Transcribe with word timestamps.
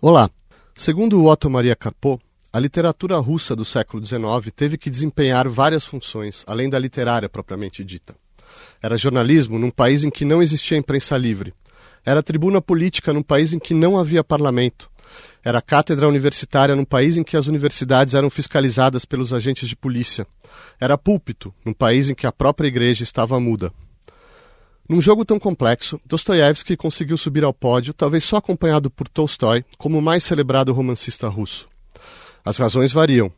Olá. 0.00 0.30
Segundo 0.76 1.26
Otto 1.26 1.50
Maria 1.50 1.74
Karpo, 1.74 2.20
a 2.52 2.60
literatura 2.60 3.16
russa 3.16 3.56
do 3.56 3.64
século 3.64 4.06
XIX 4.06 4.22
teve 4.54 4.78
que 4.78 4.88
desempenhar 4.88 5.48
várias 5.48 5.84
funções, 5.84 6.44
além 6.46 6.70
da 6.70 6.78
literária 6.78 7.28
propriamente 7.28 7.82
dita. 7.82 8.14
Era 8.80 8.96
jornalismo 8.96 9.58
num 9.58 9.72
país 9.72 10.04
em 10.04 10.10
que 10.10 10.24
não 10.24 10.40
existia 10.40 10.78
imprensa 10.78 11.16
livre. 11.18 11.52
Era 12.06 12.22
tribuna 12.22 12.62
política 12.62 13.12
num 13.12 13.24
país 13.24 13.52
em 13.52 13.58
que 13.58 13.74
não 13.74 13.98
havia 13.98 14.22
parlamento. 14.22 14.88
Era 15.44 15.60
cátedra 15.60 16.06
universitária 16.06 16.76
num 16.76 16.84
país 16.84 17.16
em 17.16 17.24
que 17.24 17.36
as 17.36 17.48
universidades 17.48 18.14
eram 18.14 18.30
fiscalizadas 18.30 19.04
pelos 19.04 19.32
agentes 19.32 19.68
de 19.68 19.74
polícia. 19.74 20.24
Era 20.80 20.96
púlpito 20.96 21.52
num 21.64 21.72
país 21.72 22.08
em 22.08 22.14
que 22.14 22.24
a 22.24 22.30
própria 22.30 22.68
igreja 22.68 23.02
estava 23.02 23.40
muda. 23.40 23.72
Num 24.88 25.02
jogo 25.02 25.22
tão 25.22 25.38
complexo, 25.38 26.00
Dostoiévski 26.06 26.74
conseguiu 26.74 27.18
subir 27.18 27.44
ao 27.44 27.52
pódio, 27.52 27.92
talvez 27.92 28.24
só 28.24 28.36
acompanhado 28.36 28.88
por 28.88 29.06
Tolstói, 29.06 29.62
como 29.76 29.98
o 29.98 30.02
mais 30.02 30.24
celebrado 30.24 30.72
romancista 30.72 31.28
russo. 31.28 31.68
As 32.42 32.56
razões 32.56 32.90
variam. 32.90 33.30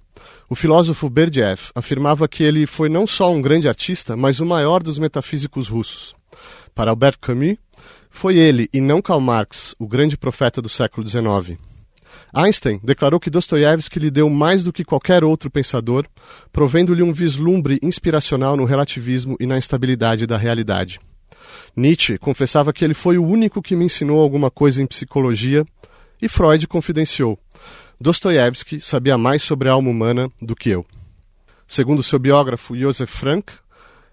O 0.48 0.54
filósofo 0.54 1.10
Berdiev 1.10 1.70
afirmava 1.74 2.28
que 2.28 2.44
ele 2.44 2.66
foi 2.66 2.88
não 2.88 3.04
só 3.04 3.32
um 3.32 3.42
grande 3.42 3.68
artista, 3.68 4.16
mas 4.16 4.38
o 4.38 4.46
maior 4.46 4.80
dos 4.80 4.96
metafísicos 4.96 5.66
russos. 5.66 6.14
Para 6.72 6.92
Albert 6.92 7.18
Camus, 7.20 7.56
foi 8.08 8.38
ele, 8.38 8.68
e 8.72 8.80
não 8.80 9.02
Karl 9.02 9.20
Marx, 9.20 9.74
o 9.76 9.88
grande 9.88 10.16
profeta 10.16 10.62
do 10.62 10.68
século 10.68 11.08
XIX. 11.08 11.58
Einstein 12.32 12.80
declarou 12.80 13.18
que 13.18 13.30
Dostoiévski 13.30 13.98
lhe 13.98 14.10
deu 14.10 14.30
mais 14.30 14.62
do 14.62 14.72
que 14.72 14.84
qualquer 14.84 15.24
outro 15.24 15.50
pensador, 15.50 16.06
provendo-lhe 16.52 17.02
um 17.02 17.12
vislumbre 17.12 17.80
inspiracional 17.82 18.56
no 18.56 18.64
relativismo 18.64 19.36
e 19.40 19.46
na 19.46 19.58
instabilidade 19.58 20.28
da 20.28 20.36
realidade. 20.36 21.00
Nietzsche 21.76 22.18
confessava 22.18 22.72
que 22.72 22.84
ele 22.84 22.94
foi 22.94 23.18
o 23.18 23.24
único 23.24 23.62
que 23.62 23.76
me 23.76 23.84
ensinou 23.84 24.20
alguma 24.20 24.50
coisa 24.50 24.82
em 24.82 24.86
psicologia, 24.86 25.64
e 26.20 26.28
Freud 26.28 26.66
confidenciou: 26.66 27.38
Dostoiévski 28.00 28.80
sabia 28.80 29.16
mais 29.16 29.42
sobre 29.42 29.68
a 29.68 29.72
alma 29.72 29.90
humana 29.90 30.30
do 30.40 30.56
que 30.56 30.70
eu. 30.70 30.84
Segundo 31.66 32.02
seu 32.02 32.18
biógrafo 32.18 32.76
Josef 32.76 33.12
Frank, 33.12 33.52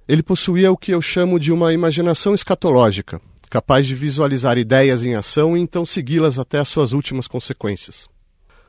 ele 0.08 0.23
possuía 0.23 0.72
o 0.72 0.77
que 0.77 0.91
eu 0.91 1.02
chamo 1.02 1.39
de 1.39 1.52
uma 1.52 1.73
imaginação 1.73 2.33
escatológica, 2.33 3.19
capaz 3.49 3.88
de 3.88 3.95
visualizar 3.95 4.58
ideias 4.58 5.03
em 5.03 5.16
ação 5.16 5.58
e 5.58 5.59
então 5.59 5.86
segui-las 5.86 6.38
até 6.39 6.59
as 6.59 6.67
suas 6.67 6.94
últimas 6.94 7.27
consequências. 7.27 8.08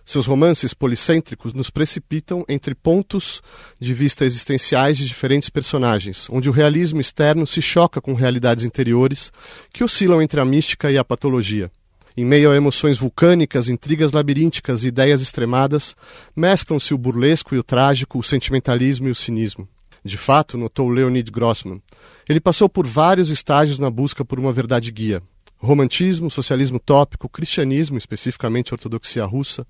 Seus 0.08 0.24
romances 0.24 0.72
policêntricos 0.72 1.52
nos 1.52 1.68
precipitam 1.68 2.42
entre 2.48 2.74
pontos 2.74 3.42
de 3.78 3.92
vista 3.92 4.24
existenciais 4.24 4.96
de 4.96 5.04
diferentes 5.04 5.50
personagens, 5.50 6.26
onde 6.30 6.48
o 6.48 6.52
realismo 6.52 6.98
externo 6.98 7.46
se 7.46 7.60
choca 7.60 8.00
com 8.00 8.14
realidades 8.14 8.64
interiores 8.64 9.30
que 9.70 9.84
oscilam 9.84 10.22
entre 10.22 10.40
a 10.40 10.46
mística 10.46 10.90
e 10.90 10.96
a 10.96 11.04
patologia. 11.04 11.70
Em 12.16 12.24
meio 12.24 12.50
a 12.50 12.56
emoções 12.56 12.96
vulcânicas, 12.96 13.68
intrigas 13.68 14.12
labirínticas 14.12 14.82
e 14.82 14.88
ideias 14.88 15.20
extremadas, 15.20 15.94
mesclam-se 16.34 16.94
o 16.94 16.98
burlesco 16.98 17.54
e 17.54 17.58
o 17.58 17.62
trágico, 17.62 18.18
o 18.18 18.22
sentimentalismo 18.22 19.08
e 19.08 19.10
o 19.10 19.14
cinismo. 19.14 19.68
De 20.02 20.16
fato, 20.16 20.56
notou 20.56 20.88
Leonid 20.88 21.30
Grossman, 21.30 21.82
ele 22.26 22.40
passou 22.40 22.66
por 22.66 22.86
vários 22.86 23.28
estágios 23.28 23.78
na 23.78 23.90
busca 23.90 24.24
por 24.24 24.40
uma 24.40 24.52
verdade 24.52 24.90
guia, 24.90 25.22
romantismo, 25.58 26.30
socialismo 26.30 26.78
tópico, 26.78 27.28
cristianismo, 27.28 27.98
especificamente 27.98 28.72
ortodoxia 28.72 29.24
russa, 29.24 29.66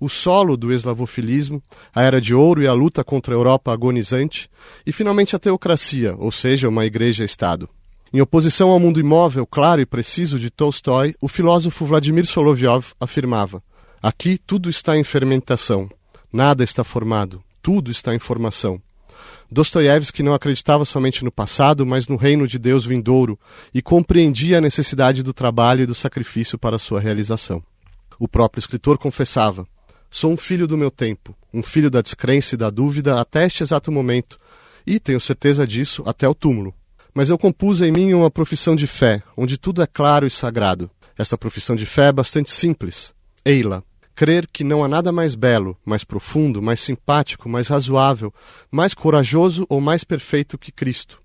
o 0.00 0.08
solo 0.08 0.56
do 0.56 0.72
eslavofilismo, 0.72 1.62
a 1.94 2.02
Era 2.02 2.20
de 2.20 2.34
Ouro 2.34 2.62
e 2.62 2.68
a 2.68 2.72
luta 2.72 3.02
contra 3.02 3.34
a 3.34 3.36
Europa 3.36 3.72
agonizante, 3.72 4.50
e 4.86 4.92
finalmente 4.92 5.34
a 5.34 5.38
teocracia, 5.38 6.14
ou 6.18 6.30
seja, 6.30 6.68
uma 6.68 6.86
igreja-estado. 6.86 7.68
Em 8.12 8.20
oposição 8.20 8.70
ao 8.70 8.80
mundo 8.80 9.00
imóvel, 9.00 9.46
claro 9.46 9.80
e 9.80 9.86
preciso 9.86 10.38
de 10.38 10.50
Tolstói, 10.50 11.14
o 11.20 11.28
filósofo 11.28 11.84
Vladimir 11.84 12.26
Solovyov 12.26 12.92
afirmava: 12.98 13.62
Aqui 14.02 14.38
tudo 14.38 14.70
está 14.70 14.96
em 14.96 15.04
fermentação, 15.04 15.90
nada 16.32 16.64
está 16.64 16.82
formado, 16.82 17.42
tudo 17.60 17.90
está 17.90 18.14
em 18.14 18.18
formação. 18.18 18.80
Dostoiévski 19.50 20.22
não 20.22 20.34
acreditava 20.34 20.84
somente 20.84 21.24
no 21.24 21.32
passado, 21.32 21.86
mas 21.86 22.06
no 22.06 22.16
reino 22.16 22.46
de 22.46 22.58
Deus 22.58 22.84
vindouro 22.84 23.38
e 23.74 23.80
compreendia 23.80 24.58
a 24.58 24.60
necessidade 24.60 25.22
do 25.22 25.32
trabalho 25.32 25.82
e 25.82 25.86
do 25.86 25.94
sacrifício 25.94 26.58
para 26.58 26.78
sua 26.78 27.00
realização. 27.00 27.62
O 28.18 28.28
próprio 28.28 28.60
escritor 28.60 28.98
confessava: 28.98 29.66
Sou 30.10 30.32
um 30.32 30.36
filho 30.36 30.66
do 30.66 30.78
meu 30.78 30.90
tempo, 30.90 31.36
um 31.52 31.62
filho 31.62 31.90
da 31.90 32.00
descrença 32.00 32.54
e 32.54 32.58
da 32.58 32.70
dúvida 32.70 33.20
até 33.20 33.44
este 33.44 33.62
exato 33.62 33.92
momento, 33.92 34.38
e 34.86 34.98
tenho 34.98 35.20
certeza 35.20 35.66
disso 35.66 36.02
até 36.06 36.26
o 36.26 36.34
túmulo. 36.34 36.74
Mas 37.14 37.28
eu 37.28 37.36
compus 37.36 37.82
em 37.82 37.92
mim 37.92 38.14
uma 38.14 38.30
profissão 38.30 38.74
de 38.74 38.86
fé, 38.86 39.22
onde 39.36 39.58
tudo 39.58 39.82
é 39.82 39.86
claro 39.86 40.26
e 40.26 40.30
sagrado. 40.30 40.90
Esta 41.16 41.36
profissão 41.36 41.76
de 41.76 41.84
fé 41.84 42.06
é 42.06 42.12
bastante 42.12 42.50
simples. 42.50 43.12
Eila, 43.44 43.84
crer 44.14 44.46
que 44.46 44.64
não 44.64 44.82
há 44.82 44.88
nada 44.88 45.12
mais 45.12 45.34
belo, 45.34 45.76
mais 45.84 46.04
profundo, 46.04 46.62
mais 46.62 46.80
simpático, 46.80 47.48
mais 47.48 47.68
razoável, 47.68 48.32
mais 48.70 48.94
corajoso 48.94 49.66
ou 49.68 49.80
mais 49.80 50.04
perfeito 50.04 50.56
que 50.56 50.72
Cristo. 50.72 51.20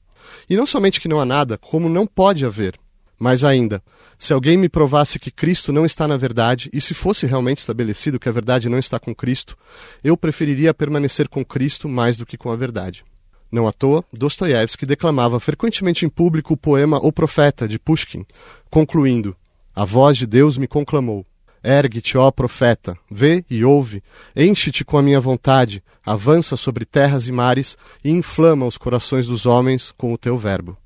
E 0.50 0.58
não 0.58 0.66
somente 0.66 1.00
que 1.00 1.08
não 1.08 1.20
há 1.20 1.26
nada, 1.26 1.58
como 1.58 1.88
não 1.88 2.06
pode 2.06 2.46
haver. 2.46 2.78
Mais 3.24 3.46
ainda, 3.46 3.82
se 4.20 4.34
alguém 4.34 4.58
me 4.58 4.68
provasse 4.68 5.18
que 5.18 5.32
Cristo 5.32 5.72
não 5.72 5.86
está 5.86 6.06
na 6.10 6.18
verdade, 6.18 6.70
e 6.74 6.82
se 6.82 6.94
fosse 6.94 7.26
realmente 7.26 7.60
estabelecido 7.60 8.20
que 8.20 8.28
a 8.28 8.32
verdade 8.34 8.68
não 8.68 8.78
está 8.78 9.00
com 9.00 9.16
Cristo, 9.16 9.58
eu 10.04 10.18
preferiria 10.18 10.74
permanecer 10.74 11.30
com 11.30 11.46
Cristo 11.46 11.88
mais 11.88 12.18
do 12.18 12.26
que 12.26 12.36
com 12.36 12.52
a 12.52 12.56
verdade. 12.58 13.06
Não 13.50 13.66
à 13.66 13.72
toa, 13.72 14.04
Dostoiévski 14.12 14.86
declamava 14.86 15.40
frequentemente 15.40 16.06
em 16.06 16.10
público 16.10 16.54
o 16.54 16.58
poema 16.58 16.98
O 16.98 17.14
Profeta, 17.14 17.66
de 17.66 17.80
Pushkin, 17.80 18.26
concluindo: 18.70 19.34
A 19.74 19.86
voz 19.86 20.18
de 20.18 20.28
Deus 20.28 20.58
me 20.58 20.68
conclamou. 20.68 21.26
Ergue-te, 21.64 22.18
ó 22.18 22.30
profeta, 22.30 22.98
vê 23.10 23.46
e 23.50 23.64
ouve, 23.64 24.04
enche-te 24.36 24.84
com 24.84 24.98
a 24.98 25.02
minha 25.02 25.22
vontade, 25.22 25.82
avança 26.06 26.58
sobre 26.58 26.84
terras 26.84 27.30
e 27.30 27.32
mares 27.32 27.78
e 28.04 28.10
inflama 28.10 28.66
os 28.66 28.78
corações 28.78 29.28
dos 29.28 29.46
homens 29.46 29.94
com 29.96 30.12
o 30.12 30.18
teu 30.18 30.38
verbo. 30.38 30.78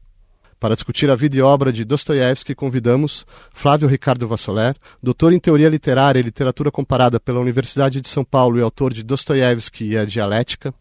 Para 0.59 0.73
discutir 0.73 1.07
a 1.11 1.15
vida 1.15 1.37
e 1.37 1.41
obra 1.41 1.71
de 1.71 1.85
Dostoiévski, 1.85 2.55
convidamos 2.55 3.27
Flávio 3.53 3.87
Ricardo 3.87 4.27
Vassoler, 4.27 4.75
doutor 5.01 5.31
em 5.31 5.39
Teoria 5.39 5.69
Literária 5.69 6.19
e 6.19 6.23
Literatura 6.23 6.71
Comparada 6.71 7.19
pela 7.19 7.39
Universidade 7.39 8.01
de 8.01 8.07
São 8.07 8.23
Paulo 8.23 8.57
e 8.57 8.61
autor 8.63 8.91
de 8.91 9.03
Dostoiévski 9.03 9.91
e 9.91 9.97
a 9.97 10.03
Dialética, 10.03 10.73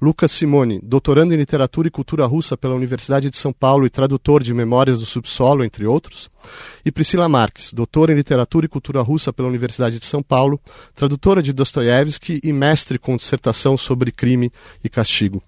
Lucas 0.00 0.30
Simone, 0.30 0.80
doutorando 0.80 1.34
em 1.34 1.36
Literatura 1.36 1.88
e 1.88 1.90
Cultura 1.90 2.24
Russa 2.24 2.56
pela 2.56 2.76
Universidade 2.76 3.28
de 3.28 3.36
São 3.36 3.52
Paulo 3.52 3.84
e 3.84 3.90
tradutor 3.90 4.42
de 4.42 4.54
Memórias 4.54 5.00
do 5.00 5.06
Subsolo, 5.06 5.64
entre 5.64 5.84
outros, 5.86 6.30
e 6.84 6.92
Priscila 6.92 7.28
Marques, 7.28 7.72
doutora 7.72 8.12
em 8.12 8.16
Literatura 8.16 8.66
e 8.66 8.68
Cultura 8.68 9.02
Russa 9.02 9.32
pela 9.32 9.48
Universidade 9.48 9.98
de 9.98 10.04
São 10.04 10.22
Paulo, 10.22 10.60
tradutora 10.94 11.42
de 11.42 11.52
Dostoiévski 11.52 12.40
e 12.44 12.52
mestre 12.52 12.96
com 12.96 13.16
dissertação 13.16 13.76
sobre 13.76 14.12
crime 14.12 14.52
e 14.84 14.88
castigo. 14.88 15.42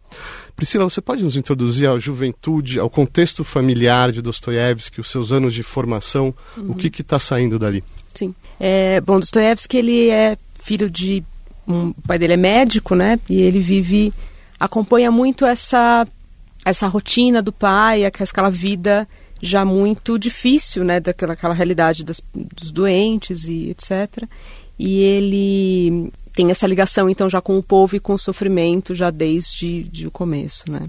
Priscila, 0.58 0.82
você 0.82 1.00
pode 1.00 1.22
nos 1.22 1.36
introduzir 1.36 1.88
à 1.88 1.96
juventude, 2.00 2.80
ao 2.80 2.91
contexto 2.91 3.44
familiar 3.44 4.10
de 4.10 4.20
Dostoiévski, 4.20 5.00
os 5.00 5.08
seus 5.08 5.30
anos 5.30 5.54
de 5.54 5.62
formação, 5.62 6.34
uhum. 6.56 6.72
o 6.72 6.74
que 6.74 6.88
está 7.00 7.16
saindo 7.16 7.60
dali? 7.60 7.84
Sim. 8.12 8.34
É, 8.58 9.00
bom, 9.00 9.20
Dostoiévski 9.20 9.76
ele 9.76 10.08
é 10.08 10.36
filho 10.58 10.91
de 10.91 11.22
um, 11.64 11.91
o 11.91 12.02
pai 12.04 12.19
dele 12.19 12.32
é 12.32 12.36
médico, 12.36 12.96
né? 12.96 13.20
E 13.30 13.41
ele 13.41 13.60
vive, 13.60 14.12
acompanha 14.58 15.12
muito 15.12 15.46
essa 15.46 16.04
essa 16.64 16.88
rotina 16.88 17.40
do 17.40 17.52
pai, 17.52 18.04
aquela 18.04 18.50
vida 18.50 19.06
já 19.40 19.64
muito 19.64 20.19
difícil, 20.19 20.82
né? 20.82 20.98
Daquela 20.98 21.34
aquela 21.34 21.54
realidade 21.54 22.04
das, 22.04 22.20
dos 22.34 22.72
doentes 22.72 23.46
e 23.46 23.70
etc. 23.70 24.25
E 24.76 24.98
ele 25.02 26.12
tem 26.38 26.53
essa 26.53 26.69
ligação 26.69 27.10
então 27.10 27.28
já 27.28 27.41
com 27.41 27.59
o 27.59 27.62
povo 27.62 27.97
e 27.97 28.00
com 28.00 28.15
o 28.15 28.19
sofrimento 28.19 28.94
já 28.94 29.10
desde 29.10 29.82
de 29.82 30.06
o 30.06 30.10
começo, 30.10 30.71
né? 30.71 30.88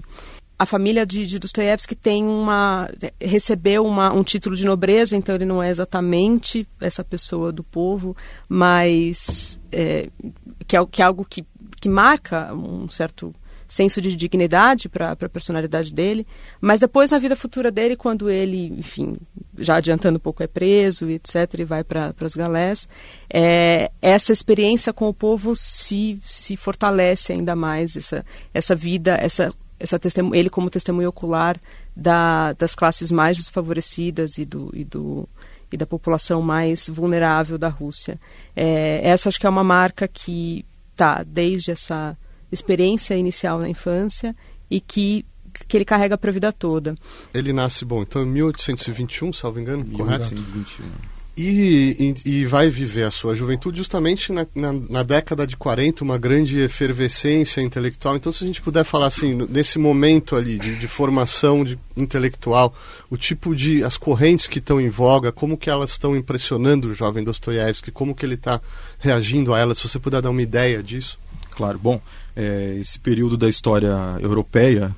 a 0.56 0.64
família 0.64 1.04
de, 1.04 1.26
de 1.26 1.40
Dostoiévski 1.40 1.96
tem 1.96 2.22
uma 2.22 2.88
recebeu 3.20 3.84
uma, 3.84 4.12
um 4.12 4.22
título 4.22 4.54
de 4.54 4.64
nobreza, 4.64 5.16
então 5.16 5.34
ele 5.34 5.44
não 5.44 5.60
é 5.60 5.68
exatamente 5.68 6.68
essa 6.80 7.02
pessoa 7.02 7.50
do 7.50 7.64
povo, 7.64 8.16
mas 8.48 9.58
é, 9.72 10.08
que, 10.68 10.76
é, 10.76 10.86
que 10.86 11.02
é 11.02 11.04
algo 11.04 11.26
que, 11.28 11.44
que 11.80 11.88
marca 11.88 12.54
um 12.54 12.88
certo 12.88 13.34
senso 13.70 14.00
de 14.00 14.16
dignidade 14.16 14.88
para 14.88 15.12
a 15.12 15.28
personalidade 15.28 15.94
dele, 15.94 16.26
mas 16.60 16.80
depois 16.80 17.12
na 17.12 17.18
vida 17.20 17.36
futura 17.36 17.70
dele, 17.70 17.94
quando 17.94 18.28
ele, 18.28 18.66
enfim, 18.76 19.16
já 19.56 19.76
adiantando 19.76 20.16
um 20.16 20.20
pouco, 20.20 20.42
é 20.42 20.48
preso 20.48 21.08
etc., 21.08 21.60
e 21.60 21.64
vai 21.64 21.84
para 21.84 22.12
as 22.20 22.34
galés, 22.34 22.88
é, 23.32 23.92
essa 24.02 24.32
experiência 24.32 24.92
com 24.92 25.08
o 25.08 25.14
povo 25.14 25.54
se, 25.54 26.18
se 26.24 26.56
fortalece 26.56 27.32
ainda 27.32 27.54
mais, 27.54 27.94
essa, 27.94 28.24
essa 28.52 28.74
vida, 28.74 29.14
essa 29.14 29.50
essa 29.82 29.98
ele 30.34 30.50
como 30.50 30.68
testemunho 30.68 31.08
ocular 31.08 31.56
da, 31.96 32.52
das 32.52 32.74
classes 32.74 33.10
mais 33.10 33.38
desfavorecidas 33.38 34.36
e 34.36 34.44
do, 34.44 34.70
e 34.74 34.84
do 34.84 35.26
e 35.72 35.76
da 35.76 35.86
população 35.86 36.42
mais 36.42 36.88
vulnerável 36.88 37.56
da 37.56 37.68
Rússia. 37.68 38.20
É, 38.54 39.08
essa 39.08 39.30
acho 39.30 39.40
que 39.40 39.46
é 39.46 39.48
uma 39.48 39.64
marca 39.64 40.06
que 40.06 40.66
tá 40.94 41.22
desde 41.22 41.70
essa 41.70 42.14
experiência 42.50 43.16
inicial 43.16 43.58
na 43.58 43.68
infância 43.68 44.34
e 44.70 44.80
que 44.80 45.24
que 45.66 45.76
ele 45.76 45.84
carrega 45.84 46.16
para 46.16 46.30
a 46.30 46.32
vida 46.32 46.52
toda. 46.52 46.94
Ele 47.34 47.52
nasce, 47.52 47.84
bom, 47.84 48.02
então 48.02 48.22
em 48.22 48.26
1821, 48.26 49.32
salvo 49.32 49.60
engano, 49.60 49.84
1821. 49.84 49.96
correto? 49.96 51.20
E, 51.36 52.14
e, 52.24 52.30
e, 52.30 52.44
vai 52.44 52.68
viver 52.68 53.04
a 53.04 53.10
sua 53.10 53.34
juventude 53.34 53.78
justamente 53.78 54.30
na, 54.30 54.46
na, 54.54 54.72
na, 54.72 55.02
década 55.02 55.46
de 55.46 55.56
40, 55.56 56.04
uma 56.04 56.18
grande 56.18 56.60
efervescência 56.60 57.62
intelectual. 57.62 58.16
Então, 58.16 58.30
se 58.30 58.44
a 58.44 58.46
gente 58.46 58.60
puder 58.60 58.84
falar 58.84 59.06
assim, 59.06 59.46
nesse 59.48 59.78
momento 59.78 60.36
ali 60.36 60.58
de, 60.58 60.76
de 60.76 60.88
formação 60.88 61.64
de, 61.64 61.78
intelectual, 61.96 62.74
o 63.08 63.16
tipo 63.16 63.54
de. 63.54 63.82
as 63.82 63.96
correntes 63.96 64.48
que 64.48 64.58
estão 64.58 64.78
em 64.78 64.90
voga, 64.90 65.32
como 65.32 65.56
que 65.56 65.70
elas 65.70 65.92
estão 65.92 66.14
impressionando 66.14 66.88
o 66.88 66.94
jovem 66.94 67.24
Dostoiévski, 67.24 67.90
como 67.90 68.14
que 68.14 68.26
ele 68.26 68.34
está 68.34 68.60
reagindo 68.98 69.54
a 69.54 69.58
elas, 69.58 69.78
se 69.78 69.88
você 69.88 69.98
puder 69.98 70.20
dar 70.20 70.30
uma 70.30 70.42
ideia 70.42 70.82
disso. 70.82 71.18
Claro, 71.60 71.78
bom, 71.78 72.00
é, 72.34 72.78
esse 72.80 72.98
período 72.98 73.36
da 73.36 73.46
história 73.46 73.94
europeia, 74.18 74.96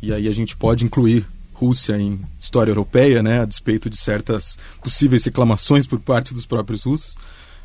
e 0.00 0.12
aí 0.12 0.28
a 0.28 0.32
gente 0.32 0.56
pode 0.56 0.84
incluir 0.84 1.26
Rússia 1.52 1.98
em 1.98 2.20
história 2.38 2.70
europeia, 2.70 3.20
né, 3.20 3.40
a 3.40 3.44
despeito 3.44 3.90
de 3.90 3.96
certas 3.96 4.56
possíveis 4.80 5.24
reclamações 5.24 5.88
por 5.88 5.98
parte 5.98 6.32
dos 6.32 6.46
próprios 6.46 6.84
russos. 6.84 7.16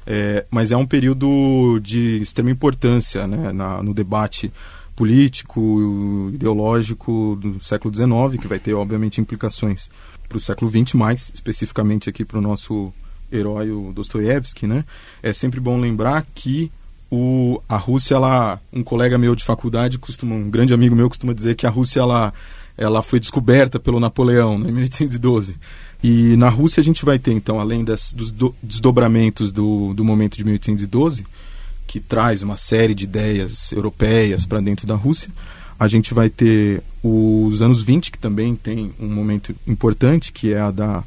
É, 0.04 0.48
mas 0.50 0.72
é 0.72 0.78
um 0.78 0.86
período 0.88 1.80
de 1.80 2.20
extrema 2.24 2.50
importância 2.50 3.28
né, 3.28 3.52
na, 3.52 3.84
no 3.84 3.94
debate 3.94 4.52
político, 4.96 6.32
ideológico 6.34 7.38
do 7.40 7.64
século 7.64 7.94
XIX, 7.94 8.42
que 8.42 8.48
vai 8.48 8.58
ter, 8.58 8.74
obviamente, 8.74 9.22
implicações 9.22 9.92
para 10.28 10.40
o 10.40 10.42
século 10.42 10.72
XX, 10.72 10.96
mais 10.96 11.32
especificamente 11.32 12.10
aqui 12.10 12.26
para 12.26 12.40
o 12.40 12.42
nosso 12.42 12.92
herói, 13.32 13.70
o 13.70 13.94
Dostoiévski. 13.94 14.66
Né? 14.66 14.84
É 15.22 15.32
sempre 15.34 15.60
bom 15.60 15.80
lembrar 15.80 16.26
que 16.34 16.72
o, 17.12 17.62
a 17.68 17.78
Rússia, 17.78 18.18
um 18.72 18.84
colega 18.84 19.18
meu 19.18 19.36
de 19.36 19.44
faculdade, 19.44 19.98
costuma, 19.98 20.36
um 20.36 20.50
grande 20.50 20.74
amigo 20.74 20.96
meu 20.96 21.10
costuma 21.10 21.34
dizer 21.34 21.56
que 21.56 21.66
a 21.66 21.70
Rússia 21.70 22.00
ela 22.00 22.34
ela 22.80 23.02
foi 23.02 23.20
descoberta 23.20 23.78
pelo 23.78 24.00
Napoleão 24.00 24.58
né, 24.58 24.70
em 24.70 24.72
1812. 24.72 25.58
E 26.02 26.38
na 26.38 26.48
Rússia 26.48 26.80
a 26.80 26.84
gente 26.84 27.04
vai 27.04 27.20
ter, 27.20 27.34
então, 27.34 27.60
além 27.60 27.84
das, 27.84 28.14
dos 28.14 28.32
do, 28.32 28.56
desdobramentos 28.64 29.52
do, 29.52 29.94
do 29.94 30.06
momento 30.06 30.38
de 30.38 30.46
1812, 30.46 31.26
que 31.86 32.00
traz 32.00 32.42
uma 32.42 32.56
série 32.56 32.96
de 32.96 33.04
ideias 33.04 33.74
europeias 33.74 34.46
para 34.46 34.62
dentro 34.62 34.88
da 34.88 34.96
Rússia, 34.96 35.30
a 35.78 35.88
gente 35.88 36.14
vai 36.14 36.30
ter 36.30 36.82
os 37.04 37.62
anos 37.62 37.82
20, 37.82 38.14
que 38.14 38.18
também 38.18 38.56
tem 38.56 38.94
um 38.98 39.10
momento 39.10 39.54
importante, 39.68 40.32
que 40.32 40.54
é 40.54 40.62
a, 40.62 40.72
da, 40.72 41.04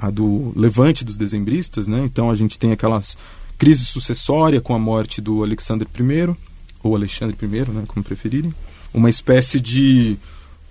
a 0.00 0.08
do 0.08 0.54
levante 0.56 1.04
dos 1.04 1.18
dezembristas. 1.18 1.86
Né? 1.86 2.00
Então 2.04 2.30
a 2.30 2.34
gente 2.34 2.58
tem 2.58 2.72
aquelas 2.72 3.18
crise 3.60 3.84
sucessória 3.84 4.58
com 4.58 4.74
a 4.74 4.78
morte 4.78 5.20
do 5.20 5.44
Alexandre 5.44 5.86
I, 5.86 6.34
ou 6.82 6.96
Alexandre 6.96 7.36
I, 7.42 7.70
né, 7.70 7.84
como 7.86 8.02
preferirem. 8.02 8.54
Uma 8.92 9.10
espécie 9.10 9.60
de 9.60 10.16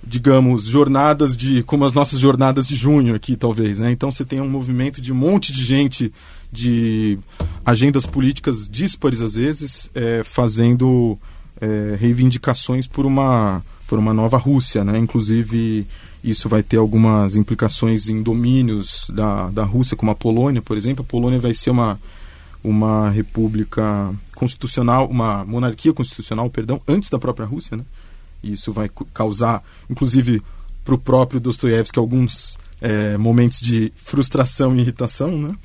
digamos, 0.02 0.64
jornadas 0.64 1.36
de. 1.38 1.62
como 1.64 1.86
as 1.86 1.94
nossas 1.94 2.20
jornadas 2.20 2.66
de 2.66 2.76
junho 2.76 3.14
aqui, 3.14 3.36
talvez. 3.36 3.80
Né? 3.80 3.92
Então 3.92 4.10
você 4.10 4.26
tem 4.26 4.42
um 4.42 4.50
movimento 4.50 5.02
de 5.02 5.12
um 5.12 5.16
monte 5.16 5.54
de 5.54 5.64
gente 5.64 6.12
de 6.52 7.20
agendas 7.64 8.08
políticas 8.08 8.68
díspares, 8.68 9.22
às 9.22 9.36
vezes, 9.36 9.92
é, 9.94 10.24
fazendo 10.24 11.20
é, 11.62 11.96
reivindicações 12.00 12.88
por 12.88 13.06
uma, 13.06 13.62
por 13.88 14.00
uma 14.00 14.14
nova 14.14 14.38
Rússia. 14.38 14.84
Né? 14.84 14.98
Inclusive, 14.98 15.86
isso 16.24 16.50
vai 16.50 16.64
ter 16.64 16.78
algumas 16.78 17.36
implicações 17.36 18.10
em 18.10 18.24
domínios 18.24 19.06
da, 19.14 19.50
da 19.50 19.64
Rússia, 19.64 19.98
como 19.98 20.12
a 20.12 20.16
Polônia, 20.16 20.62
por 20.62 20.76
exemplo. 20.76 21.06
A 21.08 21.12
Polônia 21.12 21.40
vai 21.40 21.54
ser 21.54 21.70
uma, 21.70 22.00
uma 22.64 23.10
república 23.10 24.14
constitucional, 24.36 25.08
uma 25.08 25.46
monarquia 25.46 25.94
constitucional, 25.94 26.50
perdão, 26.50 26.82
antes 26.88 27.10
da 27.10 27.20
própria 27.20 27.46
Rússia, 27.46 27.78
né? 27.78 27.86
E 28.42 28.54
isso 28.54 28.72
vai 28.72 28.90
causar, 29.14 29.64
inclusive, 29.90 30.42
para 30.84 30.96
o 30.96 30.98
próprio 30.98 31.40
Dostoiévski 31.40 32.00
alguns 32.00 32.58
é, 32.82 33.18
momentos 33.18 33.60
de 33.60 33.92
frustração 33.96 34.76
e 34.76 34.80
irritação. 34.80 35.38
Né? 35.38 35.56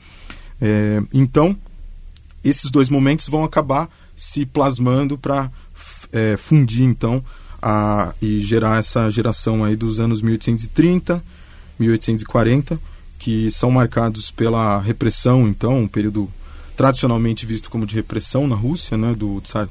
É, 0.61 1.03
então, 1.13 1.57
esses 2.43 2.71
dois 2.71 2.91
momentos 2.91 3.29
vão 3.29 3.45
acabar 3.45 3.89
se 4.17 4.45
plasmando 4.45 5.17
para 5.17 5.51
é, 6.13 6.37
fundir, 6.37 6.85
então, 6.85 7.25
a, 7.63 8.13
e 8.21 8.41
gerar 8.41 8.79
essa 8.79 9.09
geração 9.11 9.65
aí 9.65 9.77
dos 9.77 9.99
anos 9.99 10.21
1830, 10.21 11.23
1840, 11.79 12.79
que 13.19 13.51
são 13.51 13.71
marcados 13.71 14.31
pela 14.31 14.81
repressão, 14.81 15.49
então, 15.49 15.83
um 15.83 15.89
período 15.89 16.31
tradicionalmente 16.77 17.47
visto 17.47 17.71
como 17.71 17.87
de 17.87 17.95
repressão 17.95 18.47
na 18.47 18.57
Rússia, 18.57 18.97
né, 18.97 19.15
do 19.15 19.41
Tsar 19.41 19.69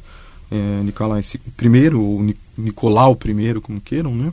é, 0.52 0.84
Nicolai 0.84 1.22
I, 1.22 1.96
ou 1.96 2.36
Nicolau 2.58 3.18
I, 3.26 3.62
como 3.62 3.82
queiram, 3.82 4.14
né? 4.14 4.32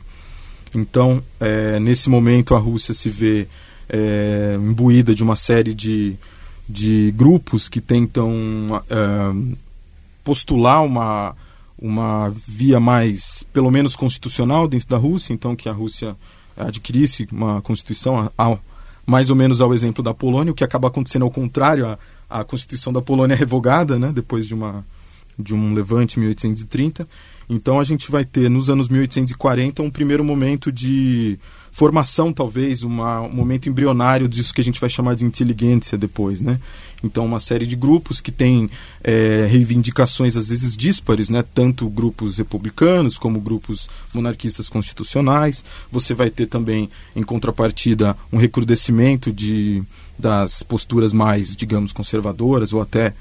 Então, 0.73 1.21
é, 1.39 1.79
nesse 1.79 2.09
momento, 2.09 2.55
a 2.55 2.59
Rússia 2.59 2.93
se 2.93 3.09
vê 3.09 3.47
é, 3.89 4.57
imbuída 4.57 5.13
de 5.13 5.23
uma 5.23 5.35
série 5.35 5.73
de, 5.73 6.15
de 6.67 7.11
grupos 7.15 7.67
que 7.67 7.81
tentam 7.81 8.81
é, 8.89 9.57
postular 10.23 10.83
uma, 10.83 11.35
uma 11.77 12.33
via 12.47 12.79
mais, 12.79 13.43
pelo 13.51 13.69
menos, 13.69 13.95
constitucional 13.95 14.67
dentro 14.67 14.87
da 14.87 14.97
Rússia, 14.97 15.33
então 15.33 15.55
que 15.55 15.67
a 15.67 15.73
Rússia 15.73 16.15
adquirisse 16.55 17.27
uma 17.31 17.61
constituição 17.61 18.31
ao, 18.37 18.59
mais 19.05 19.29
ou 19.29 19.35
menos 19.35 19.59
ao 19.59 19.73
exemplo 19.73 20.03
da 20.03 20.13
Polônia, 20.13 20.51
o 20.51 20.55
que 20.55 20.63
acaba 20.63 20.87
acontecendo 20.87 21.23
ao 21.23 21.31
contrário, 21.31 21.87
a, 21.87 21.97
a 22.31 22.43
constituição 22.43 22.93
da 22.93 23.01
Polônia 23.01 23.33
é 23.33 23.37
revogada, 23.37 23.99
né, 23.99 24.11
depois 24.13 24.47
de 24.47 24.53
uma 24.53 24.85
de 25.37 25.55
um 25.55 25.73
levante 25.73 26.17
em 26.17 26.21
1830. 26.21 27.07
Então 27.49 27.79
a 27.79 27.83
gente 27.83 28.09
vai 28.09 28.23
ter 28.23 28.49
nos 28.49 28.69
anos 28.69 28.87
1840 28.87 29.81
um 29.81 29.89
primeiro 29.89 30.23
momento 30.23 30.71
de 30.71 31.37
formação, 31.71 32.31
talvez, 32.31 32.83
uma, 32.83 33.21
um 33.21 33.33
momento 33.33 33.67
embrionário 33.67 34.27
disso 34.27 34.53
que 34.53 34.61
a 34.61 34.63
gente 34.63 34.79
vai 34.79 34.89
chamar 34.89 35.15
de 35.15 35.25
inteligência 35.25 35.97
depois, 35.97 36.41
né? 36.41 36.59
Então 37.03 37.25
uma 37.25 37.39
série 37.39 37.65
de 37.65 37.75
grupos 37.75 38.21
que 38.21 38.31
têm 38.31 38.69
é, 39.03 39.47
reivindicações 39.49 40.37
às 40.37 40.49
vezes 40.49 40.77
díspares, 40.77 41.29
né? 41.29 41.43
Tanto 41.53 41.89
grupos 41.89 42.37
republicanos 42.37 43.17
como 43.17 43.39
grupos 43.39 43.89
monarquistas 44.13 44.69
constitucionais. 44.69 45.63
Você 45.91 46.13
vai 46.13 46.29
ter 46.29 46.45
também, 46.45 46.89
em 47.15 47.23
contrapartida, 47.23 48.15
um 48.31 48.37
recrudescimento 48.37 49.31
de 49.31 49.83
das 50.21 50.63
posturas 50.63 51.11
mais, 51.11 51.55
digamos, 51.55 51.91
conservadoras 51.91 52.71
ou 52.71 52.81
até 52.81 53.13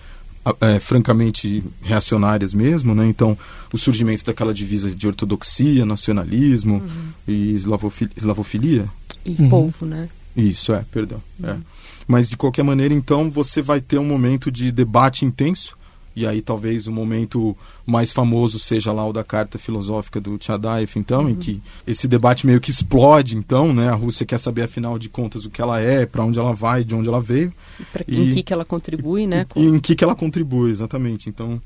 é, 0.61 0.79
francamente 0.79 1.63
reacionárias 1.83 2.55
mesmo, 2.55 2.95
né? 2.95 3.07
Então, 3.07 3.37
o 3.73 3.79
surgimento 3.79 4.25
daquela 4.25 4.55
divisa 4.55 4.91
de 4.91 5.07
ortodoxia, 5.07 5.85
nacionalismo 5.85 6.77
uhum. 6.77 7.09
e 7.27 7.53
eslavofilia. 7.55 8.13
eslavofilia. 8.17 8.89
E 9.25 9.37
uhum. 9.39 9.49
povo, 9.49 9.87
né? 9.87 10.09
Isso, 10.37 10.73
é, 10.73 10.85
perdão. 10.91 11.21
É. 11.43 11.47
Uhum. 11.47 11.53
É. 11.53 11.59
Mas, 12.07 12.29
de 12.29 12.37
qualquer 12.37 12.63
maneira, 12.63 12.95
então, 12.95 13.31
você 13.31 13.63
vai 13.63 13.81
ter 13.81 13.99
um 13.99 14.05
momento 14.05 14.51
de 14.51 14.73
debate 14.73 15.25
intenso 15.25 15.77
e 16.21 16.27
aí 16.27 16.43
talvez 16.43 16.87
o 16.87 16.93
momento 16.93 17.57
mais 17.87 18.13
famoso 18.13 18.59
seja 18.59 18.93
lá 18.93 19.07
o 19.09 19.13
da 19.13 19.25
carta 19.25 19.59
filosófica 19.59 20.21
do 20.21 20.37
Tchadaev, 20.37 20.91
então, 20.97 21.23
uhum. 21.23 21.31
em 21.31 21.35
que 21.35 21.63
esse 21.87 22.07
debate 22.07 22.47
meio 22.47 22.61
que 22.61 22.71
explode, 22.71 23.37
então, 23.37 23.73
né? 23.73 23.89
A 23.89 23.95
Rússia 23.95 24.27
quer 24.27 24.39
saber, 24.39 24.63
afinal 24.63 24.99
de 24.99 25.09
contas, 25.09 25.45
o 25.45 25.51
que 25.51 25.63
ela 25.63 25.81
é, 25.81 26.05
para 26.05 26.23
onde 26.23 26.39
ela 26.39 26.53
vai, 26.53 26.85
de 26.85 26.95
onde 26.95 27.09
ela 27.09 27.21
veio. 27.21 27.53
E, 28.07 28.21
em 28.21 28.31
que, 28.31 28.43
que 28.43 28.53
ela 28.53 28.65
contribui, 28.65 29.27
né? 29.27 29.47
Com... 29.49 29.59
E 29.59 29.65
em 29.65 29.79
que, 29.79 29.95
que 29.95 30.05
ela 30.05 30.15
contribui, 30.15 30.71
exatamente. 30.71 31.29
Então, 31.29 31.61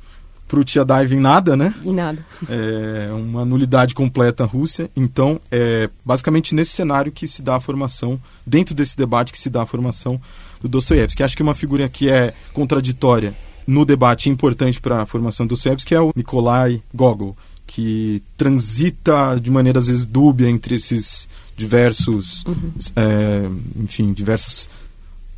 para 0.46 0.60
o 0.60 0.64
Tchadaev 0.64 1.12
em 1.12 1.20
nada, 1.20 1.56
né? 1.56 1.74
Em 1.84 1.92
nada. 1.92 2.24
É 2.48 3.12
uma 3.12 3.44
nulidade 3.44 3.94
completa 3.94 4.44
a 4.44 4.46
Rússia. 4.46 4.88
Então, 4.94 5.40
é 5.50 5.90
basicamente 6.04 6.54
nesse 6.54 6.72
cenário 6.72 7.10
que 7.10 7.26
se 7.26 7.42
dá 7.42 7.56
a 7.56 7.60
formação, 7.60 8.20
dentro 8.46 8.74
desse 8.74 8.96
debate 8.96 9.32
que 9.32 9.38
se 9.38 9.50
dá 9.50 9.62
a 9.62 9.66
formação 9.66 10.20
do 10.60 10.68
Dostoiévski. 10.68 11.22
Acho 11.24 11.36
que 11.36 11.42
é 11.42 11.44
uma 11.44 11.54
figura 11.54 11.88
que 11.88 12.08
é 12.08 12.32
contraditória 12.52 13.34
no 13.66 13.84
debate 13.84 14.28
importante 14.28 14.80
para 14.80 15.02
a 15.02 15.06
formação 15.06 15.46
do 15.46 15.56
SEVS, 15.56 15.84
que 15.84 15.94
é 15.94 16.00
o 16.00 16.12
Nikolai 16.14 16.82
Gogol, 16.94 17.36
que 17.66 18.22
transita 18.36 19.38
de 19.40 19.50
maneira 19.50 19.78
às 19.78 19.86
vezes 19.86 20.06
dúbia 20.06 20.48
entre 20.48 20.74
esses 20.76 21.28
diversos, 21.56 22.44
uhum. 22.44 22.72
é, 22.96 23.48
enfim, 23.76 24.12
diversas 24.12 24.68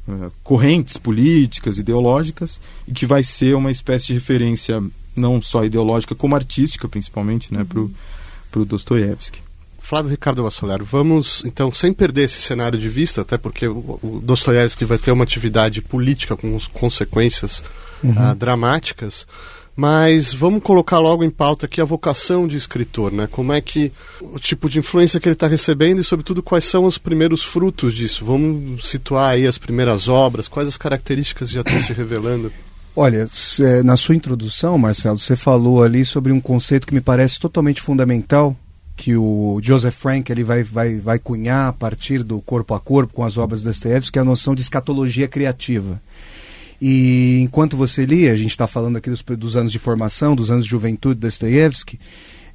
é, 0.09 0.31
correntes 0.43 0.97
políticas, 0.97 1.79
ideológicas, 1.79 2.61
e 2.87 2.93
que 2.93 3.07
vai 3.07 3.23
ser 3.23 3.55
uma 3.55 3.71
espécie 3.71 4.07
de 4.07 4.15
referência 4.15 4.83
não 5.15 5.41
só 5.41 5.65
ideológica, 5.65 6.15
como 6.15 6.35
artística, 6.35 6.89
principalmente, 6.89 7.53
né, 7.53 7.61
uhum. 7.75 7.91
para 8.51 8.61
o 8.61 8.65
Dostoiévski. 8.65 9.46
Flávio 9.87 10.11
Ricardo 10.11 10.43
Vassolero, 10.43 10.85
vamos 10.85 11.45
então, 11.47 11.73
sem 11.73 11.93
perder 11.93 12.25
esse 12.25 12.43
cenário 12.43 12.77
de 12.77 12.89
vista, 12.89 13.21
até 13.21 13.39
porque 13.39 13.69
o, 13.69 14.01
o 14.03 14.21
Dostoiévski 14.21 14.85
vai 14.85 14.99
ter 14.99 15.13
uma 15.13 15.23
atividade 15.23 15.81
política 15.81 16.37
com 16.37 16.59
consequências 16.73 17.63
uhum. 18.03 18.11
uh, 18.11 18.35
dramáticas, 18.35 19.29
mas 19.77 20.35
vamos 20.35 20.61
colocar 20.65 20.99
logo 20.99 21.23
em 21.23 21.31
pauta 21.31 21.67
aqui 21.67 21.81
a 21.81 21.85
vocação 21.85 22.49
de 22.49 22.57
escritor, 22.57 23.13
né? 23.13 23.29
Como 23.31 23.53
é 23.53 23.61
que 23.61 23.93
o 24.21 24.41
tipo 24.41 24.69
de 24.69 24.81
influência 24.81 25.21
que 25.21 25.29
ele 25.29 25.35
está 25.35 25.47
recebendo 25.47 26.01
e, 26.01 26.05
sobretudo, 26.05 26.43
quais 26.43 26.65
são 26.65 26.85
os 26.85 26.99
primeiros 26.99 27.45
frutos 27.45 27.95
disso? 27.95 28.25
Vamos 28.25 28.89
situar 28.89 29.35
aí 29.35 29.47
as 29.47 29.57
primeiras 29.57 30.09
obras, 30.09 30.49
quais 30.49 30.69
as 30.69 30.77
características 30.77 31.49
já 31.49 31.61
estão 31.61 31.81
se 31.81 31.93
revelando? 31.93 32.53
Olha, 32.97 33.29
na 33.85 33.97
sua 33.97 34.17
introdução, 34.17 34.77
Marcelo, 34.77 35.17
você 35.17 35.37
falou 35.37 35.85
ali 35.85 36.05
sobre 36.05 36.33
um 36.33 36.41
conceito 36.41 36.89
que 36.89 36.95
me 36.95 37.01
parece 37.01 37.39
totalmente 37.39 37.81
fundamental 37.81 38.57
que 38.97 39.15
o 39.15 39.61
Joseph 39.63 39.95
Frank 39.95 40.33
ele 40.33 40.43
vai, 40.43 40.63
vai, 40.63 40.99
vai 40.99 41.19
cunhar 41.19 41.69
a 41.69 41.73
partir 41.73 42.23
do 42.23 42.41
corpo 42.41 42.73
a 42.75 42.81
corpo 42.81 43.13
com 43.13 43.25
as 43.25 43.37
obras 43.37 43.61
de 43.61 43.67
Dostoiévski, 43.67 44.13
que 44.13 44.19
é 44.19 44.23
a 44.23 44.25
noção 44.25 44.55
de 44.55 44.63
escatologia 44.63 45.29
criativa. 45.29 46.01
E 46.81 47.41
enquanto 47.43 47.77
você 47.77 48.07
lia, 48.07 48.33
a 48.33 48.37
gente 48.37 48.51
está 48.51 48.67
falando 48.67 48.97
aqui 48.97 49.11
dos, 49.11 49.23
dos, 49.23 49.57
anos 49.57 49.71
de 49.71 49.79
formação, 49.79 50.35
dos 50.35 50.51
anos 50.51 50.65
de 50.65 50.71
juventude 50.71 51.15
de 51.15 51.21
Dostoiévski, 51.21 52.01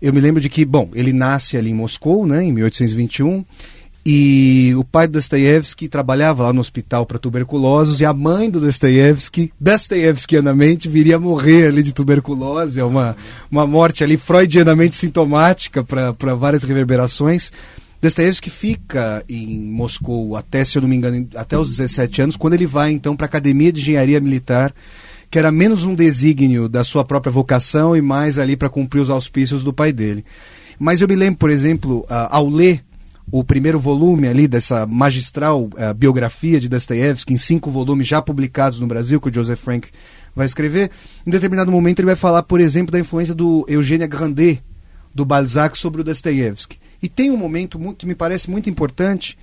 eu 0.01 0.12
me 0.12 0.19
lembro 0.19 0.41
de 0.41 0.50
que, 0.50 0.65
bom, 0.65 0.89
ele 0.95 1.13
nasce 1.13 1.57
ali 1.57 1.69
em 1.69 1.75
Moscou, 1.75 2.25
né, 2.25 2.43
em 2.43 2.51
1821, 2.51 3.45
e 4.05 4.74
o 4.75 4.84
pai 4.84 5.08
do 5.08 5.13
Dostoiévski 5.13 5.88
trabalhava 5.88 6.43
lá 6.43 6.53
no 6.53 6.60
hospital 6.60 7.05
para 7.05 7.20
tuberculosos 7.20 8.01
e 8.01 8.05
a 8.05 8.12
mãe 8.13 8.50
do 8.50 8.60
Dostoiévski, 8.60 9.53
Dostoiévskianamente, 9.60 10.89
viria 10.89 11.17
a 11.17 11.20
morrer 11.20 11.67
ali 11.67 11.84
de 11.84 11.93
tuberculose. 11.93 12.79
É 12.79 12.84
uma, 12.84 13.15
uma 13.50 13.67
morte 13.67 14.03
ali 14.03 14.17
freudianamente 14.17 14.96
sintomática 14.96 15.84
para 15.84 16.34
várias 16.36 16.63
reverberações. 16.63 17.51
Dostoiévski 18.01 18.50
fica 18.50 19.24
em 19.29 19.62
Moscou 19.62 20.36
até, 20.36 20.65
se 20.65 20.79
eu 20.79 20.81
não 20.81 20.89
me 20.89 20.96
engano, 20.96 21.27
até 21.36 21.55
os 21.55 21.70
17 21.70 22.24
anos, 22.24 22.36
quando 22.36 22.55
ele 22.55 22.65
vai 22.65 22.91
então 22.91 23.15
para 23.15 23.25
a 23.25 23.29
Academia 23.29 23.72
de 23.72 23.81
Engenharia 23.81 24.20
Militar, 24.20 24.74
que 25.29 25.38
era 25.38 25.51
menos 25.51 25.84
um 25.84 25.93
desígnio 25.93 26.67
da 26.67 26.84
sua 26.84 27.05
própria 27.05 27.31
vocação 27.31 27.96
e 27.96 28.01
mais 28.01 28.39
ali 28.39 28.58
para 28.58 28.67
cumprir 28.67 29.01
os 29.01 29.12
auspícios 29.12 29.63
do 29.63 29.72
pai 29.72 29.93
dele. 29.93 30.25
Mas 30.79 31.00
eu 31.00 31.08
me 31.08 31.15
lembro, 31.15 31.38
por 31.38 31.51
exemplo, 31.51 32.03
ao 32.10 32.50
ler 32.50 32.84
o 33.29 33.43
primeiro 33.43 33.79
volume 33.79 34.27
ali 34.27 34.47
dessa 34.47 34.85
magistral 34.85 35.63
uh, 35.63 35.93
biografia 35.95 36.59
de 36.59 36.69
Dostoiévski, 36.69 37.33
em 37.33 37.37
cinco 37.37 37.69
volumes 37.69 38.07
já 38.07 38.21
publicados 38.21 38.79
no 38.79 38.87
Brasil, 38.87 39.19
que 39.19 39.29
o 39.29 39.33
Joseph 39.33 39.59
Frank 39.59 39.89
vai 40.35 40.45
escrever, 40.45 40.89
em 41.25 41.29
determinado 41.29 41.71
momento 41.71 41.99
ele 41.99 42.07
vai 42.07 42.15
falar, 42.15 42.43
por 42.43 42.59
exemplo, 42.59 42.91
da 42.91 42.99
influência 42.99 43.35
do 43.35 43.65
Eugênia 43.67 44.07
Grandet, 44.07 44.63
do 45.13 45.25
Balzac, 45.25 45.77
sobre 45.77 46.01
o 46.01 46.03
Dostoiévski. 46.03 46.79
E 47.03 47.09
tem 47.09 47.31
um 47.31 47.37
momento 47.37 47.79
que 47.97 48.05
me 48.05 48.15
parece 48.15 48.49
muito 48.49 48.69
importante, 48.69 49.37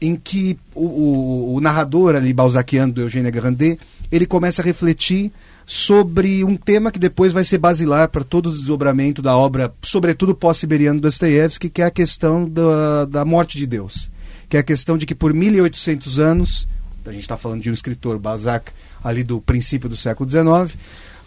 em 0.00 0.16
que 0.16 0.58
o, 0.74 0.84
o, 0.84 1.54
o 1.56 1.60
narrador 1.60 2.16
ali, 2.16 2.32
balzaquiano 2.32 2.92
do 2.92 3.02
Eugênia 3.02 3.30
Grandet, 3.30 3.78
ele 4.12 4.26
começa 4.26 4.60
a 4.60 4.64
refletir 4.64 5.32
sobre 5.64 6.44
um 6.44 6.54
tema 6.54 6.92
que 6.92 6.98
depois 6.98 7.32
vai 7.32 7.44
ser 7.44 7.56
basilar 7.56 8.10
para 8.10 8.22
todo 8.22 8.50
o 8.50 8.52
desdobramento 8.52 9.22
da 9.22 9.34
obra, 9.34 9.72
sobretudo 9.80 10.34
pós-siberiano 10.34 11.00
Dostoiévski, 11.00 11.70
que 11.70 11.80
é 11.80 11.86
a 11.86 11.90
questão 11.90 12.46
da, 12.46 13.06
da 13.06 13.24
morte 13.24 13.56
de 13.56 13.66
Deus. 13.66 14.10
Que 14.50 14.58
é 14.58 14.60
a 14.60 14.62
questão 14.62 14.98
de 14.98 15.06
que 15.06 15.14
por 15.14 15.32
1800 15.32 16.18
anos, 16.18 16.68
a 17.06 17.10
gente 17.10 17.22
está 17.22 17.38
falando 17.38 17.62
de 17.62 17.70
um 17.70 17.72
escritor, 17.72 18.18
Balzac, 18.18 18.70
ali 19.02 19.24
do 19.24 19.40
princípio 19.40 19.88
do 19.88 19.96
século 19.96 20.28
XIX, 20.28 20.76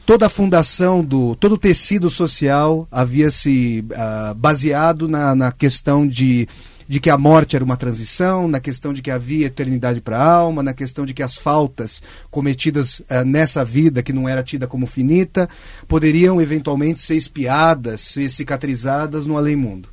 toda 0.05 0.27
a 0.27 0.29
fundação 0.29 1.03
do 1.03 1.35
todo 1.35 1.53
o 1.53 1.57
tecido 1.57 2.11
social 2.11 2.87
havia 2.91 3.31
se 3.31 3.83
uh, 3.89 4.35
baseado 4.35 5.07
na, 5.07 5.33
na 5.33 5.51
questão 5.51 6.07
de 6.07 6.47
de 6.87 6.99
que 6.99 7.09
a 7.09 7.17
morte 7.17 7.55
era 7.55 7.65
uma 7.65 7.77
transição, 7.77 8.47
na 8.47 8.59
questão 8.59 8.93
de 8.93 9.01
que 9.01 9.09
havia 9.09 9.47
eternidade 9.47 10.01
para 10.01 10.17
a 10.17 10.23
alma, 10.23 10.61
na 10.61 10.73
questão 10.73 11.05
de 11.05 11.13
que 11.13 11.23
as 11.23 11.35
faltas 11.35 12.01
cometidas 12.29 12.99
uh, 12.99 13.25
nessa 13.25 13.65
vida, 13.65 14.03
que 14.03 14.13
não 14.13 14.29
era 14.29 14.43
tida 14.43 14.67
como 14.67 14.85
finita, 14.85 15.49
poderiam 15.87 16.39
eventualmente 16.39 17.01
ser 17.01 17.15
espiadas, 17.15 18.01
ser 18.01 18.29
cicatrizadas 18.29 19.25
no 19.25 19.37
além-mundo. 19.37 19.89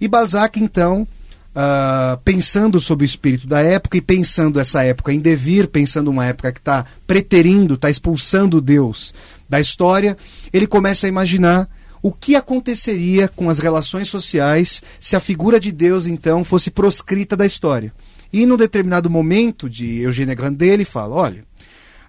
E 0.00 0.06
Balzac, 0.06 0.60
então, 0.60 1.02
uh, 1.02 2.16
pensando 2.24 2.80
sobre 2.80 3.04
o 3.04 3.06
espírito 3.06 3.48
da 3.48 3.60
época 3.60 3.96
e 3.96 4.00
pensando 4.00 4.60
essa 4.60 4.84
época 4.84 5.12
em 5.12 5.18
devir, 5.18 5.66
pensando 5.66 6.10
uma 6.10 6.26
época 6.26 6.52
que 6.52 6.60
está 6.60 6.84
preterindo, 7.04 7.74
está 7.74 7.90
expulsando 7.90 8.60
Deus 8.60 9.12
da 9.48 9.58
história, 9.58 10.16
ele 10.52 10.66
começa 10.66 11.06
a 11.06 11.08
imaginar 11.08 11.68
o 12.02 12.12
que 12.12 12.36
aconteceria 12.36 13.28
com 13.28 13.50
as 13.50 13.58
relações 13.58 14.08
sociais 14.08 14.82
se 15.00 15.16
a 15.16 15.20
figura 15.20 15.58
de 15.58 15.72
Deus, 15.72 16.06
então, 16.06 16.44
fosse 16.44 16.70
proscrita 16.70 17.36
da 17.36 17.46
história. 17.46 17.92
E 18.32 18.44
num 18.44 18.56
determinado 18.56 19.08
momento 19.08 19.68
de 19.68 20.00
Eugênia 20.00 20.34
Grandet, 20.34 20.70
ele 20.70 20.84
fala: 20.84 21.14
olha, 21.14 21.44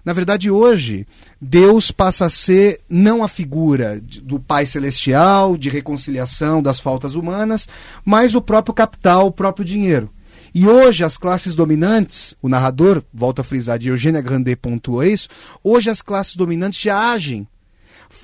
na 0.04 0.12
verdade, 0.12 0.50
hoje, 0.50 1.06
Deus 1.40 1.90
passa 1.90 2.26
a 2.26 2.30
ser 2.30 2.80
não 2.88 3.22
a 3.22 3.28
figura 3.28 4.00
do 4.22 4.40
Pai 4.40 4.64
Celestial, 4.64 5.56
de 5.56 5.68
reconciliação 5.68 6.62
das 6.62 6.80
faltas 6.80 7.14
humanas, 7.14 7.68
mas 8.04 8.34
o 8.34 8.40
próprio 8.40 8.74
capital, 8.74 9.26
o 9.26 9.32
próprio 9.32 9.64
dinheiro. 9.64 10.10
E 10.54 10.66
hoje 10.66 11.04
as 11.04 11.16
classes 11.16 11.54
dominantes, 11.54 12.34
o 12.42 12.48
narrador, 12.48 13.02
volta 13.12 13.42
a 13.42 13.44
frisar, 13.44 13.78
de 13.78 13.88
Eugênia 13.88 14.20
Grandet 14.20 14.56
pontua 14.56 15.06
isso, 15.06 15.28
hoje 15.62 15.90
as 15.90 16.02
classes 16.02 16.34
dominantes 16.34 16.80
já 16.80 17.12
agem 17.12 17.46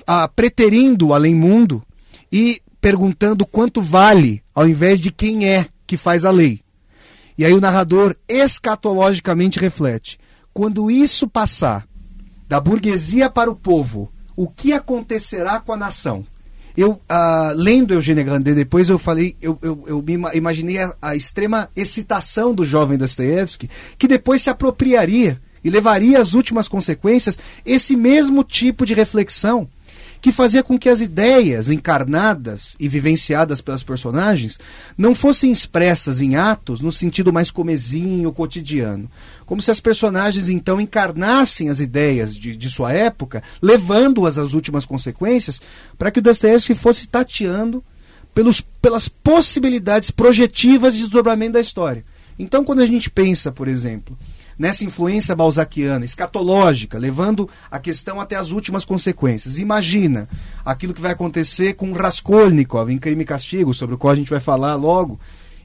ah, 0.07 0.27
preterindo 0.27 1.07
o 1.07 1.13
além-mundo 1.13 1.83
e 2.31 2.61
perguntando 2.79 3.45
quanto 3.45 3.81
vale, 3.81 4.41
ao 4.55 4.67
invés 4.67 5.01
de 5.01 5.11
quem 5.11 5.45
é 5.45 5.67
que 5.85 5.97
faz 5.97 6.23
a 6.23 6.31
lei. 6.31 6.61
E 7.37 7.43
aí 7.45 7.53
o 7.53 7.61
narrador 7.61 8.15
escatologicamente 8.27 9.59
reflete: 9.59 10.17
quando 10.53 10.89
isso 10.89 11.27
passar 11.27 11.85
da 12.47 12.59
burguesia 12.61 13.29
para 13.29 13.51
o 13.51 13.55
povo, 13.55 14.11
o 14.35 14.47
que 14.47 14.71
acontecerá 14.71 15.59
com 15.59 15.73
a 15.73 15.77
nação? 15.77 16.25
Eu, 16.75 17.01
ah, 17.09 17.53
lendo 17.55 17.93
Eugênia 17.93 18.23
Grandet 18.23 18.55
depois, 18.55 18.87
eu 18.87 18.99
falei, 18.99 19.35
eu, 19.41 19.57
eu, 19.63 19.83
eu 19.87 20.01
me 20.01 20.13
imaginei 20.35 20.77
a, 20.77 20.95
a, 21.01 21.15
extrema 21.15 21.69
excitação 21.75 22.53
do 22.53 22.63
jovem 22.63 22.99
Dostoevsky, 22.99 23.67
que 23.97 24.07
depois 24.07 24.43
se 24.43 24.51
apropriaria 24.51 25.41
e 25.63 25.71
levaria 25.71 26.21
às 26.21 26.35
últimas 26.35 26.67
consequências 26.67 27.37
esse 27.65 27.95
mesmo 27.95 28.43
tipo 28.43 28.85
de 28.85 28.93
reflexão 28.93 29.67
que 30.21 30.31
fazia 30.31 30.63
com 30.63 30.77
que 30.77 30.89
as 30.89 31.01
ideias 31.01 31.69
encarnadas 31.69 32.75
e 32.79 32.87
vivenciadas 32.87 33.61
pelas 33.61 33.83
personagens 33.83 34.59
não 34.97 35.13
fossem 35.13 35.51
expressas 35.51 36.21
em 36.21 36.35
atos 36.35 36.81
no 36.81 36.91
sentido 36.91 37.31
mais 37.31 37.51
comezinho, 37.51 38.33
cotidiano. 38.33 39.09
Como 39.45 39.61
se 39.61 39.71
as 39.71 39.79
personagens 39.79 40.49
então 40.49 40.81
encarnassem 40.81 41.69
as 41.69 41.79
ideias 41.79 42.35
de, 42.35 42.55
de 42.55 42.69
sua 42.69 42.91
época, 42.91 43.43
levando-as 43.61 44.37
às 44.37 44.53
últimas 44.53 44.85
consequências, 44.85 45.61
para 45.97 46.11
que 46.11 46.19
o 46.19 46.21
Dostoevsky 46.21 46.75
fosse 46.75 47.07
tateando 47.07 47.83
pelos, 48.33 48.61
pelas 48.61 49.07
possibilidades 49.07 50.11
projetivas 50.11 50.93
de 50.93 51.01
desdobramento 51.01 51.53
da 51.53 51.61
história. 51.61 52.05
Então, 52.37 52.63
quando 52.63 52.81
a 52.81 52.85
gente 52.85 53.09
pensa, 53.09 53.51
por 53.51 53.67
exemplo, 53.67 54.17
nessa 54.57 54.83
influência 54.83 55.35
balzaquiana, 55.35 56.03
escatológica, 56.03 56.97
levando 56.97 57.49
a 57.69 57.79
questão 57.79 58.19
até 58.19 58.35
as 58.35 58.51
últimas 58.51 58.83
consequências. 58.83 59.59
Imagina 59.59 60.27
aquilo 60.65 60.93
que 60.93 61.01
vai 61.01 61.11
acontecer 61.11 61.73
com 61.73 61.91
Raskolnikov 61.91 62.89
em 62.91 62.97
Crime 62.97 63.21
e 63.21 63.25
Castigo, 63.25 63.73
sobre 63.73 63.95
o 63.95 63.97
qual 63.97 64.13
a 64.13 64.15
gente 64.15 64.29
vai 64.29 64.39
falar 64.39 64.75
logo, 64.75 65.19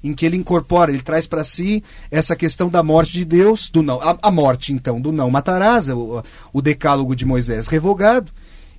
em 0.04 0.12
que 0.12 0.26
ele 0.26 0.36
incorpora, 0.36 0.90
ele 0.90 1.02
traz 1.02 1.26
para 1.26 1.44
si 1.44 1.82
essa 2.10 2.34
questão 2.34 2.68
da 2.68 2.82
morte 2.82 3.12
de 3.12 3.24
Deus, 3.24 3.70
do 3.70 3.82
não, 3.82 4.00
a, 4.00 4.18
a 4.20 4.30
morte 4.30 4.72
então 4.72 5.00
do 5.00 5.12
não 5.12 5.30
matarás, 5.30 5.88
o, 5.88 6.22
o 6.52 6.60
decálogo 6.60 7.14
de 7.14 7.24
Moisés 7.24 7.68
revogado, 7.68 8.30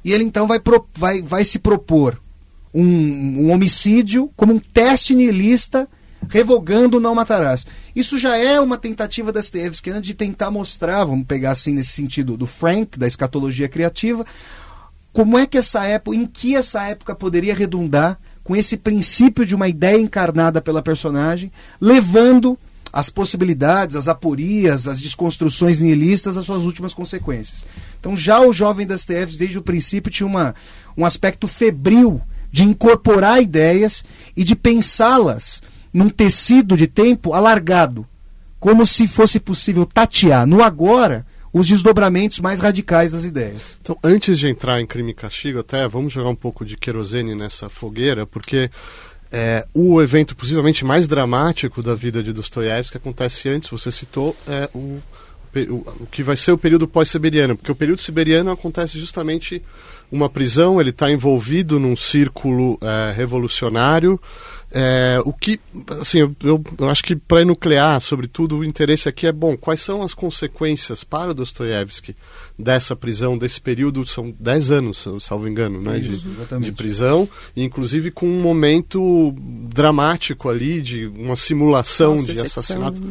e 0.03 0.11
ele 0.11 0.23
então 0.23 0.47
vai, 0.47 0.59
pro, 0.59 0.85
vai, 0.93 1.21
vai 1.21 1.45
se 1.45 1.59
propor 1.59 2.21
um, 2.73 3.45
um 3.45 3.51
homicídio 3.51 4.29
como 4.35 4.53
um 4.53 4.59
teste 4.59 5.15
nihilista 5.15 5.87
revogando 6.29 6.99
não 6.99 7.15
matarás. 7.15 7.65
Isso 7.95 8.17
já 8.17 8.37
é 8.37 8.59
uma 8.59 8.77
tentativa 8.77 9.31
das 9.31 9.49
Tevsky 9.49 9.99
de 9.99 10.13
tentar 10.13 10.51
mostrar, 10.51 11.03
vamos 11.05 11.25
pegar 11.25 11.51
assim 11.51 11.73
nesse 11.73 11.91
sentido 11.91 12.37
do 12.37 12.47
Frank, 12.47 12.97
da 12.97 13.07
escatologia 13.07 13.67
criativa, 13.67 14.25
como 15.11 15.37
é 15.37 15.45
que 15.45 15.57
essa 15.57 15.85
época, 15.85 16.17
em 16.17 16.25
que 16.25 16.55
essa 16.55 16.83
época 16.83 17.13
poderia 17.13 17.53
redundar 17.53 18.19
com 18.43 18.55
esse 18.55 18.75
princípio 18.75 19.45
de 19.45 19.55
uma 19.55 19.67
ideia 19.67 19.99
encarnada 19.99 20.61
pela 20.61 20.81
personagem, 20.81 21.51
levando 21.79 22.57
as 22.91 23.09
possibilidades, 23.09 23.95
as 23.95 24.07
aporias, 24.07 24.87
as 24.87 24.99
desconstruções 24.99 25.79
nihilistas 25.79 26.37
às 26.37 26.45
suas 26.45 26.63
últimas 26.63 26.93
consequências. 26.93 27.65
Então 27.99 28.15
já 28.15 28.41
o 28.41 28.53
jovem 28.53 28.85
das 28.85 29.05
TFs, 29.05 29.37
desde 29.37 29.57
o 29.57 29.63
princípio, 29.63 30.11
tinha 30.11 30.27
uma, 30.27 30.53
um 30.97 31.05
aspecto 31.05 31.47
febril 31.47 32.21
de 32.51 32.63
incorporar 32.63 33.41
ideias 33.41 34.05
e 34.37 34.43
de 34.43 34.55
pensá-las 34.55 35.61
num 35.93 36.09
tecido 36.09 36.75
de 36.75 36.87
tempo 36.87 37.33
alargado, 37.33 38.07
como 38.59 38.85
se 38.85 39.07
fosse 39.07 39.39
possível 39.39 39.85
tatear 39.85 40.47
no 40.47 40.63
agora 40.63 41.25
os 41.53 41.67
desdobramentos 41.67 42.39
mais 42.39 42.59
radicais 42.59 43.11
das 43.11 43.23
ideias. 43.23 43.77
Então, 43.79 43.95
antes 44.03 44.39
de 44.39 44.47
entrar 44.47 44.81
em 44.81 44.87
crime 44.87 45.11
e 45.11 45.13
castigo, 45.13 45.59
até 45.59 45.87
vamos 45.87 46.11
jogar 46.11 46.29
um 46.29 46.35
pouco 46.35 46.65
de 46.65 46.75
querosene 46.75 47.35
nessa 47.35 47.69
fogueira, 47.69 48.25
porque 48.25 48.71
é, 49.31 49.65
o 49.73 50.01
evento 50.01 50.35
possivelmente 50.35 50.83
mais 50.83 51.07
dramático 51.07 51.83
da 51.83 51.93
vida 51.93 52.23
de 52.23 52.33
Dostoiévski 52.33 52.97
acontece 52.97 53.49
antes, 53.49 53.69
você 53.69 53.91
citou, 53.91 54.35
é 54.47 54.67
o 54.73 54.99
o, 55.69 56.07
que 56.11 56.23
vai 56.23 56.35
ser 56.35 56.51
o 56.51 56.57
período 56.57 56.87
pós-siberiano, 56.87 57.55
porque 57.55 57.71
o 57.71 57.75
período 57.75 58.01
siberiano 58.01 58.51
acontece 58.51 58.99
justamente 58.99 59.61
uma 60.11 60.29
prisão, 60.29 60.79
ele 60.79 60.91
está 60.91 61.11
envolvido 61.11 61.79
num 61.79 61.95
círculo 61.95 62.77
é, 62.81 63.13
revolucionário, 63.15 64.19
é, 64.75 65.19
o 65.23 65.31
que, 65.31 65.59
assim, 66.01 66.17
eu, 66.17 66.35
eu, 66.43 66.89
acho 66.89 67.03
que 67.03 67.15
para 67.15 67.43
enuclear, 67.43 68.01
sobretudo, 68.01 68.57
o 68.57 68.63
interesse 68.63 69.07
aqui 69.07 69.27
é, 69.27 69.31
bom, 69.31 69.55
quais 69.55 69.79
são 69.79 70.01
as 70.01 70.15
consequências 70.15 71.03
para 71.03 71.29
o 71.29 71.33
Dostoiévski 71.33 72.15
dessa 72.57 72.95
prisão, 72.95 73.37
desse 73.37 73.61
período, 73.61 74.03
são 74.07 74.33
10 74.39 74.71
anos, 74.71 75.07
salvo 75.19 75.47
engano, 75.47 75.79
né, 75.79 75.99
Isso, 75.99 76.27
de, 76.27 76.59
de, 76.65 76.71
prisão, 76.71 77.29
inclusive 77.55 78.09
com 78.09 78.27
um 78.27 78.41
momento 78.41 79.35
dramático 79.69 80.49
ali, 80.49 80.81
de 80.81 81.05
uma 81.05 81.35
simulação 81.35 82.15
Nossa, 82.15 82.33
de 82.33 82.39
assassinato. 82.39 83.03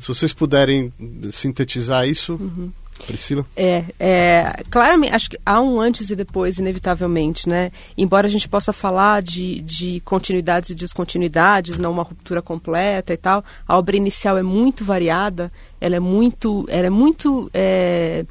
Se 0.00 0.08
vocês 0.08 0.32
puderem 0.32 0.92
sintetizar 1.30 2.08
isso... 2.08 2.34
Uhum. 2.34 2.72
Priscila? 3.06 3.46
É, 3.56 3.84
é, 3.98 4.62
claramente, 4.70 5.14
acho 5.14 5.30
que 5.30 5.38
há 5.44 5.58
um 5.60 5.80
antes 5.80 6.10
e 6.10 6.16
depois, 6.16 6.58
inevitavelmente, 6.58 7.48
né? 7.48 7.72
Embora 7.96 8.26
a 8.26 8.30
gente 8.30 8.46
possa 8.46 8.74
falar 8.74 9.22
de, 9.22 9.62
de 9.62 10.00
continuidades 10.00 10.68
e 10.68 10.74
descontinuidades, 10.74 11.78
não 11.78 11.92
uma 11.92 12.02
ruptura 12.02 12.42
completa 12.42 13.12
e 13.14 13.16
tal, 13.16 13.42
a 13.66 13.78
obra 13.78 13.96
inicial 13.96 14.36
é 14.36 14.42
muito 14.42 14.84
variada, 14.84 15.50
ela 15.80 15.96
é 15.96 16.00
muito, 16.00 16.66
ela 16.68 16.88
é 16.88 16.90
muito 16.90 17.50
é, 17.54 18.26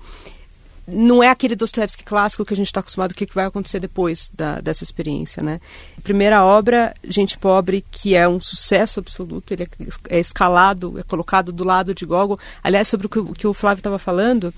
não 0.92 1.24
é 1.24 1.30
aquele 1.30 1.56
Dostoevsky 1.56 2.04
clássico 2.04 2.46
que 2.46 2.54
a 2.54 2.58
gente 2.58 2.68
está 2.68 2.80
acostumado, 2.80 3.12
o 3.12 3.16
que, 3.16 3.28
vai 3.34 3.46
acontecer 3.46 3.80
depois 3.80 4.32
da, 4.34 4.60
dessa 4.60 4.84
experiência, 4.84 5.44
né? 5.44 5.60
Primeira 6.04 6.44
obra, 6.44 6.94
Gente 7.04 7.38
Pobre, 7.38 7.84
que 7.92 8.16
é 8.16 8.28
um 8.28 8.40
sucesso 8.40 9.00
absoluto, 9.00 9.54
ele 9.54 9.64
é, 9.64 10.18
é 10.18 10.20
escalado, 10.20 10.98
é 11.00 11.04
colocado 11.04 11.52
do 11.52 11.64
lado 11.64 11.94
de 11.94 12.06
Gogol. 12.06 12.40
Aliás, 12.64 12.88
sobre 12.88 13.08
o 13.08 13.10
que, 13.10 13.20
o, 13.20 13.34
que 13.34 13.48
o 13.48 13.54
Flávio 13.54 13.80
estava 13.80 14.00
falando, 14.00 14.54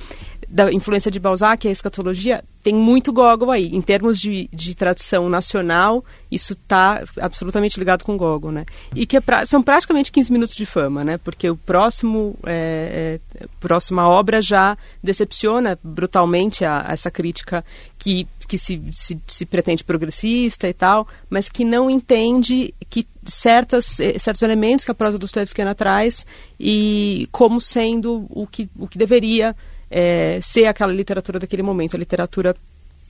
da 0.47 0.71
influência 0.71 1.09
de 1.09 1.19
Balzac, 1.19 1.67
a 1.67 1.71
escatologia, 1.71 2.43
tem 2.63 2.75
muito 2.75 3.11
Gogol 3.11 3.51
aí. 3.51 3.67
Em 3.75 3.81
termos 3.81 4.19
de, 4.19 4.49
de 4.51 4.75
tradição 4.75 5.27
nacional, 5.27 6.03
isso 6.31 6.53
está 6.53 7.03
absolutamente 7.19 7.79
ligado 7.79 8.03
com 8.03 8.17
Gogol, 8.17 8.51
né? 8.51 8.65
E 8.95 9.05
que 9.05 9.17
é 9.17 9.21
pra, 9.21 9.45
são 9.45 9.61
praticamente 9.61 10.11
15 10.11 10.31
minutos 10.31 10.55
de 10.55 10.65
fama, 10.65 11.03
né? 11.03 11.17
Porque 11.17 11.49
o 11.49 11.57
próximo, 11.57 12.35
é, 12.45 13.19
é, 13.35 13.47
próxima 13.59 14.07
obra 14.07 14.41
já 14.41 14.77
decepciona 15.03 15.77
brutalmente 15.83 16.63
a, 16.63 16.87
a 16.87 16.93
essa 16.93 17.09
crítica 17.09 17.65
que, 17.97 18.27
que 18.47 18.57
se, 18.57 18.81
se, 18.91 19.19
se, 19.27 19.45
pretende 19.45 19.83
progressista 19.83 20.67
e 20.67 20.73
tal, 20.73 21.07
mas 21.29 21.49
que 21.49 21.65
não 21.65 21.89
entende 21.89 22.73
que 22.89 23.07
certas, 23.23 23.99
eh, 23.99 24.17
certos 24.17 24.41
elementos 24.41 24.83
que 24.83 24.91
a 24.91 24.95
prosa 24.95 25.17
do 25.17 25.21
Dostoevskiana 25.21 25.75
traz 25.75 26.25
e 26.59 27.27
como 27.31 27.61
sendo 27.61 28.25
o 28.29 28.47
que, 28.47 28.69
o 28.77 28.87
que 28.87 28.97
deveria 28.97 29.55
é, 29.91 30.39
ser 30.41 30.65
aquela 30.65 30.93
literatura 30.93 31.37
daquele 31.37 31.61
momento, 31.61 31.95
a 31.95 31.99
literatura 31.99 32.55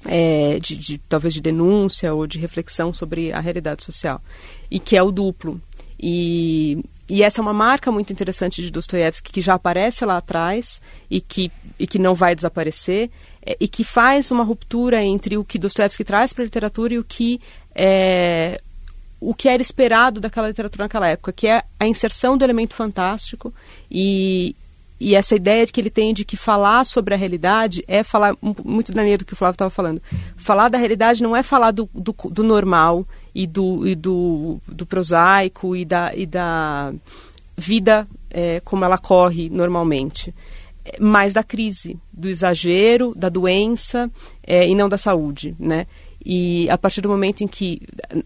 é, 0.06 0.58
de, 0.60 0.76
de, 0.76 0.98
talvez 0.98 1.36
de 1.36 1.42
denúncia 1.42 2.12
ou 2.12 2.26
de 2.26 2.40
reflexão 2.40 2.92
sobre 2.92 3.32
a 3.32 3.40
realidade 3.40 3.84
social, 3.84 4.20
e 4.70 4.80
que 4.80 4.98
é 4.98 5.04
o 5.04 5.12
duplo. 5.12 5.62
E, 6.00 6.84
e 7.08 7.22
essa 7.22 7.40
é 7.40 7.44
uma 7.44 7.54
marca 7.54 7.92
muito 7.92 8.12
interessante 8.12 8.64
de 8.64 8.72
Dostoiévski, 8.72 9.32
que 9.32 9.42
já 9.42 9.54
aparece 9.54 10.04
lá 10.04 10.18
atrás 10.18 10.82
e 11.08 11.22
que, 11.22 11.52
e 11.78 11.86
que 11.86 12.00
não 12.00 12.16
vai 12.16 12.34
desaparecer, 12.34 13.12
é, 13.46 13.56
e 13.60 13.68
que 13.68 13.84
faz 13.84 14.32
uma 14.32 14.44
ruptura 14.44 15.04
entre 15.04 15.38
o 15.38 15.46
que 15.46 15.60
Dostoiévski 15.60 16.04
traz 16.04 16.34
para 16.34 16.44
a 16.44 16.46
literatura 16.46 16.96
e 16.96 16.98
o 16.98 17.04
que 17.04 17.40
é, 17.76 18.60
o 19.20 19.36
que 19.36 19.48
era 19.48 19.62
esperado 19.62 20.20
daquela 20.20 20.48
literatura 20.48 20.86
naquela 20.86 21.08
época, 21.08 21.32
que 21.32 21.46
é 21.46 21.64
a 21.80 21.88
inserção 21.88 22.36
do 22.36 22.44
elemento 22.44 22.74
fantástico 22.74 23.54
e, 23.90 24.56
e 25.04 25.16
essa 25.16 25.36
ideia 25.36 25.66
de 25.66 25.74
que 25.74 25.82
ele 25.82 25.90
tem 25.90 26.14
de 26.14 26.24
que 26.24 26.38
falar 26.38 26.84
sobre 26.84 27.16
a 27.16 27.18
realidade 27.18 27.84
é 27.88 28.04
falar 28.04 28.38
muito 28.64 28.92
da 28.92 29.04
linha 29.04 29.18
do 29.18 29.26
que 29.26 29.34
o 29.34 29.36
Flávio 29.36 29.56
estava 29.56 29.72
falando. 29.72 30.00
Falar 30.36 30.70
da 30.70 30.78
realidade 30.78 31.24
não 31.24 31.36
é 31.36 31.42
falar 31.42 31.72
do, 31.72 31.90
do, 31.92 32.16
do 32.30 32.44
normal 32.44 33.04
e 33.34 33.48
do, 33.48 33.88
e 33.88 33.96
do, 33.96 34.60
do 34.68 34.86
prosaico 34.86 35.76
e 35.76 35.84
da, 35.84 36.16
e 36.16 36.28
da 36.28 36.94
vida 37.58 38.08
é, 38.30 38.60
como 38.60 38.86
ela 38.86 38.98
corre 39.00 39.50
normalmente, 39.50 40.34
mas 41.00 41.34
da 41.34 41.42
crise, 41.42 41.98
do 42.14 42.30
exagero, 42.30 43.14
da 43.16 43.28
doença 43.28 44.08
é, 44.46 44.68
e 44.68 44.76
não 44.76 44.88
da 44.88 45.00
saúde, 45.00 45.56
né? 45.60 45.88
E 46.24 46.70
a 46.70 46.78
partir 46.78 47.02
do 47.02 47.10
momento 47.10 47.44
em 47.44 47.48
que, 47.48 47.82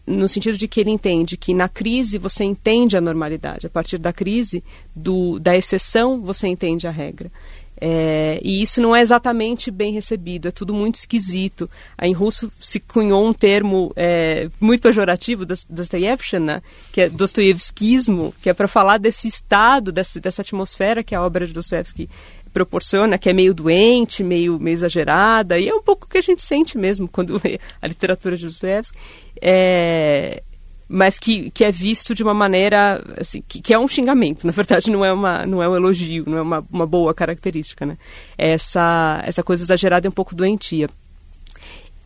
no 0.05 0.27
sentido 0.27 0.57
de 0.57 0.67
que 0.67 0.81
ele 0.81 0.91
entende 0.91 1.37
que 1.37 1.53
na 1.53 1.69
crise 1.69 2.17
você 2.17 2.43
entende 2.43 2.97
a 2.97 3.01
normalidade, 3.01 3.67
a 3.67 3.69
partir 3.69 3.97
da 3.97 4.11
crise, 4.11 4.63
do, 4.95 5.39
da 5.39 5.55
exceção, 5.55 6.21
você 6.21 6.47
entende 6.47 6.87
a 6.87 6.91
regra. 6.91 7.31
É, 7.79 8.39
e 8.41 8.61
isso 8.61 8.81
não 8.81 8.95
é 8.95 9.01
exatamente 9.01 9.69
bem 9.69 9.91
recebido, 9.91 10.47
é 10.47 10.51
tudo 10.51 10.73
muito 10.73 10.95
esquisito. 10.95 11.69
Aí, 11.97 12.09
em 12.09 12.13
russo 12.13 12.51
se 12.59 12.79
cunhou 12.79 13.25
um 13.25 13.33
termo 13.33 13.91
é, 13.95 14.49
muito 14.59 14.81
pejorativo, 14.81 15.45
Dostoyevshina, 15.45 16.63
que 16.91 17.01
é 17.01 17.09
Dostoyevskismo, 17.09 18.33
que 18.41 18.49
é 18.49 18.53
para 18.53 18.67
falar 18.67 18.97
desse 18.97 19.27
estado, 19.27 19.91
dessa, 19.91 20.19
dessa 20.19 20.41
atmosfera 20.41 21.03
que 21.03 21.13
a 21.13 21.21
obra 21.21 21.45
de 21.45 21.53
Dostoevsky 21.53 22.09
proporciona, 22.55 23.17
que 23.17 23.29
é 23.29 23.33
meio 23.33 23.53
doente, 23.53 24.23
meio, 24.23 24.57
meio 24.57 24.75
exagerada, 24.75 25.59
e 25.59 25.67
é 25.67 25.75
um 25.75 25.81
pouco 25.81 26.05
o 26.05 26.09
que 26.09 26.17
a 26.17 26.21
gente 26.21 26.41
sente 26.41 26.77
mesmo 26.77 27.05
quando 27.05 27.41
lê 27.43 27.59
a 27.81 27.85
literatura 27.85 28.37
de 28.37 28.45
Dostoevsky, 28.45 28.97
é, 29.41 30.41
mas 30.87 31.19
que, 31.19 31.51
que 31.51 31.65
é 31.65 31.71
visto 31.71 32.15
de 32.15 32.23
uma 32.23 32.33
maneira, 32.33 33.03
assim, 33.19 33.43
que, 33.45 33.61
que, 33.61 33.73
é 33.73 33.77
um 33.77 33.89
xingamento, 33.89 34.47
na 34.47 34.53
verdade 34.53 34.89
não 34.89 35.03
é, 35.03 35.11
uma, 35.11 35.45
não 35.45 35.61
é 35.61 35.67
um 35.67 35.75
elogio, 35.75 36.23
não 36.25 36.37
é 36.37 36.41
uma, 36.41 36.65
uma 36.71 36.87
boa 36.87 37.13
característica, 37.13 37.85
né? 37.85 37.97
Essa, 38.37 39.21
essa 39.25 39.43
coisa 39.43 39.61
exagerada 39.61 40.07
é 40.07 40.09
um 40.09 40.13
pouco 40.13 40.33
doentia 40.33 40.87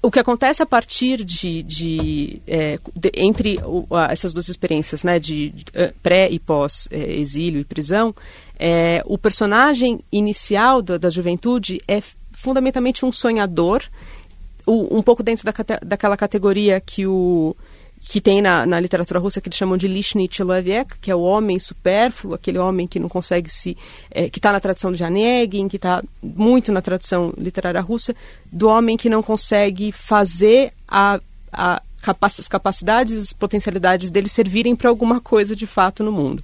o 0.01 0.09
que 0.09 0.19
acontece 0.19 0.63
a 0.63 0.65
partir 0.65 1.23
de, 1.25 1.61
de, 1.61 2.41
é, 2.47 2.79
de 2.95 3.11
entre 3.15 3.59
o, 3.65 3.85
a, 3.91 4.11
essas 4.11 4.31
duas 4.31 4.47
experiências, 4.47 5.03
né, 5.03 5.19
de, 5.19 5.49
de 5.49 5.65
pré 6.01 6.29
e 6.29 6.39
pós 6.39 6.87
é, 6.89 7.19
exílio 7.19 7.59
e 7.59 7.65
prisão, 7.65 8.15
é, 8.59 9.01
o 9.05 9.17
personagem 9.17 10.01
inicial 10.11 10.81
da, 10.81 10.97
da 10.97 11.09
juventude 11.09 11.79
é 11.87 12.01
fundamentalmente 12.33 13.05
um 13.05 13.11
sonhador, 13.11 13.81
o, 14.65 14.97
um 14.97 15.01
pouco 15.01 15.23
dentro 15.23 15.45
da, 15.45 15.53
daquela 15.81 16.17
categoria 16.17 16.81
que 16.81 17.07
o 17.07 17.55
que 18.01 18.21
tem 18.21 18.41
na, 18.41 18.65
na 18.65 18.79
literatura 18.79 19.19
russa 19.19 19.41
que 19.41 19.49
eles 19.49 19.57
chamam 19.57 19.77
de 19.77 19.87
Lishnichilaviek, 19.87 20.97
que 21.01 21.11
é 21.11 21.15
o 21.15 21.21
homem 21.21 21.59
supérfluo, 21.59 22.33
aquele 22.33 22.57
homem 22.57 22.87
que 22.87 22.97
não 22.99 23.09
consegue 23.09 23.49
se... 23.49 23.77
É, 24.09 24.29
que 24.29 24.39
está 24.39 24.53
na 24.53 24.59
tradição 24.59 24.91
de 24.91 24.99
Janegin, 24.99 25.67
que 25.67 25.75
está 25.75 26.01
muito 26.23 26.71
na 26.71 26.81
tradição 26.81 27.33
literária 27.37 27.81
russa, 27.81 28.15
do 28.49 28.69
homem 28.69 28.95
que 28.95 29.09
não 29.09 29.21
consegue 29.21 29.91
fazer 29.91 30.71
a, 30.87 31.19
a 31.51 31.81
capac, 32.01 32.39
as 32.39 32.47
capacidades, 32.47 33.17
as 33.17 33.33
potencialidades 33.33 34.09
dele 34.09 34.29
servirem 34.29 34.75
para 34.75 34.89
alguma 34.89 35.19
coisa 35.19 35.55
de 35.55 35.67
fato 35.67 36.01
no 36.01 36.11
mundo. 36.11 36.41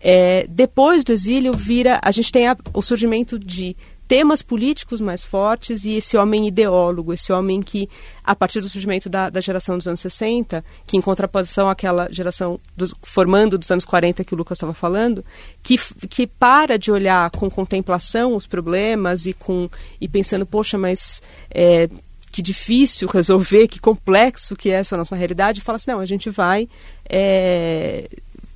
É, 0.00 0.46
depois 0.48 1.04
do 1.04 1.12
exílio, 1.12 1.52
vira 1.52 1.98
a 2.02 2.10
gente 2.10 2.30
tem 2.30 2.48
a, 2.48 2.56
o 2.72 2.82
surgimento 2.82 3.38
de 3.38 3.76
temas 4.08 4.40
políticos 4.40 5.02
mais 5.02 5.22
fortes 5.22 5.84
e 5.84 5.92
esse 5.92 6.16
homem 6.16 6.48
ideólogo, 6.48 7.12
esse 7.12 7.30
homem 7.30 7.60
que, 7.60 7.88
a 8.24 8.34
partir 8.34 8.60
do 8.60 8.68
surgimento 8.68 9.08
da, 9.10 9.28
da 9.28 9.38
geração 9.38 9.76
dos 9.76 9.86
anos 9.86 10.00
60, 10.00 10.64
que 10.86 10.96
em 10.96 11.00
contraposição 11.00 11.68
àquela 11.68 12.08
geração 12.10 12.58
dos, 12.74 12.94
formando 13.02 13.58
dos 13.58 13.70
anos 13.70 13.84
40 13.84 14.24
que 14.24 14.34
o 14.34 14.36
Lucas 14.38 14.56
estava 14.56 14.72
falando, 14.72 15.22
que, 15.62 15.76
que 16.08 16.26
para 16.26 16.78
de 16.78 16.90
olhar 16.90 17.30
com 17.30 17.50
contemplação 17.50 18.34
os 18.34 18.46
problemas 18.46 19.26
e, 19.26 19.34
com, 19.34 19.68
e 20.00 20.08
pensando, 20.08 20.46
poxa, 20.46 20.78
mas 20.78 21.20
é, 21.50 21.90
que 22.32 22.40
difícil 22.40 23.08
resolver, 23.08 23.68
que 23.68 23.78
complexo 23.78 24.56
que 24.56 24.70
é 24.70 24.74
essa 24.74 24.96
nossa 24.96 25.16
realidade, 25.16 25.60
e 25.60 25.62
fala 25.62 25.76
assim, 25.76 25.90
não, 25.90 26.00
a 26.00 26.06
gente 26.06 26.30
vai... 26.30 26.66
É, 27.10 28.08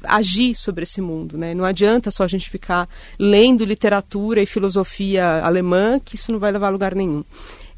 agir 0.04 0.54
sobre 0.54 0.82
esse 0.82 1.00
mundo. 1.00 1.36
Né? 1.36 1.54
Não 1.54 1.64
adianta 1.64 2.10
só 2.10 2.24
a 2.24 2.28
gente 2.28 2.50
ficar 2.50 2.88
lendo 3.18 3.64
literatura 3.64 4.42
e 4.42 4.46
filosofia 4.46 5.42
alemã, 5.44 5.98
que 5.98 6.16
isso 6.16 6.32
não 6.32 6.38
vai 6.38 6.52
levar 6.52 6.68
a 6.68 6.70
lugar 6.70 6.94
nenhum. 6.94 7.24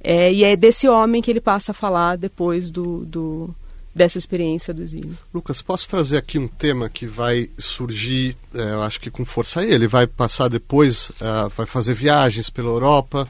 É, 0.02 0.32
e 0.32 0.44
é 0.44 0.54
desse 0.54 0.86
homem 0.86 1.22
que 1.22 1.30
ele 1.30 1.40
passa 1.40 1.72
a 1.72 1.74
falar 1.74 2.16
depois 2.16 2.70
do, 2.70 3.06
do 3.06 3.54
dessa 3.94 4.18
experiência 4.18 4.74
do 4.74 4.82
exílio. 4.82 5.16
Lucas, 5.32 5.62
posso 5.62 5.88
trazer 5.88 6.18
aqui 6.18 6.38
um 6.38 6.48
tema 6.48 6.90
que 6.90 7.06
vai 7.06 7.48
surgir, 7.56 8.36
é, 8.52 8.72
eu 8.72 8.82
acho 8.82 9.00
que 9.00 9.10
com 9.10 9.24
força 9.24 9.60
aí. 9.60 9.70
Ele 9.70 9.86
vai 9.86 10.06
passar 10.06 10.48
depois, 10.48 11.10
uh, 11.10 11.48
vai 11.56 11.64
fazer 11.64 11.94
viagens 11.94 12.50
pela 12.50 12.68
Europa, 12.68 13.28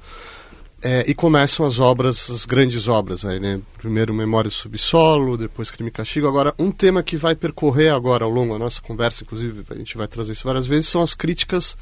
é, 0.84 1.02
e 1.08 1.14
começam 1.14 1.64
as 1.64 1.78
obras, 1.78 2.30
as 2.30 2.44
grandes 2.44 2.88
obras 2.88 3.24
aí, 3.24 3.40
né? 3.40 3.58
Primeiro 3.78 4.12
Memória 4.12 4.50
do 4.50 4.54
Subsolo, 4.54 5.38
depois 5.38 5.70
Crime 5.70 5.88
e 5.88 5.90
Castigo. 5.90 6.28
Agora, 6.28 6.54
um 6.58 6.70
tema 6.70 7.02
que 7.02 7.16
vai 7.16 7.34
percorrer 7.34 7.88
agora 7.88 8.26
ao 8.26 8.30
longo 8.30 8.52
da 8.52 8.58
nossa 8.58 8.82
conversa, 8.82 9.24
inclusive 9.24 9.64
a 9.70 9.74
gente 9.76 9.96
vai 9.96 10.06
trazer 10.06 10.32
isso 10.32 10.44
várias 10.44 10.66
vezes, 10.66 10.88
são 10.88 11.00
as 11.00 11.14
críticas 11.14 11.74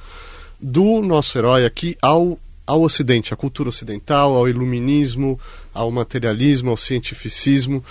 do 0.61 1.03
nosso 1.03 1.37
herói 1.37 1.67
aqui 1.67 1.97
ao, 2.01 2.39
ao 2.65 2.83
Ocidente, 2.83 3.35
à 3.35 3.37
cultura 3.37 3.71
ocidental, 3.71 4.37
ao 4.37 4.49
iluminismo, 4.49 5.39
ao 5.75 5.91
materialismo, 5.91 6.71
ao 6.71 6.77
cientificismo. 6.77 7.85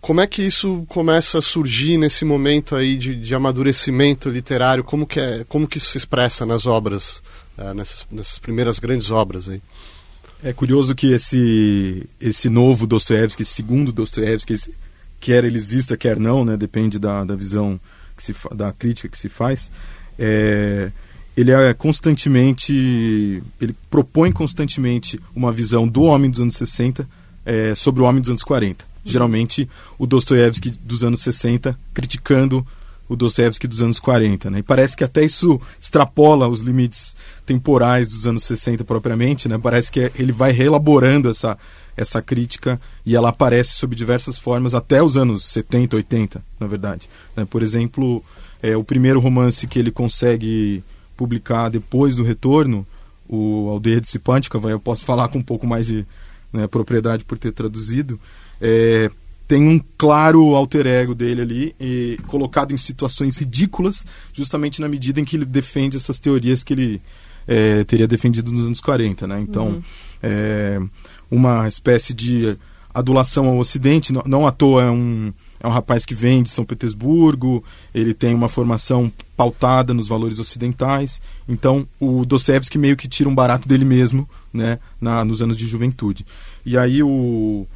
Como 0.00 0.20
é 0.20 0.26
que 0.26 0.42
isso 0.42 0.84
começa 0.88 1.38
a 1.38 1.42
surgir 1.42 1.96
nesse 1.96 2.24
momento 2.24 2.74
aí 2.74 2.96
de, 2.96 3.14
de 3.14 3.34
amadurecimento 3.36 4.28
literário? 4.28 4.82
Como 4.82 5.06
que, 5.06 5.20
é, 5.20 5.44
como 5.48 5.68
que 5.68 5.78
isso 5.78 5.92
se 5.92 5.98
expressa 5.98 6.44
nas 6.44 6.66
obras, 6.66 7.22
uh, 7.56 7.72
nessas, 7.72 8.04
nessas 8.10 8.38
primeiras 8.40 8.80
grandes 8.80 9.12
obras 9.12 9.48
aí? 9.48 9.62
É 10.42 10.52
curioso 10.52 10.94
que 10.94 11.12
esse, 11.12 12.08
esse 12.20 12.48
novo 12.48 12.86
Dostoiévski, 12.86 13.44
segundo 13.44 13.92
Dostoiévski, 13.92 14.54
quer 15.20 15.44
ele 15.44 15.56
exista, 15.56 15.96
quer 15.96 16.18
não, 16.18 16.44
né, 16.44 16.56
depende 16.56 16.98
da, 16.98 17.24
da 17.24 17.36
visão, 17.36 17.78
que 18.16 18.24
se, 18.24 18.34
da 18.54 18.72
crítica 18.72 19.08
que 19.08 19.18
se 19.18 19.28
faz, 19.28 19.70
é, 20.18 20.90
ele 21.36 21.50
é 21.50 21.74
constantemente, 21.74 23.42
ele 23.60 23.74
propõe 23.90 24.32
constantemente 24.32 25.20
uma 25.34 25.52
visão 25.52 25.86
do 25.86 26.02
homem 26.02 26.30
dos 26.30 26.40
anos 26.40 26.56
60 26.56 27.06
é, 27.44 27.74
sobre 27.74 28.02
o 28.02 28.04
homem 28.04 28.20
dos 28.20 28.30
anos 28.30 28.42
40. 28.42 28.84
Geralmente 29.04 29.68
o 29.98 30.06
Dostoiévski 30.06 30.70
dos 30.70 31.04
anos 31.04 31.20
60 31.22 31.78
criticando 31.94 32.66
o 33.10 33.16
Dostoiévski 33.16 33.66
dos 33.66 33.82
anos 33.82 33.98
40, 33.98 34.48
né? 34.50 34.60
E 34.60 34.62
parece 34.62 34.96
que 34.96 35.02
até 35.02 35.24
isso 35.24 35.60
extrapola 35.80 36.46
os 36.46 36.60
limites 36.60 37.16
temporais 37.44 38.08
dos 38.08 38.24
anos 38.24 38.44
60 38.44 38.84
propriamente, 38.84 39.48
né? 39.48 39.58
Parece 39.58 39.90
que 39.90 40.12
ele 40.14 40.30
vai 40.30 40.52
reelaborando 40.52 41.28
essa, 41.28 41.58
essa 41.96 42.22
crítica 42.22 42.80
e 43.04 43.16
ela 43.16 43.30
aparece 43.30 43.72
sob 43.72 43.96
diversas 43.96 44.38
formas 44.38 44.76
até 44.76 45.02
os 45.02 45.16
anos 45.16 45.44
70, 45.46 45.96
80, 45.96 46.40
na 46.60 46.68
verdade. 46.68 47.10
Né? 47.36 47.44
Por 47.44 47.64
exemplo, 47.64 48.22
é, 48.62 48.76
o 48.76 48.84
primeiro 48.84 49.18
romance 49.18 49.66
que 49.66 49.80
ele 49.80 49.90
consegue 49.90 50.84
publicar 51.16 51.68
depois 51.68 52.14
do 52.14 52.22
retorno, 52.22 52.86
o 53.28 53.70
Aldeia 53.70 54.00
de 54.00 54.08
vai, 54.54 54.72
eu 54.72 54.78
posso 54.78 55.04
falar 55.04 55.28
com 55.30 55.38
um 55.38 55.42
pouco 55.42 55.66
mais 55.66 55.84
de 55.84 56.06
né, 56.52 56.68
propriedade 56.68 57.24
por 57.24 57.36
ter 57.36 57.50
traduzido, 57.50 58.20
é, 58.60 59.10
tem 59.50 59.66
um 59.66 59.80
claro 59.98 60.54
alter 60.54 60.86
ego 60.86 61.12
dele 61.12 61.42
ali, 61.42 61.74
e, 61.80 62.16
colocado 62.28 62.72
em 62.72 62.76
situações 62.76 63.36
ridículas, 63.36 64.06
justamente 64.32 64.80
na 64.80 64.88
medida 64.88 65.20
em 65.20 65.24
que 65.24 65.34
ele 65.34 65.44
defende 65.44 65.96
essas 65.96 66.20
teorias 66.20 66.62
que 66.62 66.72
ele 66.72 67.02
é, 67.48 67.82
teria 67.82 68.06
defendido 68.06 68.52
nos 68.52 68.64
anos 68.64 68.80
40. 68.80 69.26
Né? 69.26 69.40
Então, 69.40 69.66
uhum. 69.66 69.82
é, 70.22 70.80
uma 71.28 71.66
espécie 71.66 72.14
de 72.14 72.56
adulação 72.94 73.48
ao 73.48 73.58
Ocidente, 73.58 74.12
não, 74.12 74.22
não 74.24 74.46
à 74.46 74.52
toa 74.52 74.84
é 74.84 74.90
um 74.90 75.32
é 75.62 75.66
um 75.66 75.70
rapaz 75.70 76.06
que 76.06 76.14
vem 76.14 76.42
de 76.42 76.48
São 76.48 76.64
Petersburgo, 76.64 77.62
ele 77.94 78.14
tem 78.14 78.32
uma 78.32 78.48
formação 78.48 79.12
pautada 79.36 79.92
nos 79.92 80.08
valores 80.08 80.38
ocidentais. 80.38 81.20
Então, 81.46 81.86
o 82.00 82.24
Dostoevsky 82.24 82.78
meio 82.78 82.96
que 82.96 83.06
tira 83.06 83.28
um 83.28 83.34
barato 83.34 83.68
dele 83.68 83.84
mesmo, 83.84 84.26
né, 84.50 84.78
na, 84.98 85.22
nos 85.22 85.42
anos 85.42 85.58
de 85.58 85.66
juventude. 85.66 86.24
E 86.64 86.78
aí 86.78 87.02
o, 87.02 87.66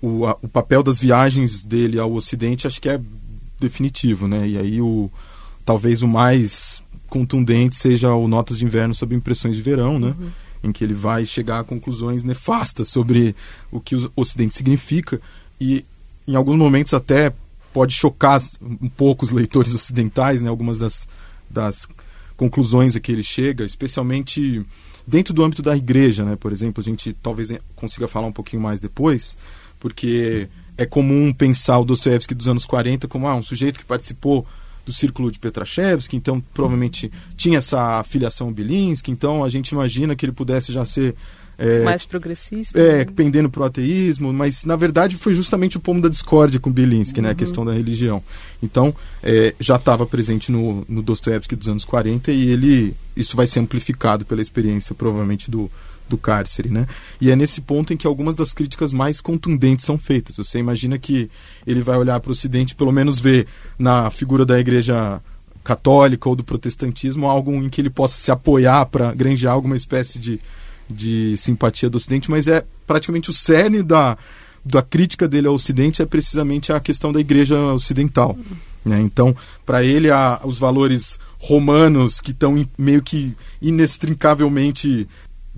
o, 0.00 0.26
a, 0.26 0.36
o 0.42 0.48
papel 0.48 0.82
das 0.82 0.98
viagens 0.98 1.64
dele 1.64 1.98
ao 1.98 2.12
Ocidente 2.12 2.66
acho 2.66 2.80
que 2.80 2.88
é 2.88 3.00
definitivo, 3.58 4.26
né? 4.26 4.48
E 4.48 4.58
aí 4.58 4.80
o 4.80 5.10
talvez 5.64 6.02
o 6.02 6.08
mais 6.08 6.82
contundente 7.08 7.76
seja 7.76 8.14
o 8.14 8.26
Notas 8.26 8.58
de 8.58 8.64
Inverno 8.64 8.94
sobre 8.94 9.16
Impressões 9.16 9.54
de 9.54 9.62
Verão, 9.62 9.98
né? 9.98 10.14
Uhum. 10.18 10.30
Em 10.62 10.72
que 10.72 10.82
ele 10.82 10.94
vai 10.94 11.26
chegar 11.26 11.60
a 11.60 11.64
conclusões 11.64 12.24
nefastas 12.24 12.88
sobre 12.88 13.34
o 13.70 13.80
que 13.80 13.96
o 13.96 14.12
Ocidente 14.16 14.54
significa. 14.54 15.20
E 15.60 15.84
em 16.26 16.34
alguns 16.34 16.56
momentos 16.56 16.94
até 16.94 17.32
pode 17.72 17.94
chocar 17.94 18.40
um 18.60 18.88
pouco 18.88 19.24
os 19.24 19.30
leitores 19.30 19.74
ocidentais, 19.74 20.40
né? 20.40 20.48
Algumas 20.48 20.78
das, 20.78 21.06
das 21.48 21.88
conclusões 22.36 22.96
a 22.96 23.00
que 23.00 23.12
ele 23.12 23.22
chega, 23.22 23.64
especialmente 23.64 24.64
dentro 25.06 25.34
do 25.34 25.42
âmbito 25.42 25.62
da 25.62 25.76
igreja, 25.76 26.24
né? 26.24 26.36
Por 26.36 26.52
exemplo, 26.52 26.80
a 26.80 26.84
gente 26.84 27.12
talvez 27.22 27.52
consiga 27.74 28.08
falar 28.08 28.26
um 28.26 28.32
pouquinho 28.32 28.62
mais 28.62 28.80
depois, 28.80 29.36
porque 29.80 30.48
é 30.76 30.86
comum 30.86 31.32
pensar 31.32 31.78
o 31.78 31.84
Dostoiévski 31.84 32.34
dos 32.34 32.46
anos 32.46 32.64
40 32.64 33.08
como 33.08 33.26
ah, 33.26 33.34
um 33.34 33.42
sujeito 33.42 33.80
que 33.80 33.84
participou 33.84 34.46
do 34.86 34.92
círculo 34.92 35.30
de 35.30 35.38
Petrashevsky, 35.38 36.16
então 36.16 36.42
provavelmente 36.54 37.10
tinha 37.36 37.58
essa 37.58 38.02
filiação 38.04 38.52
Bilinski, 38.52 39.10
então 39.10 39.44
a 39.44 39.48
gente 39.48 39.70
imagina 39.70 40.16
que 40.16 40.24
ele 40.24 40.32
pudesse 40.32 40.72
já 40.72 40.84
ser 40.84 41.14
é, 41.60 41.82
mais 41.82 42.06
progressista. 42.06 42.78
É, 42.78 42.98
né? 42.98 43.04
pendendo 43.04 43.50
para 43.50 43.60
o 43.60 43.64
ateísmo, 43.64 44.32
mas 44.32 44.64
na 44.64 44.76
verdade 44.76 45.16
foi 45.16 45.34
justamente 45.34 45.76
o 45.76 45.80
pomo 45.80 46.00
da 46.00 46.08
discórdia 46.08 46.58
com 46.58 46.72
Belinsky, 46.72 47.18
uhum. 47.18 47.24
né, 47.24 47.28
a 47.28 47.32
uhum. 47.32 47.36
questão 47.36 47.64
da 47.64 47.72
religião. 47.72 48.22
Então, 48.62 48.94
é, 49.22 49.54
já 49.60 49.76
estava 49.76 50.06
presente 50.06 50.50
no, 50.50 50.84
no 50.88 51.02
Dostoevsky 51.02 51.54
dos 51.54 51.68
anos 51.68 51.84
40 51.84 52.32
e 52.32 52.48
ele 52.48 52.94
isso 53.14 53.36
vai 53.36 53.46
ser 53.46 53.60
amplificado 53.60 54.24
pela 54.24 54.40
experiência, 54.40 54.94
provavelmente, 54.94 55.50
do, 55.50 55.70
do 56.10 56.18
cárcere, 56.18 56.68
né? 56.68 56.86
E 57.20 57.30
é 57.30 57.36
nesse 57.36 57.60
ponto 57.60 57.92
em 57.92 57.96
que 57.96 58.06
algumas 58.06 58.34
das 58.34 58.52
críticas 58.52 58.92
mais 58.92 59.20
contundentes 59.20 59.86
são 59.86 59.96
feitas. 59.96 60.36
Você 60.36 60.58
imagina 60.58 60.98
que 60.98 61.30
ele 61.66 61.80
vai 61.80 61.96
olhar 61.96 62.20
para 62.20 62.28
o 62.28 62.32
Ocidente, 62.32 62.74
pelo 62.74 62.92
menos 62.92 63.18
ver 63.18 63.46
na 63.78 64.10
figura 64.10 64.44
da 64.44 64.58
Igreja 64.58 65.22
católica 65.64 66.28
ou 66.28 66.36
do 66.36 66.44
protestantismo 66.44 67.26
algo 67.26 67.52
em 67.54 67.68
que 67.68 67.80
ele 67.80 67.90
possa 67.90 68.18
se 68.18 68.30
apoiar 68.30 68.86
para 68.86 69.12
granjear 69.12 69.54
alguma 69.54 69.76
espécie 69.76 70.18
de 70.18 70.40
de 70.90 71.36
simpatia 71.36 71.88
do 71.88 71.96
Ocidente, 71.96 72.30
mas 72.30 72.48
é 72.48 72.64
praticamente 72.86 73.30
o 73.30 73.32
cerne 73.32 73.82
da, 73.82 74.18
da 74.64 74.82
crítica 74.82 75.28
dele 75.28 75.46
ao 75.46 75.54
Ocidente 75.54 76.02
é 76.02 76.06
precisamente 76.06 76.72
a 76.72 76.80
questão 76.80 77.12
da 77.12 77.20
Igreja 77.20 77.56
Ocidental. 77.72 78.36
Né? 78.84 79.00
Então, 79.00 79.34
para 79.64 79.84
ele, 79.84 80.10
há 80.10 80.40
os 80.42 80.58
valores 80.58 81.18
romanos 81.38 82.20
que 82.20 82.32
estão 82.32 82.66
meio 82.76 83.02
que 83.02 83.34
inextricavelmente, 83.62 85.08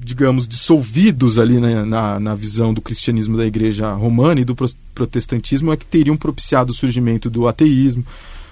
digamos, 0.05 0.49
dissolvidos 0.49 1.39
ali 1.39 1.61
né, 1.61 1.85
na, 1.85 2.19
na 2.19 2.35
visão 2.35 2.75
do 2.75 2.81
cristianismo 2.81 3.37
da 3.37 3.47
Igreja 3.47 3.93
Romana 3.93 4.41
e 4.41 4.45
do 4.45 4.57
protestantismo 4.95 5.73
é 5.73 5.77
que 5.77 5.87
teriam 5.87 6.17
propiciado 6.17 6.73
o 6.73 6.75
surgimento 6.75 7.31
do 7.31 7.47
ateísmo, 7.47 8.05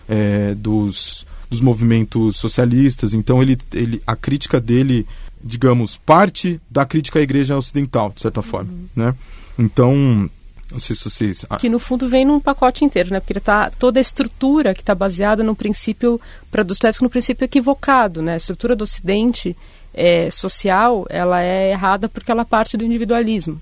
é, 0.09 0.55
dos, 0.55 1.27
dos 1.49 1.61
movimentos 1.61 2.37
socialistas. 2.37 3.15
Então, 3.15 3.43
ele, 3.43 3.59
ele, 3.73 4.03
a 4.07 4.15
crítica 4.15 4.61
dele 4.61 5.07
digamos, 5.43 5.97
parte 5.97 6.61
da 6.71 6.85
crítica 6.85 7.19
à 7.19 7.23
igreja 7.23 7.57
ocidental, 7.57 8.13
de 8.15 8.21
certa 8.21 8.43
forma, 8.43 8.71
uhum. 8.71 8.89
né? 8.95 9.15
Então, 9.59 10.31
não 10.71 10.79
sei 10.79 10.95
se 10.95 11.09
vocês... 11.09 11.45
Que 11.59 11.69
no 11.69 11.79
fundo 11.79 12.09
vem 12.09 12.25
num 12.25 12.41
pacote 12.41 12.85
inteiro, 12.85 13.11
né? 13.11 13.21
Porque 13.21 13.33
ele 13.33 13.41
tá, 13.41 13.71
toda 13.71 13.99
a 13.99 14.03
estrutura 14.03 14.75
que 14.75 14.81
está 14.81 14.95
baseada 14.95 15.43
no 15.43 15.57
princípio, 15.57 16.21
para 16.51 16.63
Dostoevsky, 16.63 17.03
no 17.03 17.11
princípio 17.11 17.45
equivocado, 17.45 18.23
né? 18.23 18.35
A 18.35 18.37
estrutura 18.37 18.77
do 18.77 18.85
Ocidente 18.85 19.57
é, 19.95 20.31
social, 20.31 21.07
ela 21.09 21.43
é 21.43 21.71
errada 21.71 22.09
porque 22.09 22.31
ela 22.31 22.45
parte 22.45 22.77
do 22.77 22.85
individualismo. 22.85 23.61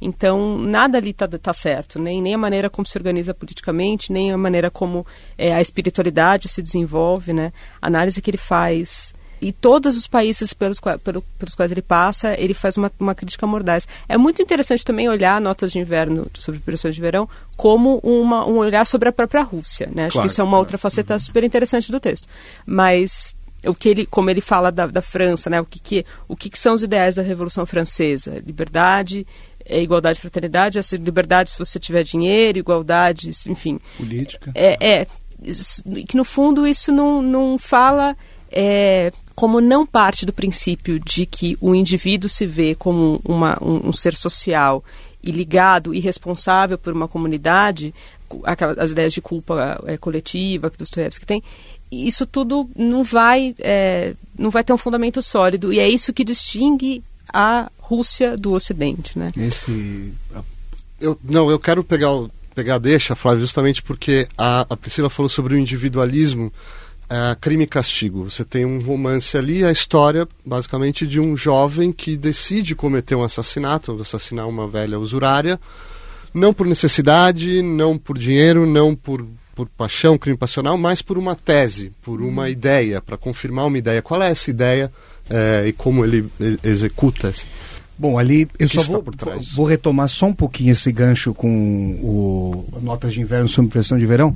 Então, 0.00 0.56
nada 0.58 0.96
ali 0.98 1.10
está 1.10 1.26
tá 1.26 1.52
certo, 1.52 1.98
nem, 1.98 2.22
nem 2.22 2.34
a 2.34 2.38
maneira 2.38 2.70
como 2.70 2.86
se 2.86 2.96
organiza 2.96 3.34
politicamente, 3.34 4.12
nem 4.12 4.30
a 4.30 4.38
maneira 4.38 4.70
como 4.70 5.04
é, 5.36 5.52
a 5.52 5.60
espiritualidade 5.60 6.48
se 6.48 6.62
desenvolve, 6.62 7.32
né? 7.32 7.52
A 7.82 7.88
análise 7.88 8.22
que 8.22 8.30
ele 8.30 8.38
faz 8.38 9.12
e 9.40 9.52
todos 9.52 9.96
os 9.96 10.06
países 10.06 10.52
pelos, 10.52 10.78
pelo, 11.02 11.22
pelos 11.38 11.54
quais 11.54 11.70
ele 11.70 11.82
passa, 11.82 12.34
ele 12.38 12.54
faz 12.54 12.76
uma, 12.76 12.90
uma 12.98 13.14
crítica 13.14 13.46
mordaz. 13.46 13.86
É 14.08 14.16
muito 14.16 14.42
interessante 14.42 14.84
também 14.84 15.08
olhar 15.08 15.40
notas 15.40 15.72
de 15.72 15.78
inverno 15.78 16.26
sobre 16.34 16.60
pressões 16.60 16.94
de 16.94 17.00
verão 17.00 17.28
como 17.56 17.98
uma, 18.02 18.46
um 18.46 18.56
olhar 18.58 18.84
sobre 18.84 19.08
a 19.08 19.12
própria 19.12 19.42
Rússia. 19.42 19.88
Né? 19.94 20.06
Acho 20.06 20.14
claro, 20.14 20.28
que 20.28 20.32
isso 20.32 20.40
é 20.40 20.44
uma 20.44 20.50
claro. 20.50 20.60
outra 20.60 20.78
faceta 20.78 21.14
uhum. 21.14 21.20
super 21.20 21.44
interessante 21.44 21.92
do 21.92 22.00
texto. 22.00 22.26
Mas 22.66 23.34
o 23.64 23.74
que 23.74 23.88
ele, 23.88 24.06
como 24.06 24.30
ele 24.30 24.40
fala 24.40 24.70
da, 24.70 24.86
da 24.86 25.02
França, 25.02 25.50
né? 25.50 25.60
o, 25.60 25.64
que, 25.64 25.80
que, 25.80 26.06
o 26.28 26.36
que, 26.36 26.48
que 26.48 26.58
são 26.58 26.74
os 26.74 26.82
ideais 26.82 27.16
da 27.16 27.22
Revolução 27.22 27.66
Francesa? 27.66 28.42
Liberdade, 28.46 29.26
é 29.64 29.82
igualdade 29.82 30.18
e 30.18 30.22
fraternidade, 30.22 30.78
essa 30.78 30.96
liberdade 30.96 31.50
se 31.50 31.58
você 31.58 31.78
tiver 31.78 32.02
dinheiro, 32.02 32.58
igualdade, 32.58 33.30
enfim. 33.46 33.78
Política. 33.96 34.50
É, 34.54 35.00
é 35.00 35.06
que 36.06 36.16
no 36.16 36.24
fundo 36.24 36.66
isso 36.66 36.90
não, 36.90 37.22
não 37.22 37.58
fala 37.58 38.16
é, 38.50 39.12
como 39.34 39.60
não 39.60 39.86
parte 39.86 40.26
do 40.26 40.32
princípio 40.32 40.98
de 40.98 41.26
que 41.26 41.56
o 41.60 41.74
indivíduo 41.74 42.28
se 42.28 42.44
vê 42.44 42.74
como 42.74 43.20
uma, 43.24 43.56
um, 43.62 43.88
um 43.88 43.92
ser 43.92 44.14
social 44.14 44.82
e 45.22 45.30
ligado 45.30 45.94
e 45.94 46.00
responsável 46.00 46.78
por 46.78 46.92
uma 46.92 47.06
comunidade, 47.06 47.94
aquelas, 48.44 48.78
as 48.78 48.90
ideias 48.90 49.12
de 49.12 49.20
culpa 49.20 49.82
é, 49.86 49.96
coletiva 49.96 50.70
que 50.70 50.78
Dostoiévski 50.78 51.26
tem, 51.26 51.42
isso 51.90 52.26
tudo 52.26 52.68
não 52.76 53.02
vai, 53.02 53.54
é, 53.58 54.14
não 54.38 54.50
vai 54.50 54.62
ter 54.62 54.72
um 54.72 54.78
fundamento 54.78 55.22
sólido 55.22 55.72
e 55.72 55.80
é 55.80 55.88
isso 55.88 56.12
que 56.12 56.24
distingue 56.24 57.02
a 57.32 57.70
Rússia 57.78 58.36
do 58.36 58.52
Ocidente, 58.52 59.18
né? 59.18 59.32
Esse, 59.36 60.12
eu, 61.00 61.18
não, 61.22 61.50
eu 61.50 61.58
quero 61.58 61.82
pegar 61.82 62.10
pegar 62.54 62.78
deixa, 62.78 63.14
Flávio, 63.14 63.42
justamente 63.42 63.80
porque 63.80 64.26
a, 64.36 64.66
a 64.68 64.76
Priscila 64.76 65.08
falou 65.08 65.28
sobre 65.28 65.54
o 65.54 65.58
individualismo 65.58 66.52
é, 67.08 67.36
crime 67.40 67.64
e 67.64 67.66
castigo. 67.66 68.28
Você 68.28 68.44
tem 68.44 68.64
um 68.64 68.80
romance 68.80 69.36
ali, 69.36 69.64
a 69.64 69.70
história 69.70 70.26
basicamente 70.44 71.06
de 71.06 71.20
um 71.20 71.36
jovem 71.36 71.92
que 71.92 72.16
decide 72.16 72.74
cometer 72.74 73.14
um 73.14 73.22
assassinato, 73.22 73.96
assassinar 74.00 74.48
uma 74.48 74.66
velha 74.66 74.98
usurária, 74.98 75.58
não 76.32 76.52
por 76.52 76.66
necessidade, 76.66 77.62
não 77.62 77.96
por 77.98 78.18
dinheiro, 78.18 78.66
não 78.66 78.94
por, 78.94 79.26
por 79.54 79.68
paixão, 79.68 80.18
crime 80.18 80.36
passional, 80.36 80.76
mas 80.78 81.02
por 81.02 81.18
uma 81.18 81.34
tese, 81.34 81.92
por 82.02 82.20
uma 82.20 82.42
uhum. 82.42 82.48
ideia, 82.48 83.00
para 83.00 83.16
confirmar 83.16 83.66
uma 83.66 83.78
ideia. 83.78 84.02
Qual 84.02 84.22
é 84.22 84.30
essa 84.30 84.50
ideia 84.50 84.92
é, 85.28 85.64
e 85.66 85.72
como 85.72 86.04
ele 86.04 86.30
executa? 86.62 87.32
Bom, 87.98 88.18
ali 88.18 88.48
eu 88.58 88.68
só 88.68 88.82
vou, 88.82 89.04
vou, 89.54 89.66
retomar 89.66 90.08
só 90.08 90.26
um 90.26 90.32
pouquinho 90.32 90.70
esse 90.70 90.92
gancho 90.92 91.34
com 91.34 91.48
o 92.00 92.80
Notas 92.80 93.12
de 93.12 93.20
Inverno 93.20 93.48
sob 93.48 93.68
pressão 93.68 93.98
de 93.98 94.06
verão. 94.06 94.34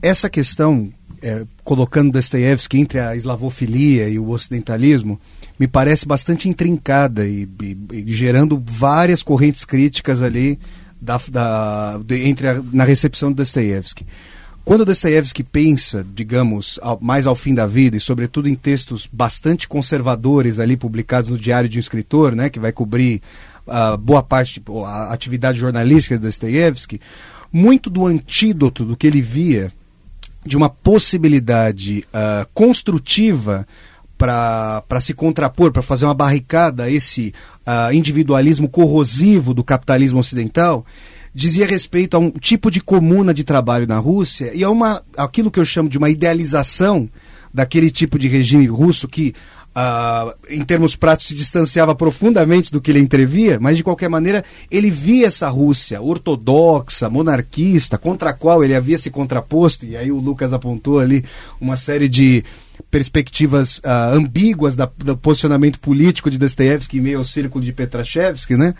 Essa 0.00 0.30
questão, 0.30 0.90
é, 1.20 1.44
colocando 1.62 2.12
Dostoiévski 2.12 2.78
entre 2.78 3.00
a 3.00 3.14
eslavofilia 3.14 4.08
e 4.08 4.18
o 4.18 4.30
ocidentalismo, 4.30 5.20
me 5.58 5.68
parece 5.68 6.06
bastante 6.06 6.48
intrincada 6.48 7.26
e, 7.26 7.48
e, 7.62 7.76
e 7.92 8.04
gerando 8.06 8.62
várias 8.64 9.22
correntes 9.22 9.64
críticas 9.64 10.22
ali 10.22 10.58
da, 11.00 11.20
da, 11.30 11.98
de, 11.98 12.26
entre 12.26 12.48
a, 12.48 12.62
na 12.72 12.84
recepção 12.84 13.30
de 13.30 13.36
Dostoiévski. 13.36 14.06
Quando 14.64 14.84
Dostoiévski 14.84 15.42
pensa, 15.42 16.06
digamos, 16.14 16.78
ao, 16.82 16.98
mais 17.00 17.26
ao 17.26 17.34
fim 17.34 17.54
da 17.54 17.66
vida, 17.66 17.96
e 17.96 18.00
sobretudo 18.00 18.48
em 18.48 18.54
textos 18.54 19.06
bastante 19.12 19.68
conservadores 19.68 20.58
ali 20.58 20.76
publicados 20.76 21.28
no 21.28 21.36
Diário 21.36 21.68
de 21.68 21.78
um 21.78 21.80
Escritor, 21.80 22.34
né, 22.34 22.48
que 22.48 22.58
vai 22.58 22.72
cobrir 22.72 23.20
uh, 23.66 23.98
boa 23.98 24.22
parte 24.22 24.62
a 24.86 25.12
atividade 25.12 25.58
jornalística 25.58 26.16
de 26.16 26.22
Dostoiévski, 26.22 26.98
muito 27.52 27.90
do 27.90 28.06
antídoto 28.06 28.84
do 28.84 28.96
que 28.96 29.06
ele 29.06 29.20
via 29.20 29.70
de 30.44 30.56
uma 30.56 30.68
possibilidade 30.68 32.04
uh, 32.08 32.48
construtiva 32.52 33.66
para 34.16 35.00
se 35.00 35.12
contrapor, 35.12 35.72
para 35.72 35.82
fazer 35.82 36.04
uma 36.04 36.14
barricada 36.14 36.84
a 36.84 36.90
esse 36.90 37.34
uh, 37.66 37.92
individualismo 37.92 38.68
corrosivo 38.68 39.52
do 39.52 39.64
capitalismo 39.64 40.20
ocidental, 40.20 40.84
dizia 41.34 41.66
respeito 41.66 42.16
a 42.16 42.20
um 42.20 42.30
tipo 42.30 42.70
de 42.70 42.80
comuna 42.80 43.34
de 43.34 43.42
trabalho 43.42 43.86
na 43.86 43.98
Rússia 43.98 44.52
e 44.54 44.62
a 44.62 44.70
uma, 44.70 45.02
aquilo 45.16 45.50
que 45.50 45.58
eu 45.58 45.64
chamo 45.64 45.88
de 45.88 45.98
uma 45.98 46.08
idealização 46.08 47.08
daquele 47.52 47.90
tipo 47.90 48.18
de 48.18 48.28
regime 48.28 48.66
russo 48.66 49.08
que, 49.08 49.34
uh, 49.76 50.32
em 50.48 50.64
termos 50.64 50.94
práticos, 50.94 51.28
se 51.28 51.34
distanciava 51.34 51.94
profundamente 51.94 52.70
do 52.70 52.80
que 52.80 52.90
ele 52.90 53.00
entrevia, 53.00 53.58
mas 53.60 53.76
de 53.76 53.84
qualquer 53.84 54.08
maneira 54.08 54.44
ele 54.70 54.90
via 54.90 55.26
essa 55.26 55.48
Rússia 55.48 56.00
ortodoxa, 56.00 57.10
monarquista, 57.10 57.98
contra 57.98 58.30
a 58.30 58.32
qual 58.32 58.62
ele 58.62 58.74
havia 58.74 58.98
se 58.98 59.10
contraposto, 59.10 59.86
e 59.86 59.96
aí 59.96 60.10
o 60.10 60.18
Lucas 60.18 60.52
apontou 60.52 61.00
ali 61.00 61.24
uma 61.60 61.76
série 61.76 62.08
de 62.08 62.44
perspectivas 62.94 63.78
uh, 63.78 64.14
ambíguas 64.14 64.76
da, 64.76 64.88
do 64.98 65.16
posicionamento 65.16 65.80
político 65.80 66.30
de 66.30 66.38
Dostoiévski 66.38 66.98
em 66.98 67.00
meio 67.00 67.18
ao 67.18 67.24
círculo 67.24 67.64
de 67.64 67.72
Petrashevsky, 67.72 68.56
né? 68.56 68.72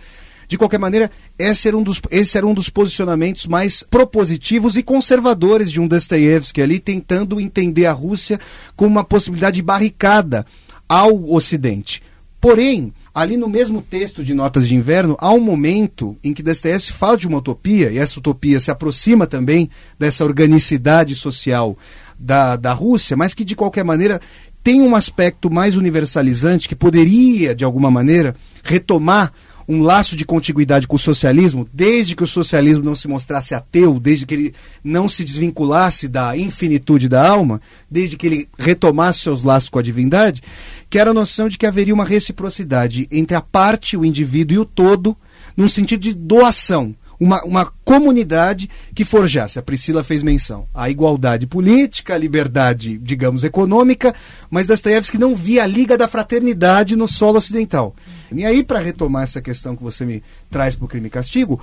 De 0.46 0.57
qualquer 0.57 0.79
maneira, 0.79 1.11
esse 1.37 1.66
era 1.66 1.77
um 1.77 1.83
dos, 1.83 2.00
esse 2.12 2.38
era 2.38 2.46
um 2.46 2.55
dos 2.55 2.68
posicionamentos 2.68 3.44
mais 3.46 3.83
propositivos 3.83 4.77
e 4.77 4.85
conservadores 4.85 5.68
de 5.68 5.81
um 5.81 5.88
Dostoiévski 5.88 6.62
ali, 6.62 6.79
tentando 6.79 7.40
entender 7.40 7.87
a 7.87 7.92
Rússia 7.92 8.38
como 8.77 8.88
uma 8.88 9.03
possibilidade 9.03 9.61
barricada 9.61 10.46
ao 10.88 11.33
Ocidente. 11.33 12.00
Porém, 12.40 12.92
ali 13.12 13.37
no 13.37 13.48
mesmo 13.48 13.83
texto 13.83 14.22
de 14.22 14.33
Notas 14.33 14.68
de 14.68 14.77
Inverno, 14.77 15.16
há 15.18 15.33
um 15.33 15.40
momento 15.40 16.16
em 16.22 16.33
que 16.33 16.40
Dostoiévski 16.40 16.92
fala 16.92 17.16
de 17.16 17.27
uma 17.27 17.38
utopia, 17.38 17.90
e 17.90 17.98
essa 17.98 18.20
utopia 18.20 18.61
se 18.61 18.70
aproxima 18.70 19.27
também 19.27 19.68
dessa 19.98 20.24
organicidade 20.24 21.16
social 21.16 21.77
da, 22.18 22.57
da 22.57 22.72
Rússia, 22.72 23.16
mas 23.16 23.35
que 23.35 23.44
de 23.44 23.57
qualquer 23.57 23.85
maneira 23.85 24.20
tem 24.62 24.81
um 24.81 24.96
aspecto 24.96 25.50
mais 25.50 25.77
universalizante 25.77 26.68
que 26.68 26.74
poderia, 26.74 27.55
de 27.55 27.64
alguma 27.64 27.90
maneira, 27.90 28.35
retomar 28.62 29.33
um 29.68 29.83
laço 29.83 30.16
de 30.16 30.24
contiguidade 30.24 30.87
com 30.87 30.96
o 30.96 30.98
socialismo, 30.98 31.66
desde 31.72 32.14
que 32.14 32.22
o 32.22 32.27
socialismo 32.27 32.85
não 32.85 32.94
se 32.94 33.09
mostrasse 33.09 33.55
ateu, 33.55 33.98
desde 33.98 34.27
que 34.27 34.35
ele 34.35 34.55
não 34.83 35.09
se 35.09 35.24
desvinculasse 35.24 36.07
da 36.07 36.37
infinitude 36.37 37.09
da 37.09 37.27
alma, 37.27 37.61
desde 37.90 38.16
que 38.16 38.27
ele 38.27 38.48
retomasse 38.59 39.20
seus 39.20 39.42
laços 39.42 39.68
com 39.68 39.79
a 39.79 39.83
divindade, 39.83 40.42
que 40.90 40.98
era 40.98 41.11
a 41.11 41.14
noção 41.14 41.48
de 41.48 41.57
que 41.57 41.66
haveria 41.66 41.94
uma 41.94 42.05
reciprocidade 42.05 43.09
entre 43.11 43.37
a 43.37 43.40
parte, 43.40 43.96
o 43.96 44.05
indivíduo 44.05 44.57
e 44.57 44.59
o 44.59 44.64
todo, 44.64 45.16
num 45.57 45.68
sentido 45.68 46.00
de 46.00 46.14
doação 46.14 46.94
uma, 47.18 47.42
uma 47.44 47.72
comunidade 47.85 48.68
que 48.94 49.05
forjasse, 49.05 49.59
a 49.59 49.62
Priscila 49.62 50.05
fez 50.05 50.22
menção, 50.22 50.68
a 50.74 50.90
igualdade 50.90 51.46
política, 51.46 52.14
a 52.14 52.18
liberdade, 52.18 52.98
digamos, 52.98 53.44
econômica, 53.44 54.14
mas 54.50 54.66
Dostoiévski 54.66 55.18
não 55.18 55.35
via 55.35 55.64
a 55.64 55.66
Liga 55.66 55.96
da 55.96 56.09
Fraternidade 56.09 56.96
no 56.96 57.07
solo 57.07 57.38
ocidental. 57.38 57.94
E 58.33 58.44
aí, 58.44 58.62
para 58.62 58.79
retomar 58.79 59.22
essa 59.22 59.40
questão 59.40 59.77
que 59.77 59.83
você 59.83 60.05
me 60.05 60.22
traz 60.50 60.74
para 60.74 60.85
o 60.85 60.88
crime 60.88 61.07
e 61.07 61.11
castigo, 61.11 61.61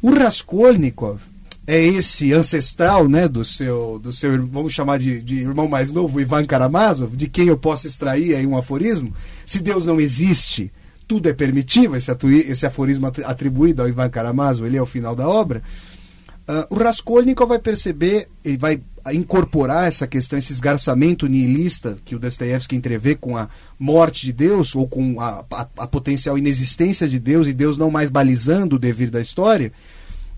o 0.00 0.10
Raskolnikov 0.10 1.20
é 1.66 1.78
esse 1.78 2.32
ancestral 2.32 3.08
né, 3.08 3.26
do 3.26 3.44
seu, 3.44 3.98
do 3.98 4.12
seu 4.12 4.46
vamos 4.46 4.72
chamar 4.72 4.98
de, 4.98 5.20
de 5.20 5.40
irmão 5.40 5.66
mais 5.66 5.90
novo, 5.90 6.20
Ivan 6.20 6.46
Karamazov, 6.46 7.16
de 7.16 7.28
quem 7.28 7.48
eu 7.48 7.56
posso 7.56 7.86
extrair 7.86 8.36
aí 8.36 8.46
um 8.46 8.56
aforismo. 8.56 9.12
Se 9.44 9.60
Deus 9.60 9.84
não 9.84 10.00
existe, 10.00 10.70
tudo 11.06 11.28
é 11.28 11.32
permitido, 11.32 11.96
esse, 11.96 12.10
esse 12.48 12.66
aforismo 12.66 13.06
atribuído 13.24 13.82
ao 13.82 13.88
Ivan 13.88 14.08
Karamazov, 14.08 14.66
ele 14.66 14.76
é 14.76 14.82
o 14.82 14.86
final 14.86 15.14
da 15.14 15.28
obra, 15.28 15.62
uh, 16.48 16.74
o 16.74 16.78
Raskolnikov 16.78 17.48
vai 17.48 17.58
perceber, 17.58 18.28
ele 18.44 18.56
vai 18.56 18.80
incorporar 19.12 19.86
essa 19.86 20.06
questão, 20.06 20.38
esse 20.38 20.52
esgarçamento 20.52 21.26
nihilista 21.26 21.96
que 22.04 22.16
o 22.16 22.18
Dostoiévski 22.18 22.74
entrevê 22.74 23.14
com 23.14 23.36
a 23.36 23.48
morte 23.78 24.26
de 24.26 24.32
Deus, 24.32 24.74
ou 24.74 24.88
com 24.88 25.20
a, 25.20 25.44
a, 25.50 25.68
a 25.78 25.86
potencial 25.86 26.36
inexistência 26.36 27.06
de 27.06 27.18
Deus 27.18 27.46
e 27.46 27.52
Deus 27.52 27.78
não 27.78 27.90
mais 27.90 28.10
balizando 28.10 28.76
o 28.76 28.78
devir 28.78 29.10
da 29.10 29.20
história, 29.20 29.72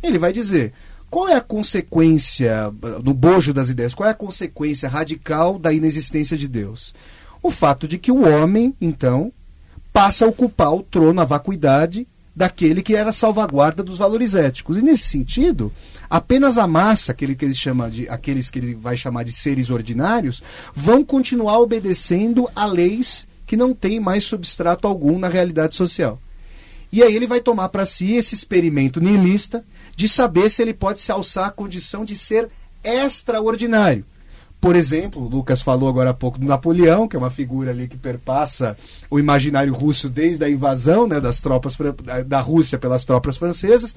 ele 0.02 0.18
vai 0.18 0.32
dizer, 0.32 0.72
qual 1.10 1.28
é 1.28 1.34
a 1.34 1.40
consequência, 1.40 2.72
no 3.02 3.14
bojo 3.14 3.54
das 3.54 3.70
ideias, 3.70 3.94
qual 3.94 4.08
é 4.08 4.12
a 4.12 4.14
consequência 4.14 4.88
radical 4.88 5.58
da 5.58 5.72
inexistência 5.72 6.36
de 6.36 6.46
Deus? 6.46 6.94
O 7.42 7.50
fato 7.50 7.88
de 7.88 7.98
que 7.98 8.12
o 8.12 8.28
homem, 8.28 8.74
então, 8.80 9.32
passa 9.98 10.24
a 10.24 10.28
ocupar 10.28 10.72
o 10.72 10.80
trono, 10.80 11.20
a 11.20 11.24
vacuidade 11.24 12.06
daquele 12.32 12.82
que 12.82 12.94
era 12.94 13.10
salvaguarda 13.10 13.82
dos 13.82 13.98
valores 13.98 14.36
éticos. 14.36 14.78
E 14.78 14.82
nesse 14.82 15.08
sentido, 15.08 15.72
apenas 16.08 16.56
a 16.56 16.68
massa, 16.68 17.10
aquele 17.10 17.34
que 17.34 17.44
ele 17.44 17.52
chama 17.52 17.90
de, 17.90 18.08
aqueles 18.08 18.48
que 18.48 18.60
ele 18.60 18.76
vai 18.76 18.96
chamar 18.96 19.24
de 19.24 19.32
seres 19.32 19.70
ordinários, 19.70 20.40
vão 20.72 21.04
continuar 21.04 21.58
obedecendo 21.58 22.48
a 22.54 22.64
leis 22.64 23.26
que 23.44 23.56
não 23.56 23.74
têm 23.74 23.98
mais 23.98 24.22
substrato 24.22 24.86
algum 24.86 25.18
na 25.18 25.28
realidade 25.28 25.74
social. 25.74 26.20
E 26.92 27.02
aí 27.02 27.16
ele 27.16 27.26
vai 27.26 27.40
tomar 27.40 27.68
para 27.68 27.84
si 27.84 28.12
esse 28.12 28.36
experimento 28.36 29.00
nihilista 29.00 29.64
de 29.96 30.08
saber 30.08 30.48
se 30.48 30.62
ele 30.62 30.74
pode 30.74 31.00
se 31.00 31.10
alçar 31.10 31.48
à 31.48 31.50
condição 31.50 32.04
de 32.04 32.16
ser 32.16 32.48
extraordinário. 32.84 34.04
Por 34.60 34.74
exemplo, 34.74 35.22
o 35.22 35.28
Lucas 35.28 35.62
falou 35.62 35.88
agora 35.88 36.10
há 36.10 36.14
pouco 36.14 36.38
do 36.38 36.46
Napoleão, 36.46 37.06
que 37.06 37.14
é 37.14 37.18
uma 37.18 37.30
figura 37.30 37.70
ali 37.70 37.86
que 37.86 37.96
perpassa 37.96 38.76
o 39.08 39.18
imaginário 39.18 39.72
russo 39.72 40.08
desde 40.08 40.44
a 40.44 40.50
invasão 40.50 41.06
né, 41.06 41.20
das 41.20 41.40
tropas 41.40 41.76
da 42.26 42.40
Rússia 42.40 42.76
pelas 42.76 43.04
tropas 43.04 43.36
francesas. 43.36 43.94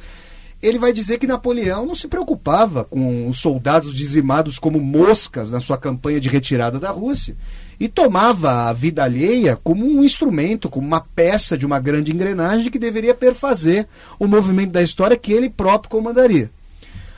Ele 0.62 0.78
vai 0.78 0.94
dizer 0.94 1.18
que 1.18 1.26
Napoleão 1.26 1.88
não 1.88 1.96
se 1.96 2.08
preocupava 2.08 2.84
com 2.84 3.28
os 3.28 3.40
soldados 3.40 3.96
dizimados 3.96 4.60
como 4.60 4.80
moscas 4.80 5.50
na 5.50 5.60
sua 5.60 5.78
campanha 5.78 6.20
de 6.20 6.30
retirada 6.30 6.80
da 6.80 6.92
Rússia 6.92 7.36
e 7.80 7.88
tomava 7.88 8.70
a 8.70 8.74
vida 8.74 9.04
alheia 9.04 9.56
como 9.56 9.84
um 9.84 10.04
instrumento, 10.04 10.70
como 10.70 10.86
uma 10.86 11.02
peça 11.02 11.58
de 11.58 11.66
uma 11.66 11.80
grande 11.80 12.12
engrenagem 12.12 12.70
que 12.70 12.78
deveria 12.78 13.16
perfazer 13.16 13.88
o 14.20 14.28
movimento 14.28 14.74
da 14.74 14.84
história 14.84 15.18
que 15.18 15.34
ele 15.34 15.50
próprio 15.50 15.90
comandaria. 15.90 16.52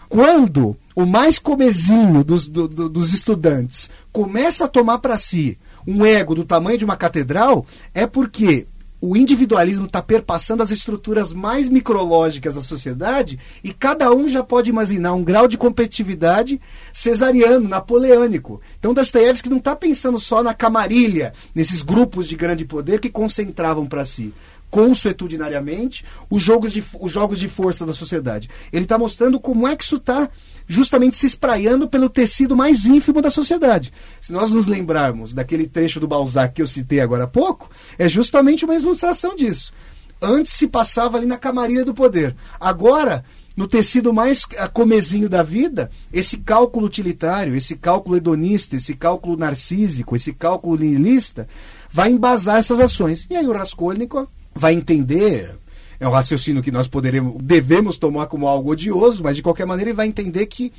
Quando 0.08 0.78
o 0.96 1.06
mais 1.06 1.40
comezinho 1.40 2.24
dos, 2.24 2.48
do, 2.48 2.68
dos 2.68 3.14
estudantes 3.14 3.90
começa 4.12 4.66
a 4.66 4.68
tomar 4.68 5.00
para 5.00 5.18
si 5.18 5.58
um 5.86 6.06
ego 6.06 6.34
do 6.36 6.46
tamanho 6.46 6.78
de 6.78 6.86
uma 6.86 6.96
catedral, 6.96 7.66
é 7.94 8.08
porque 8.08 8.68
o 9.06 9.18
individualismo 9.18 9.86
está 9.86 10.02
perpassando 10.02 10.64
as 10.64 10.72
estruturas 10.72 11.34
mais 11.34 11.68
micrológicas 11.68 12.56
da 12.56 12.62
sociedade 12.62 13.38
e 13.62 13.74
cada 13.74 14.14
um 14.14 14.30
já 14.30 14.42
pode 14.42 14.70
imaginar 14.70 15.12
um 15.12 15.26
grau 15.26 15.46
de 15.46 15.58
competitividade 15.58 16.62
cesariano, 16.94 17.68
napoleônico. 17.68 18.62
Então 18.80 18.94
Dostoiévski 18.94 19.50
não 19.50 19.58
está 19.58 19.76
pensando 19.76 20.18
só 20.18 20.42
na 20.42 20.54
camarilha, 20.54 21.34
nesses 21.54 21.84
grupos 21.84 22.30
de 22.30 22.38
grande 22.38 22.64
poder 22.64 23.02
que 23.02 23.10
concentravam 23.10 23.86
para 23.86 24.06
si 24.06 24.34
consuetudinariamente 24.74 26.04
os 26.32 26.42
jogos, 26.42 26.74
de, 26.74 26.84
os 27.00 27.12
jogos 27.12 27.40
de 27.40 27.48
força 27.48 27.86
da 27.86 27.94
sociedade. 27.94 28.50
Ele 28.72 28.86
está 28.86 28.98
mostrando 28.98 29.40
como 29.40 29.68
é 29.68 29.76
que 29.76 29.84
isso 29.84 29.98
está 29.98 30.28
justamente 30.68 31.18
se 31.18 31.26
espraiando 31.26 31.88
pelo 31.88 32.10
tecido 32.10 32.56
mais 32.56 32.86
ínfimo 32.86 33.22
da 33.22 33.30
sociedade. 33.30 33.92
Se 34.22 34.32
nós 34.32 34.52
nos 34.52 34.68
lembrarmos 34.68 35.34
daquele 35.34 35.68
trecho 35.68 36.00
do 36.00 36.08
Balzac 36.08 36.54
que 36.54 36.62
eu 36.62 36.68
citei 36.68 37.00
agora 37.00 37.26
há 37.26 37.28
pouco, 37.28 37.70
é 37.98 38.08
justamente 38.08 38.66
uma 38.66 38.76
ilustração 38.76 39.36
disso. 39.36 39.74
Antes 40.22 40.54
se 40.54 40.68
passava 40.68 41.18
ali 41.18 41.26
na 41.26 41.38
camarilha 41.38 41.84
do 41.84 41.94
poder. 41.94 42.36
Agora, 42.60 43.26
no 43.56 43.68
tecido 43.68 44.14
mais 44.14 44.46
comezinho 44.72 45.28
da 45.28 45.44
vida, 45.44 45.92
esse 46.12 46.38
cálculo 46.38 46.86
utilitário, 46.86 47.56
esse 47.56 47.76
cálculo 47.76 48.16
hedonista, 48.16 48.76
esse 48.76 48.94
cálculo 48.94 49.38
narcísico, 49.38 50.16
esse 50.16 50.34
cálculo 50.34 50.78
nihilista, 50.78 51.48
vai 51.92 52.10
embasar 52.10 52.58
essas 52.58 52.80
ações. 52.80 53.28
E 53.30 53.36
aí 53.36 53.46
o 53.46 53.52
Raskolnikov 53.52 54.28
vai 54.56 54.74
entender 54.74 55.58
é 56.04 56.08
um 56.08 56.12
raciocínio 56.12 56.62
que 56.62 56.72
nós 56.72 56.86
poderemos, 56.86 57.36
devemos 57.42 57.98
tomar 57.98 58.26
como 58.26 58.46
algo 58.46 58.72
odioso, 58.72 59.24
mas 59.24 59.38
de 59.38 59.42
qualquer 59.42 59.66
maneira 59.66 59.92
ele 59.92 59.96
vai 59.96 60.06
entender 60.06 60.46
que 60.48 60.74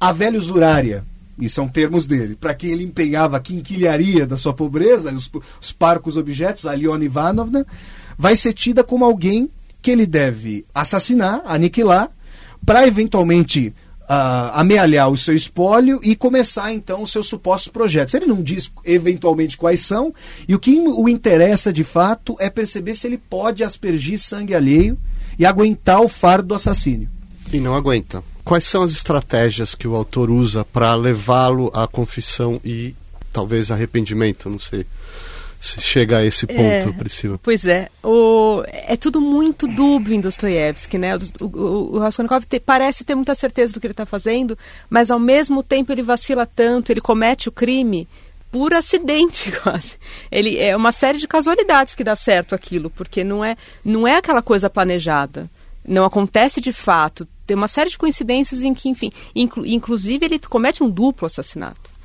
a 0.00 0.12
velha 0.12 0.36
usurária, 0.36 1.04
e 1.38 1.48
são 1.48 1.68
termos 1.68 2.04
dele, 2.04 2.34
para 2.34 2.52
quem 2.52 2.70
ele 2.70 2.82
empenhava 2.82 3.36
a 3.36 3.40
quinquilharia 3.40 4.26
da 4.26 4.36
sua 4.36 4.52
pobreza, 4.52 5.12
os, 5.12 5.30
os 5.60 5.70
parcos 5.70 6.16
objetos, 6.16 6.66
a 6.66 6.74
Liona 6.74 7.04
Ivanovna, 7.04 7.64
vai 8.18 8.34
ser 8.34 8.54
tida 8.54 8.82
como 8.82 9.04
alguém 9.04 9.48
que 9.80 9.92
ele 9.92 10.04
deve 10.04 10.66
assassinar, 10.74 11.42
aniquilar, 11.44 12.10
para 12.64 12.88
eventualmente 12.88 13.72
uh, 14.08 14.54
amealhar 14.54 15.10
o 15.10 15.16
seu 15.16 15.34
espólio 15.34 16.00
e 16.02 16.16
começar 16.16 16.72
então 16.72 17.02
os 17.02 17.10
seus 17.10 17.26
supostos 17.26 17.68
projetos. 17.68 18.14
Ele 18.14 18.26
não 18.26 18.42
diz 18.42 18.70
eventualmente 18.84 19.56
quais 19.56 19.80
são, 19.80 20.14
e 20.48 20.54
o 20.54 20.58
que 20.58 20.78
o 20.80 21.08
interessa 21.08 21.72
de 21.72 21.84
fato 21.84 22.36
é 22.38 22.48
perceber 22.48 22.94
se 22.94 23.06
ele 23.06 23.18
pode 23.18 23.62
aspergir 23.62 24.18
sangue 24.18 24.54
alheio 24.54 24.98
e 25.38 25.44
aguentar 25.44 26.00
o 26.00 26.08
fardo 26.08 26.48
do 26.48 26.54
assassínio. 26.54 27.08
E 27.52 27.60
não 27.60 27.74
aguenta. 27.74 28.22
Quais 28.44 28.64
são 28.64 28.82
as 28.82 28.92
estratégias 28.92 29.74
que 29.74 29.88
o 29.88 29.96
autor 29.96 30.30
usa 30.30 30.64
para 30.64 30.94
levá-lo 30.94 31.70
à 31.74 31.86
confissão 31.86 32.60
e 32.64 32.94
talvez 33.32 33.70
arrependimento? 33.70 34.48
Não 34.48 34.58
sei 34.58 34.86
se 35.66 35.80
chega 35.80 36.18
a 36.18 36.24
esse 36.24 36.46
ponto, 36.46 36.60
é, 36.60 36.92
Priscila. 36.92 37.38
Pois 37.42 37.66
é. 37.66 37.88
O, 38.02 38.62
é 38.66 38.96
tudo 38.96 39.20
muito 39.20 39.66
dúbio 39.66 40.14
em 40.14 40.20
Dostoiévski, 40.20 40.98
né? 40.98 41.16
O, 41.16 41.44
o, 41.44 41.96
o 41.96 41.98
Raskolnikov 41.98 42.44
te, 42.44 42.60
parece 42.60 43.04
ter 43.04 43.14
muita 43.14 43.34
certeza 43.34 43.72
do 43.72 43.80
que 43.80 43.86
ele 43.86 43.92
está 43.92 44.06
fazendo, 44.06 44.56
mas 44.88 45.10
ao 45.10 45.18
mesmo 45.18 45.62
tempo 45.62 45.92
ele 45.92 46.02
vacila 46.02 46.46
tanto, 46.46 46.90
ele 46.90 47.00
comete 47.00 47.48
o 47.48 47.52
crime 47.52 48.08
por 48.50 48.72
acidente 48.72 49.52
quase. 49.62 49.96
Ele 50.30 50.58
é 50.58 50.76
uma 50.76 50.92
série 50.92 51.18
de 51.18 51.28
casualidades 51.28 51.94
que 51.94 52.04
dá 52.04 52.16
certo 52.16 52.54
aquilo, 52.54 52.88
porque 52.90 53.24
não 53.24 53.44
é 53.44 53.56
não 53.84 54.06
é 54.06 54.16
aquela 54.16 54.42
coisa 54.42 54.70
planejada. 54.70 55.50
Não 55.86 56.04
acontece 56.04 56.60
de 56.60 56.72
fato. 56.72 57.26
Tem 57.46 57.56
uma 57.56 57.68
série 57.68 57.90
de 57.90 57.98
coincidências 57.98 58.62
em 58.62 58.74
que, 58.74 58.88
enfim, 58.88 59.10
inclu, 59.34 59.64
inclusive 59.64 60.26
ele 60.26 60.38
comete 60.38 60.82
um 60.82 60.90
duplo 60.90 61.26
assassinato. 61.26 61.95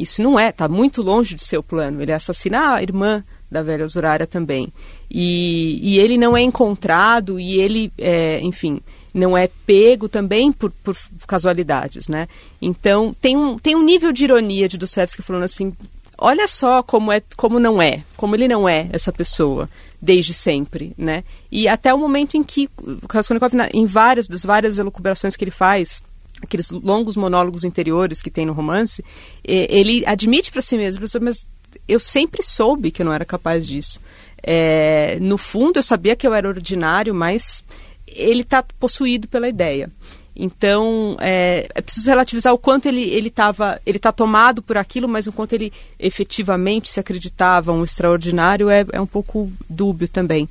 Isso 0.00 0.22
não 0.22 0.40
é, 0.40 0.48
está 0.48 0.66
muito 0.66 1.02
longe 1.02 1.34
de 1.34 1.42
ser 1.42 1.58
o 1.58 1.62
plano. 1.62 2.00
Ele 2.00 2.10
assassina 2.10 2.74
a 2.74 2.82
irmã 2.82 3.22
da 3.50 3.62
velha 3.62 3.84
usurária 3.84 4.26
também. 4.26 4.72
E, 5.10 5.78
e 5.82 5.98
ele 5.98 6.16
não 6.16 6.34
é 6.34 6.40
encontrado 6.40 7.38
e 7.38 7.60
ele, 7.60 7.92
é, 7.98 8.40
enfim, 8.40 8.80
não 9.12 9.36
é 9.36 9.46
pego 9.66 10.08
também 10.08 10.50
por, 10.52 10.70
por, 10.82 10.96
casualidades, 11.26 12.08
né? 12.08 12.28
Então, 12.62 13.14
tem 13.20 13.36
um, 13.36 13.58
tem 13.58 13.76
um 13.76 13.82
nível 13.82 14.10
de 14.10 14.24
ironia 14.24 14.66
de 14.66 14.78
Dostoevsky 14.78 15.20
falando 15.20 15.42
assim, 15.42 15.76
olha 16.16 16.48
só 16.48 16.82
como 16.82 17.12
é 17.12 17.20
como 17.36 17.58
não 17.58 17.82
é, 17.82 18.02
como 18.16 18.34
ele 18.34 18.48
não 18.48 18.66
é 18.66 18.88
essa 18.92 19.12
pessoa 19.12 19.68
desde 20.00 20.32
sempre, 20.32 20.94
né? 20.96 21.24
E 21.52 21.68
até 21.68 21.92
o 21.92 21.98
momento 21.98 22.36
em 22.36 22.42
que 22.42 22.70
Raskolnikov, 23.10 23.52
em 23.72 23.84
várias 23.84 24.26
das 24.26 24.44
várias 24.44 24.78
elucubrações 24.78 25.36
que 25.36 25.44
ele 25.44 25.50
faz, 25.50 26.02
aqueles 26.42 26.70
longos 26.70 27.16
monólogos 27.16 27.64
interiores 27.64 28.22
que 28.22 28.30
tem 28.30 28.46
no 28.46 28.52
romance, 28.52 29.04
ele 29.44 30.04
admite 30.06 30.50
para 30.50 30.62
si 30.62 30.76
mesmo, 30.76 31.04
mas 31.20 31.46
eu 31.86 32.00
sempre 32.00 32.42
soube 32.42 32.90
que 32.90 33.02
eu 33.02 33.06
não 33.06 33.12
era 33.12 33.24
capaz 33.24 33.66
disso. 33.66 34.00
É, 34.42 35.18
no 35.20 35.36
fundo, 35.36 35.78
eu 35.78 35.82
sabia 35.82 36.16
que 36.16 36.26
eu 36.26 36.34
era 36.34 36.48
ordinário, 36.48 37.14
mas 37.14 37.64
ele 38.06 38.42
está 38.42 38.62
possuído 38.78 39.28
pela 39.28 39.48
ideia. 39.48 39.90
Então, 40.34 41.16
é, 41.20 41.68
é, 41.74 41.82
preciso 41.82 42.08
relativizar 42.08 42.54
o 42.54 42.58
quanto 42.58 42.86
ele 42.86 43.02
ele 43.02 43.28
estava 43.28 43.80
ele 43.84 43.98
está 43.98 44.10
tomado 44.10 44.62
por 44.62 44.78
aquilo, 44.78 45.08
mas 45.08 45.26
o 45.26 45.32
quanto 45.32 45.52
ele 45.52 45.72
efetivamente 45.98 46.88
se 46.88 46.98
acreditava 46.98 47.72
um 47.72 47.84
extraordinário 47.84 48.70
é, 48.70 48.86
é 48.92 49.00
um 49.00 49.06
pouco 49.06 49.52
dúbio 49.68 50.08
também. 50.08 50.48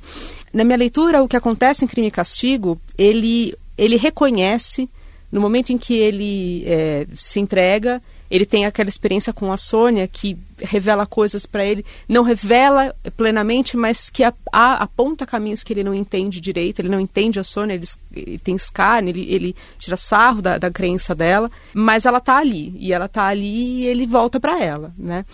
Na 0.52 0.64
minha 0.64 0.76
leitura, 0.76 1.22
o 1.22 1.28
que 1.28 1.36
acontece 1.36 1.84
em 1.84 1.88
Crime 1.88 2.08
e 2.08 2.12
Castigo, 2.12 2.80
ele 2.96 3.54
ele 3.76 3.96
reconhece 3.96 4.88
no 5.30 5.40
momento 5.40 5.70
em 5.70 5.78
que 5.78 5.94
ele 5.94 6.64
é, 6.66 7.06
se 7.14 7.38
entrega, 7.38 8.02
ele 8.30 8.44
tem 8.44 8.64
aquela 8.64 8.88
experiência 8.88 9.32
com 9.32 9.52
a 9.52 9.56
Sônia 9.56 10.06
que 10.06 10.36
revela 10.58 11.06
coisas 11.06 11.46
para 11.46 11.64
ele, 11.64 11.84
não 12.08 12.22
revela 12.22 12.94
plenamente, 13.16 13.76
mas 13.76 14.10
que 14.10 14.24
a, 14.24 14.32
a, 14.52 14.82
aponta 14.82 15.26
caminhos 15.26 15.62
que 15.62 15.72
ele 15.72 15.84
não 15.84 15.94
entende 15.94 16.40
direito, 16.40 16.80
ele 16.80 16.88
não 16.88 17.00
entende 17.00 17.38
a 17.38 17.44
Sônia, 17.44 17.74
ele, 17.74 17.86
ele 18.14 18.38
tem 18.38 18.54
escárnio, 18.54 19.10
ele, 19.10 19.32
ele 19.32 19.56
tira 19.78 19.96
sarro 19.96 20.42
da, 20.42 20.58
da 20.58 20.70
crença 20.70 21.14
dela, 21.14 21.50
mas 21.72 22.06
ela 22.06 22.18
está 22.18 22.38
ali, 22.38 22.74
e 22.78 22.92
ela 22.92 23.06
está 23.06 23.26
ali 23.26 23.82
e 23.82 23.86
ele 23.86 24.06
volta 24.06 24.40
para 24.40 24.62
ela, 24.62 24.92
né? 24.96 25.24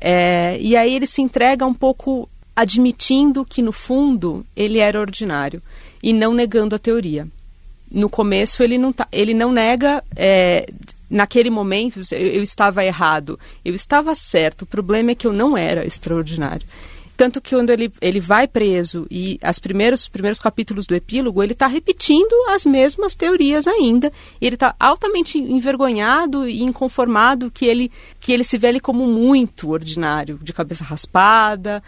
É, 0.00 0.58
e 0.60 0.76
aí 0.76 0.94
ele 0.94 1.06
se 1.06 1.20
entrega 1.20 1.66
um 1.66 1.74
pouco 1.74 2.28
admitindo 2.56 3.44
que 3.44 3.60
no 3.60 3.72
fundo 3.72 4.46
ele 4.56 4.78
era 4.78 4.98
ordinário 4.98 5.62
e 6.02 6.12
não 6.12 6.32
negando 6.32 6.74
a 6.74 6.78
teoria 6.78 7.28
no 7.90 8.08
começo 8.08 8.62
ele 8.62 8.78
não, 8.78 8.92
tá, 8.92 9.08
ele 9.10 9.34
não 9.34 9.52
nega 9.52 10.02
é, 10.14 10.66
naquele 11.10 11.50
momento 11.50 12.00
eu, 12.12 12.18
eu, 12.18 12.42
estava 12.42 12.84
errado, 12.84 13.38
eu 13.64 13.74
estava 13.74 14.14
certo. 14.14 14.62
O 14.62 14.66
problema 14.66 15.10
é 15.10 15.14
que 15.14 15.26
eu 15.26 15.32
não 15.32 15.56
era 15.56 15.84
extraordinário. 15.84 16.66
Tanto 17.16 17.38
que 17.38 17.54
quando 17.54 17.68
ele, 17.68 17.92
ele 18.00 18.18
vai 18.18 18.48
preso 18.48 19.06
e 19.10 19.38
os 19.46 19.58
primeiros, 19.58 20.08
primeiros 20.08 20.40
capítulos 20.40 20.86
do 20.86 20.94
epílogo, 20.94 21.42
ele 21.42 21.52
está 21.52 21.66
repetindo 21.66 22.32
as 22.48 22.64
mesmas 22.64 23.14
teorias 23.14 23.66
ainda. 23.66 24.10
Ele 24.40 24.54
está 24.54 24.74
altamente 24.80 25.36
envergonhado 25.36 26.48
e 26.48 26.62
inconformado 26.62 27.50
que 27.50 27.66
ele, 27.66 27.92
que 28.18 28.32
ele 28.32 28.42
se 28.42 28.56
vê 28.56 28.80
como 28.80 29.06
muito 29.06 29.68
ordinário, 29.68 30.38
de 30.42 30.50
cabeça 30.54 30.82
raspada, 30.82 31.82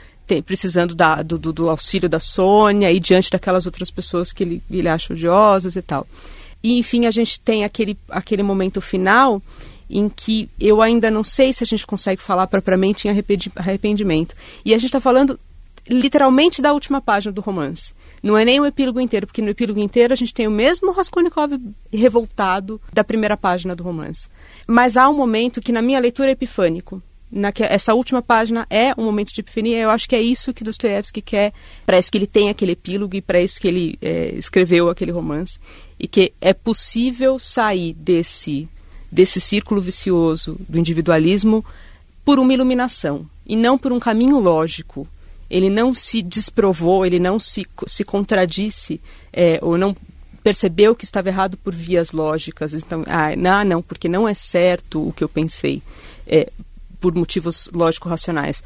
precisando 0.45 0.95
da, 0.95 1.23
do, 1.23 1.39
do, 1.39 1.69
auxílio 1.69 2.09
da 2.09 2.21
Sônia 2.21 2.91
e 2.91 2.99
diante 2.99 3.31
daquelas 3.31 3.67
outras 3.67 3.91
pessoas 3.91 4.33
que 4.33 4.43
ele, 4.43 4.63
ele 4.71 4.89
acha 4.89 5.13
odiosas 5.13 5.77
e 5.77 5.83
tal. 5.83 6.07
E, 6.63 6.79
enfim, 6.79 7.07
a 7.07 7.11
gente 7.11 7.41
tem 7.41 7.65
aquele, 7.65 7.99
aquele 8.09 8.43
momento 8.43 8.81
final 8.81 9.43
em 9.91 10.09
que 10.09 10.49
eu 10.59 10.81
ainda 10.81 11.11
não 11.11 11.23
sei 11.23 11.53
se 11.53 11.63
a 11.63 11.67
gente 11.67 11.87
consegue 11.87 12.23
falar 12.23 12.47
propriamente 12.47 13.07
em 13.07 13.11
arrependimento. 13.57 14.35
E 14.65 14.73
a 14.73 14.79
gente 14.79 14.87
está 14.87 15.01
falando 15.01 15.39
literalmente 15.89 16.63
da 16.63 16.73
última 16.73 17.01
página 17.01 17.33
do 17.33 17.41
romance. 17.41 17.93
Não 18.23 18.39
é 18.39 18.45
nem 18.45 18.61
o 18.61 18.65
epílogo 18.65 19.01
inteiro, 19.01 19.27
porque 19.27 19.43
no 19.43 19.51
epílogo 19.51 19.81
inteiro 19.81 20.13
a 20.13 20.17
gente 20.17 20.33
tem 20.33 20.47
o 20.47 20.51
mesmo 20.51 20.93
Raskolnikov 20.93 21.59
revoltado 21.93 22.81
da 22.93 23.03
primeira 23.03 23.37
página 23.37 23.75
do 23.75 23.83
romance. 23.83 24.29
Mas 24.67 24.97
há 24.97 25.09
um 25.09 25.17
momento 25.17 25.61
que, 25.61 25.73
na 25.73 25.83
minha 25.83 25.99
leitura, 25.99 26.29
é 26.29 26.33
epifânico 26.33 27.03
que 27.55 27.63
essa 27.63 27.95
última 27.95 28.21
página 28.21 28.67
é 28.69 28.93
um 28.97 29.05
momento 29.05 29.33
de 29.33 29.41
epifania. 29.41 29.79
Eu 29.79 29.91
acho 29.91 30.09
que 30.09 30.15
é 30.15 30.21
isso 30.21 30.53
que 30.53 30.63
Dostoiévski 30.63 31.23
quer, 31.23 31.53
para 31.87 31.99
isso 31.99 32.13
que 32.13 32.19
ele 32.19 32.27
tem 32.27 32.51
aquele 32.51 32.73
epílogo 32.73 33.17
e 33.17 33.23
para 33.23 33.41
isso 33.41 33.59
que 33.59 33.67
ele 33.67 33.99
é, 34.03 34.35
escreveu 34.35 34.91
aquele 34.91 35.11
romance. 35.11 35.59
E 35.99 36.07
que 36.07 36.33
é 36.41 36.53
possível 36.53 37.39
sair 37.39 37.95
desse, 37.95 38.69
desse 39.11 39.41
círculo 39.41 39.81
vicioso 39.81 40.59
do 40.69 40.79
individualismo 40.79 41.65
por 42.25 42.39
uma 42.39 42.53
iluminação 42.53 43.27
e 43.47 43.57
não 43.57 43.79
por 43.79 43.93
um 43.93 43.99
caminho 43.99 44.39
lógico. 44.39 45.09
Ele 45.49 45.71
não 45.71 45.95
se 45.95 46.23
desprovou, 46.23 47.05
ele 47.05 47.19
não 47.19 47.39
se, 47.39 47.67
se 47.87 48.05
contradisse 48.05 49.01
é, 49.33 49.59
ou 49.63 49.77
não 49.77 49.95
percebeu 50.43 50.95
que 50.95 51.05
estava 51.05 51.29
errado 51.29 51.57
por 51.57 51.75
vias 51.75 52.13
lógicas. 52.13 52.75
Então, 52.75 53.05
ah, 53.07 53.65
não, 53.65 53.81
porque 53.83 54.09
não 54.09 54.29
é 54.29 54.35
certo 54.35 55.09
o 55.09 55.13
que 55.13 55.23
eu 55.23 55.29
pensei. 55.29 55.83
É, 56.27 56.51
por 57.03 57.13
motivos 57.15 57.69
lógico-racionais. 57.75 58.63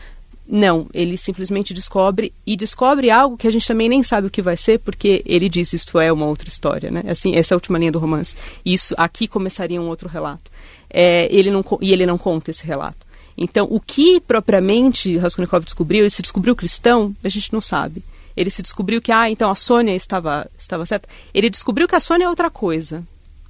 Não, 0.48 0.86
ele 0.94 1.16
simplesmente 1.16 1.74
descobre 1.74 2.32
e 2.46 2.56
descobre 2.56 3.10
algo 3.10 3.36
que 3.36 3.48
a 3.48 3.50
gente 3.50 3.66
também 3.66 3.88
nem 3.88 4.04
sabe 4.04 4.28
o 4.28 4.30
que 4.30 4.40
vai 4.40 4.56
ser, 4.56 4.78
porque 4.78 5.22
ele 5.26 5.48
diz 5.48 5.72
isto 5.72 5.98
é 5.98 6.12
uma 6.12 6.26
outra 6.26 6.48
história, 6.48 6.88
né? 6.88 7.02
Assim, 7.08 7.34
essa 7.34 7.52
é 7.52 7.54
a 7.54 7.58
última 7.58 7.78
linha 7.78 7.90
do 7.90 7.98
romance. 7.98 8.36
Isso 8.64 8.94
aqui 8.96 9.26
começaria 9.26 9.82
um 9.82 9.88
outro 9.88 10.08
relato. 10.08 10.48
É, 10.88 11.26
ele 11.34 11.50
não, 11.50 11.64
e 11.80 11.92
ele 11.92 12.06
não 12.06 12.16
conta 12.16 12.52
esse 12.52 12.64
relato. 12.64 13.04
Então, 13.36 13.66
o 13.68 13.80
que 13.80 14.20
propriamente 14.20 15.16
Raskolnikov 15.16 15.64
descobriu, 15.64 16.02
ele 16.02 16.10
se 16.10 16.22
descobriu 16.22 16.54
cristão, 16.54 17.14
a 17.24 17.28
gente 17.28 17.52
não 17.52 17.60
sabe. 17.60 18.04
Ele 18.36 18.50
se 18.50 18.62
descobriu 18.62 19.00
que, 19.00 19.10
ah, 19.10 19.28
então 19.28 19.50
a 19.50 19.54
Sônia 19.54 19.96
estava, 19.96 20.48
estava 20.56 20.86
certa. 20.86 21.08
Ele 21.34 21.50
descobriu 21.50 21.88
que 21.88 21.96
a 21.96 22.00
Sônia 22.00 22.26
é 22.26 22.28
outra 22.28 22.50
coisa. 22.50 23.02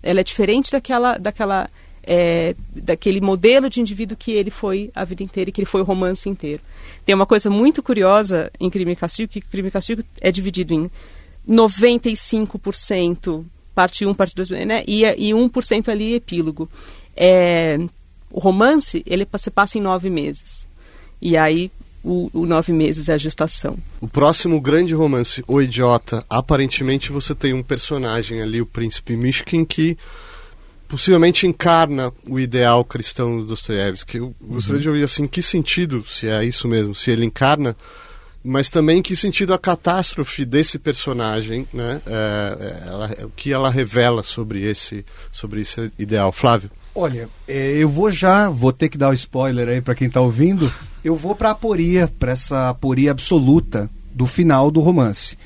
Ela 0.02 0.20
é 0.20 0.24
diferente 0.24 0.72
daquela, 0.72 1.18
daquela 1.18 1.68
é, 2.06 2.54
daquele 2.74 3.20
modelo 3.20 3.68
de 3.68 3.80
indivíduo 3.80 4.16
que 4.16 4.30
ele 4.30 4.50
foi 4.50 4.90
a 4.94 5.04
vida 5.04 5.22
inteira 5.22 5.50
e 5.50 5.52
que 5.52 5.60
ele 5.60 5.66
foi 5.66 5.80
o 5.80 5.84
romance 5.84 6.28
inteiro. 6.28 6.62
Tem 7.04 7.14
uma 7.14 7.26
coisa 7.26 7.50
muito 7.50 7.82
curiosa 7.82 8.50
em 8.60 8.70
Crime 8.70 8.92
e 8.92 8.96
Castigo, 8.96 9.32
que 9.32 9.40
Crime 9.40 9.68
e 9.68 9.72
Castigo 9.72 10.02
é 10.20 10.30
dividido 10.30 10.72
em 10.72 10.90
95% 11.48 13.44
parte 13.74 14.06
1, 14.06 14.14
parte 14.14 14.34
2, 14.34 14.50
né? 14.66 14.82
E, 14.86 15.04
e 15.04 15.32
1% 15.32 15.88
ali 15.88 16.14
epílogo. 16.14 16.68
É, 17.14 17.78
o 18.30 18.40
romance, 18.40 19.02
ele 19.06 19.28
se 19.36 19.50
passa 19.50 19.76
em 19.76 19.82
nove 19.82 20.08
meses. 20.08 20.66
E 21.20 21.36
aí, 21.36 21.70
o, 22.02 22.30
o, 22.32 22.46
nove 22.46 22.72
meses 22.72 23.08
é 23.08 23.14
a 23.14 23.18
gestação. 23.18 23.76
O 24.00 24.08
próximo 24.08 24.60
grande 24.60 24.94
romance, 24.94 25.44
O 25.46 25.60
Idiota, 25.60 26.24
aparentemente 26.30 27.12
você 27.12 27.34
tem 27.34 27.52
um 27.52 27.62
personagem 27.62 28.40
ali, 28.40 28.62
o 28.62 28.66
príncipe 28.66 29.16
Mishkin, 29.16 29.64
que 29.64 29.98
possivelmente 30.88 31.46
encarna 31.46 32.12
o 32.28 32.38
ideal 32.38 32.84
cristão 32.84 33.38
do 33.38 33.46
Dostoiévski. 33.46 34.18
Eu 34.18 34.34
gostaria 34.40 34.76
uhum. 34.76 34.82
de 34.82 34.88
ouvir 34.88 35.04
assim, 35.04 35.24
em 35.24 35.28
que 35.28 35.42
sentido, 35.42 36.04
se 36.06 36.28
é 36.28 36.44
isso 36.44 36.68
mesmo, 36.68 36.94
se 36.94 37.10
ele 37.10 37.24
encarna, 37.24 37.76
mas 38.42 38.70
também 38.70 39.02
que 39.02 39.16
sentido 39.16 39.52
a 39.52 39.58
catástrofe 39.58 40.44
desse 40.44 40.78
personagem, 40.78 41.66
né, 41.72 42.00
é, 42.06 42.56
é 42.60 42.88
ela, 42.88 43.10
o 43.24 43.30
que 43.30 43.52
ela 43.52 43.68
revela 43.68 44.22
sobre 44.22 44.62
esse, 44.62 45.04
sobre 45.32 45.62
esse 45.62 45.90
ideal. 45.98 46.30
Flávio? 46.30 46.70
Olha, 46.94 47.28
é, 47.46 47.72
eu 47.72 47.90
vou 47.90 48.10
já, 48.10 48.48
vou 48.48 48.72
ter 48.72 48.88
que 48.88 48.96
dar 48.96 49.08
o 49.08 49.10
um 49.10 49.14
spoiler 49.14 49.68
aí 49.68 49.80
para 49.80 49.94
quem 49.94 50.06
está 50.06 50.20
ouvindo, 50.20 50.72
eu 51.04 51.16
vou 51.16 51.34
para 51.34 51.48
a 51.48 51.52
aporia, 51.52 52.08
para 52.18 52.32
essa 52.32 52.68
aporia 52.68 53.10
absoluta 53.10 53.90
do 54.14 54.26
final 54.26 54.70
do 54.70 54.80
romance. 54.80 55.36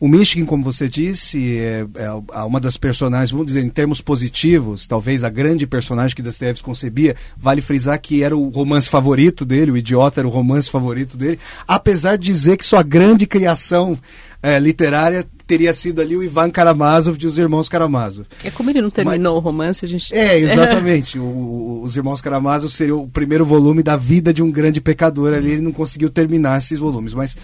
O 0.00 0.06
Michigan, 0.06 0.46
como 0.46 0.62
você 0.62 0.88
disse, 0.88 1.58
é, 1.58 1.84
é, 1.96 2.42
uma 2.44 2.60
das 2.60 2.76
personagens, 2.76 3.32
vamos 3.32 3.48
dizer, 3.48 3.64
em 3.64 3.68
termos 3.68 4.00
positivos, 4.00 4.86
talvez 4.86 5.24
a 5.24 5.28
grande 5.28 5.66
personagem 5.66 6.14
que 6.14 6.22
Dostoiévski 6.22 6.64
concebia. 6.64 7.16
Vale 7.36 7.60
frisar 7.60 8.00
que 8.00 8.22
era 8.22 8.36
o 8.36 8.48
romance 8.48 8.88
favorito 8.88 9.44
dele, 9.44 9.72
o 9.72 9.76
Idiota 9.76 10.20
era 10.20 10.28
o 10.28 10.30
romance 10.30 10.70
favorito 10.70 11.16
dele, 11.16 11.40
apesar 11.66 12.16
de 12.16 12.26
dizer 12.26 12.56
que 12.56 12.64
sua 12.64 12.82
grande 12.84 13.26
criação 13.26 13.98
é, 14.40 14.60
literária 14.60 15.24
teria 15.48 15.74
sido 15.74 16.00
ali 16.00 16.16
o 16.16 16.22
Ivan 16.22 16.50
Karamazov 16.50 17.18
de 17.18 17.26
Os 17.26 17.36
Irmãos 17.36 17.68
Karamazov. 17.68 18.26
É 18.44 18.50
como 18.50 18.70
ele 18.70 18.82
não 18.82 18.90
terminou 18.90 19.34
Mas, 19.34 19.42
o 19.42 19.44
romance, 19.44 19.84
a 19.84 19.88
gente... 19.88 20.14
É, 20.14 20.38
exatamente. 20.38 21.18
o, 21.18 21.80
os 21.82 21.96
Irmãos 21.96 22.20
Karamazov 22.20 22.72
seria 22.72 22.94
o 22.94 23.08
primeiro 23.08 23.44
volume 23.44 23.82
da 23.82 23.96
vida 23.96 24.32
de 24.32 24.42
um 24.42 24.50
grande 24.50 24.80
pecador 24.80 25.34
ali, 25.34 25.52
ele 25.52 25.62
não 25.62 25.72
conseguiu 25.72 26.08
terminar 26.08 26.58
esses 26.58 26.78
volumes, 26.78 27.14
mas 27.14 27.36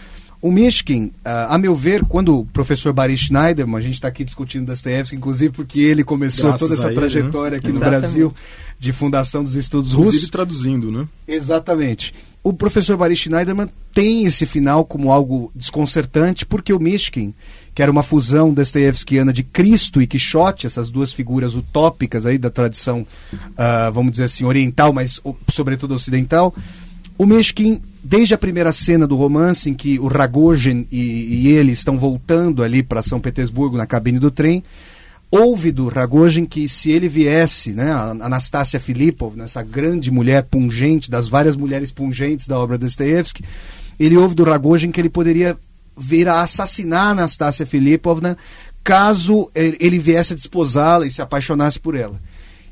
o 0.44 0.52
Mishkin, 0.52 1.06
uh, 1.06 1.48
a 1.48 1.56
meu 1.56 1.74
ver, 1.74 2.04
quando 2.04 2.40
o 2.40 2.44
professor 2.44 2.92
Barry 2.92 3.16
Schneiderman, 3.16 3.78
a 3.78 3.80
gente 3.80 3.94
está 3.94 4.08
aqui 4.08 4.22
discutindo 4.22 4.66
Dostoevsky, 4.66 5.16
inclusive 5.16 5.50
porque 5.54 5.80
ele 5.80 6.04
começou 6.04 6.50
Graças 6.50 6.60
toda 6.60 6.74
essa 6.74 6.88
ele, 6.88 6.96
trajetória 6.96 7.52
né? 7.52 7.56
aqui 7.56 7.68
Exatamente. 7.68 7.94
no 7.94 8.00
Brasil 8.02 8.34
de 8.78 8.92
fundação 8.92 9.42
dos 9.42 9.56
estudos 9.56 9.92
inclusive 9.92 10.16
russos. 10.16 10.30
traduzindo, 10.30 10.92
né? 10.92 11.08
Exatamente. 11.26 12.12
O 12.42 12.52
professor 12.52 12.94
Barry 12.94 13.16
Schneiderman 13.16 13.70
tem 13.90 14.26
esse 14.26 14.44
final 14.44 14.84
como 14.84 15.10
algo 15.10 15.50
desconcertante, 15.54 16.44
porque 16.44 16.74
o 16.74 16.78
Mishkin, 16.78 17.32
que 17.74 17.80
era 17.80 17.90
uma 17.90 18.02
fusão 18.02 18.52
dostoiévskiana 18.52 19.32
de 19.32 19.42
Cristo 19.44 20.02
e 20.02 20.06
Quixote, 20.06 20.66
essas 20.66 20.90
duas 20.90 21.10
figuras 21.10 21.54
utópicas 21.54 22.26
aí 22.26 22.36
da 22.36 22.50
tradição, 22.50 23.06
uh, 23.32 23.90
vamos 23.94 24.10
dizer 24.10 24.24
assim, 24.24 24.44
oriental, 24.44 24.92
mas 24.92 25.22
sobretudo 25.48 25.94
ocidental, 25.94 26.54
o 27.16 27.24
Mishkin 27.24 27.80
desde 28.04 28.34
a 28.34 28.38
primeira 28.38 28.70
cena 28.70 29.06
do 29.06 29.16
romance, 29.16 29.70
em 29.70 29.74
que 29.74 29.98
o 29.98 30.06
Ragozin 30.06 30.86
e, 30.92 31.46
e 31.46 31.48
ele 31.48 31.72
estão 31.72 31.98
voltando 31.98 32.62
ali 32.62 32.82
para 32.82 33.02
São 33.02 33.18
Petersburgo 33.18 33.78
na 33.78 33.86
cabine 33.86 34.18
do 34.18 34.30
trem, 34.30 34.62
houve 35.30 35.72
do 35.72 35.88
Ragozin 35.88 36.44
que 36.44 36.68
se 36.68 36.90
ele 36.90 37.08
viesse, 37.08 37.72
né, 37.72 37.90
a 37.90 38.10
Anastácia 38.10 38.78
Filipov, 38.78 39.40
essa 39.40 39.62
grande 39.62 40.10
mulher 40.10 40.42
pungente, 40.44 41.10
das 41.10 41.28
várias 41.28 41.56
mulheres 41.56 41.90
pungentes 41.90 42.46
da 42.46 42.58
obra 42.58 42.76
Dostoevsky, 42.76 43.42
ele 43.98 44.16
ouve 44.16 44.34
do 44.34 44.44
Ragozin 44.44 44.90
que 44.90 45.00
ele 45.00 45.08
poderia 45.08 45.56
vir 45.96 46.28
a 46.28 46.42
assassinar 46.42 47.08
a 47.08 47.10
Anastácia 47.10 47.64
Filipovna 47.64 48.36
caso 48.82 49.50
ele 49.54 49.98
viesse 49.98 50.34
a 50.34 50.36
desposá-la 50.36 51.06
e 51.06 51.10
se 51.10 51.22
apaixonasse 51.22 51.80
por 51.80 51.94
ela. 51.94 52.20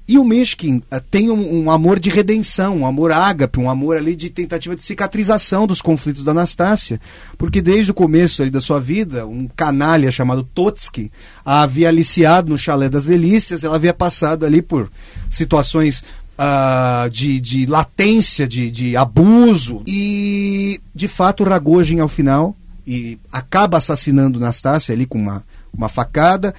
E 0.07 0.19
o 0.19 0.25
Mishkin 0.25 0.83
uh, 0.93 1.01
tem 1.11 1.31
um, 1.31 1.65
um, 1.65 1.71
amor 1.71 2.01
de 2.01 2.11
redenção, 2.11 2.79
um 2.79 2.87
amor 2.87 3.13
ágape, 3.13 3.61
um 3.61 3.71
amor 3.71 3.97
ali 3.97 4.17
de 4.17 4.29
tentativa 4.31 4.75
de 4.75 4.83
cicatrização 4.83 5.67
dos 5.67 5.81
conflitos 5.81 6.25
da 6.25 6.33
Anastácia. 6.33 7.01
Porque 7.39 7.63
desde 7.63 7.91
o 7.93 7.95
começo 7.95 8.43
ali 8.43 8.51
da 8.51 8.61
sua 8.61 8.81
vida, 8.81 9.27
um 9.27 9.47
canalha 9.47 10.11
chamado 10.11 10.43
Totsky 10.43 11.11
a 11.45 11.63
havia 11.63 11.89
aliciado 11.89 12.51
no 12.51 12.59
chalé 12.59 12.89
das 12.89 13.05
delícias, 13.05 13.63
ela 13.63 13.77
havia 13.77 13.95
passado 13.95 14.45
ali 14.45 14.63
por 14.63 14.91
situações 15.31 16.03
Uh, 16.33 17.09
de, 17.11 17.39
de, 17.39 17.67
latência, 17.67 18.49
de, 18.49 18.71
de, 18.71 18.97
abuso. 18.97 19.83
E, 19.87 20.81
de 20.93 21.07
fato, 21.07 21.45
o 21.45 21.47
Ragozin, 21.47 22.01
ao 22.01 22.09
final, 22.09 22.57
e 22.87 23.19
acaba 23.31 23.77
assassinando 23.77 24.41
Nastácia 24.41 24.95
ali 24.95 25.07
com 25.07 25.19
uma, 25.19 25.45
uma 25.73 25.89
facada. 25.89 26.55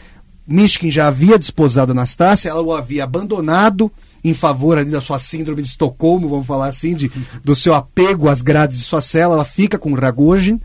Mishkin 0.48 0.91
já 0.91 1.08
havia 1.08 1.39
desposado 1.39 1.91
Anastácia, 1.91 2.50
ela 2.50 2.62
o 2.62 2.74
havia 2.74 3.04
abandonado 3.04 3.91
em 4.24 4.34
favor 4.34 4.78
ali 4.78 4.89
da 4.89 5.02
sua 5.02 5.20
síndrome 5.20 5.62
de 5.62 5.68
Estocolmo, 5.68 6.30
vamos 6.30 6.48
falar 6.48 6.68
assim, 6.68 6.96
de, 6.96 7.12
do 7.44 7.56
seu 7.56 7.74
apego 7.74 8.30
às 8.30 8.41
grades 8.41 8.78
de 8.78 8.84
sua 8.86 9.02
cela, 9.02 9.36
ela 9.36 9.46
fica 9.46 9.78
com 9.78 9.94
Ragozin. 9.94 10.60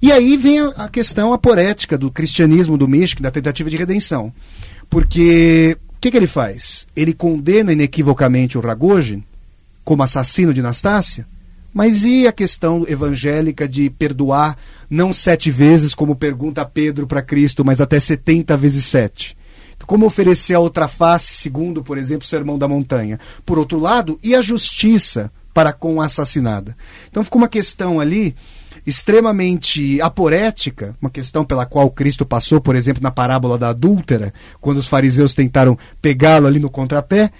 E 0.00 0.10
aí 0.12 0.36
vem 0.36 0.60
a, 0.60 0.68
a 0.68 0.88
questão 0.88 1.32
aporética 1.32 1.98
do 1.98 2.10
cristianismo 2.10 2.76
do 2.76 2.88
Mishkin, 2.88 3.22
da 3.22 3.30
tentativa 3.30 3.68
de 3.68 3.76
redenção. 3.76 4.32
Porque 4.88 5.76
o 5.96 6.00
que, 6.00 6.10
que 6.10 6.16
ele 6.16 6.26
faz? 6.26 6.86
Ele 6.94 7.12
condena 7.12 7.72
inequivocamente 7.72 8.56
o 8.56 8.60
Ragozin 8.60 9.22
como 9.84 10.02
assassino 10.02 10.52
de 10.52 10.60
Anastácia, 10.60 11.26
mas 11.74 12.04
e 12.04 12.26
a 12.26 12.32
questão 12.32 12.86
evangélica 12.88 13.68
de 13.68 13.90
perdoar 13.90 14.56
não 14.88 15.12
sete 15.12 15.50
vezes, 15.50 15.94
como 15.94 16.14
pergunta 16.14 16.64
Pedro 16.64 17.04
para 17.04 17.20
Cristo, 17.20 17.64
mas 17.64 17.80
até 17.80 17.98
setenta 17.98 18.56
vezes 18.56 18.84
sete? 18.84 19.36
Como 19.84 20.06
oferecer 20.06 20.54
a 20.54 20.60
outra 20.60 20.88
face, 20.88 21.34
segundo, 21.34 21.82
por 21.82 21.98
exemplo, 21.98 22.24
o 22.24 22.28
Sermão 22.28 22.56
da 22.56 22.68
Montanha? 22.68 23.18
Por 23.44 23.58
outro 23.58 23.78
lado, 23.78 24.18
e 24.22 24.34
a 24.34 24.40
justiça 24.40 25.30
para 25.52 25.72
com 25.72 26.00
a 26.00 26.06
assassinada? 26.06 26.76
Então 27.10 27.24
ficou 27.24 27.42
uma 27.42 27.48
questão 27.48 28.00
ali 28.00 28.34
extremamente 28.86 30.00
aporética, 30.00 30.94
uma 31.00 31.10
questão 31.10 31.44
pela 31.44 31.66
qual 31.66 31.90
Cristo 31.90 32.24
passou, 32.24 32.60
por 32.60 32.76
exemplo, 32.76 33.02
na 33.02 33.10
parábola 33.10 33.58
da 33.58 33.70
adúltera, 33.70 34.32
quando 34.60 34.78
os 34.78 34.88
fariseus 34.88 35.34
tentaram 35.34 35.78
pegá-lo 36.00 36.46
ali 36.46 36.58
no 36.58 36.70
contrapé, 36.70 37.30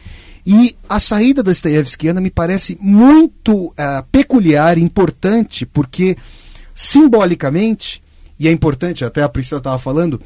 e 0.47 0.77
a 0.89 1.01
saída 1.01 1.43
da 1.43 1.51
Dostoiévskiana 1.51 2.21
me 2.21 2.31
parece 2.31 2.77
muito 2.81 3.67
uh, 3.67 3.75
peculiar, 4.13 4.77
importante, 4.77 5.65
porque 5.65 6.17
simbolicamente, 6.75 8.03
e 8.39 8.47
é 8.47 8.53
importante, 8.53 9.05
até 9.05 9.23
a 9.23 9.29
Priscila 9.29 9.59
estava 9.59 9.79
falando, 9.79 10.21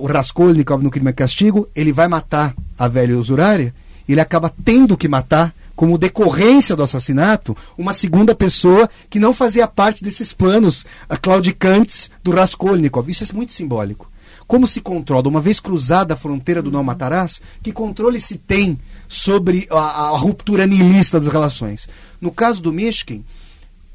o 0.00 0.06
Raskolnikov 0.06 0.82
no 0.82 0.90
Crime 0.90 1.10
e 1.10 1.12
Castigo, 1.12 1.68
ele 1.74 1.92
vai 1.92 2.08
matar 2.08 2.54
a 2.78 2.88
velha 2.88 3.18
usurária, 3.18 3.74
ele 4.08 4.20
acaba 4.20 4.52
tendo 4.64 4.96
que 4.96 5.08
matar, 5.08 5.54
como 5.74 5.98
decorrência 5.98 6.76
do 6.76 6.82
assassinato, 6.82 7.56
uma 7.78 7.92
segunda 7.92 8.34
pessoa 8.34 8.88
que 9.08 9.18
não 9.18 9.32
fazia 9.32 9.66
parte 9.66 10.04
desses 10.04 10.32
planos 10.32 10.84
claudicantes 11.20 12.10
do 12.22 12.30
Raskolnikov. 12.30 13.08
Isso 13.08 13.24
é 13.24 13.34
muito 13.34 13.52
simbólico. 13.52 14.11
Como 14.46 14.66
se 14.66 14.80
controla, 14.80 15.28
uma 15.28 15.40
vez 15.40 15.60
cruzada 15.60 16.14
a 16.14 16.16
fronteira 16.16 16.62
do 16.62 16.70
não 16.70 16.82
matarás, 16.82 17.40
que 17.62 17.72
controle 17.72 18.20
se 18.20 18.38
tem 18.38 18.78
sobre 19.08 19.66
a, 19.70 19.78
a 19.78 20.16
ruptura 20.16 20.66
nihilista 20.66 21.18
das 21.20 21.32
relações? 21.32 21.88
No 22.20 22.30
caso 22.30 22.62
do 22.62 22.72
Mishkin, 22.72 23.24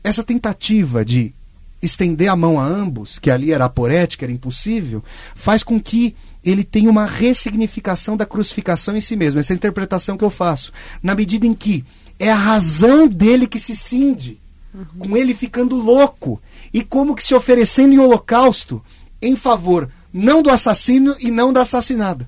essa 0.04 0.24
tentativa 0.24 1.04
de 1.04 1.34
estender 1.82 2.30
a 2.30 2.36
mão 2.36 2.60
a 2.60 2.66
ambos, 2.66 3.20
que 3.20 3.30
ali 3.30 3.52
era 3.52 3.66
aporética, 3.66 4.26
era 4.26 4.32
impossível, 4.32 5.04
faz 5.36 5.64
com 5.64 5.80
que 5.80 6.16
ele 6.44 6.64
tenha 6.64 6.90
uma 6.90 7.06
ressignificação 7.06 8.16
da 8.16 8.26
crucificação 8.26 8.96
em 8.96 9.02
si 9.02 9.16
mesmo. 9.16 9.40
Essa 9.40 9.54
é 9.54 9.56
interpretação 9.56 10.18
que 10.18 10.24
eu 10.24 10.30
faço. 10.30 10.72
Na 11.04 11.14
medida 11.14 11.46
em 11.46 11.54
que 11.54 11.84
é 12.18 12.32
a 12.32 12.36
razão 12.36 13.08
dele 13.08 13.48
que 13.48 13.60
se 13.60 13.76
cinde, 13.76 14.40
uhum. 14.74 14.86
com 14.98 15.18
ele 15.18 15.34
ficando 15.34 15.76
louco 15.76 16.42
e 16.74 16.84
como 16.84 17.16
que 17.16 17.24
se 17.24 17.36
oferecendo 17.36 17.94
em 17.94 18.00
holocausto 18.00 18.82
em 19.22 19.36
favor 19.36 19.90
não 20.18 20.42
do 20.42 20.50
assassino 20.50 21.16
e 21.20 21.30
não 21.30 21.54
da 21.54 21.62
assassinada. 21.62 22.28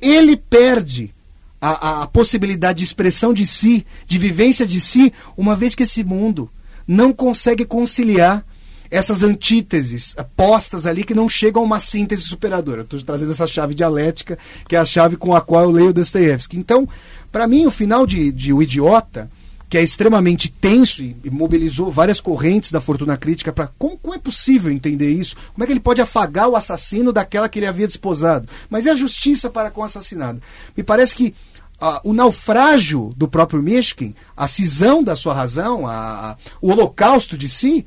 Ele 0.00 0.36
perde 0.36 1.14
a, 1.60 1.70
a, 1.70 2.02
a, 2.02 2.06
possibilidade 2.06 2.78
de 2.78 2.84
expressão 2.84 3.34
de 3.34 3.44
si, 3.44 3.84
de 4.06 4.18
vivência 4.18 4.66
de 4.66 4.80
si, 4.80 5.12
uma 5.36 5.54
vez 5.54 5.74
que 5.74 5.82
esse 5.82 6.02
mundo 6.02 6.50
não 6.86 7.12
consegue 7.12 7.64
conciliar 7.64 8.44
essas 8.90 9.22
antíteses 9.22 10.16
postas 10.34 10.86
ali 10.86 11.04
que 11.04 11.14
não 11.14 11.28
chegam 11.28 11.62
a 11.62 11.64
uma 11.64 11.80
síntese 11.80 12.22
superadora. 12.22 12.82
Estou 12.82 13.02
trazendo 13.02 13.32
essa 13.32 13.46
chave 13.46 13.74
dialética, 13.74 14.38
que 14.66 14.74
é 14.74 14.78
a 14.78 14.84
chave 14.84 15.16
com 15.16 15.34
a 15.34 15.40
qual 15.40 15.64
eu 15.64 15.70
leio 15.70 15.92
Dostoiévski. 15.92 16.56
Então, 16.56 16.88
para 17.30 17.46
mim, 17.46 17.66
o 17.66 17.70
final 17.70 18.06
de, 18.06 18.32
de 18.32 18.52
O 18.52 18.62
Idiota 18.62 19.30
que 19.68 19.76
é 19.76 19.82
extremamente 19.82 20.50
tenso 20.50 21.02
e, 21.02 21.16
mobilizou 21.30 21.90
várias 21.90 22.20
correntes 22.20 22.72
da 22.72 22.80
fortuna 22.80 23.16
crítica 23.16 23.52
para 23.52 23.70
como, 23.78 23.98
como, 23.98 24.14
é 24.14 24.18
possível 24.18 24.72
entender 24.72 25.10
isso? 25.10 25.36
Como 25.52 25.62
é 25.62 25.66
que 25.66 25.72
ele 25.72 25.80
pode 25.80 26.00
afagar 26.00 26.48
o 26.48 26.56
assassino 26.56 27.12
daquela 27.12 27.48
que 27.48 27.58
ele 27.58 27.66
havia 27.66 27.86
desposado? 27.86 28.48
Mas 28.70 28.86
é 28.86 28.90
a 28.90 28.96
justiça 28.96 29.50
para 29.50 29.70
com 29.70 29.82
o 29.82 29.84
assassinado. 29.84 30.40
Me 30.76 30.82
parece 30.82 31.14
que 31.14 31.34
uh, 31.82 32.00
o 32.02 32.14
naufrágio 32.14 33.10
do 33.16 33.28
próprio 33.28 33.62
Mishkin, 33.62 34.14
a 34.36 34.48
cisão 34.48 35.02
da 35.02 35.14
sua 35.14 35.34
razão, 35.34 35.86
a, 35.86 36.30
a, 36.30 36.36
o 36.62 36.70
holocausto 36.70 37.36
de 37.36 37.48
si, 37.48 37.86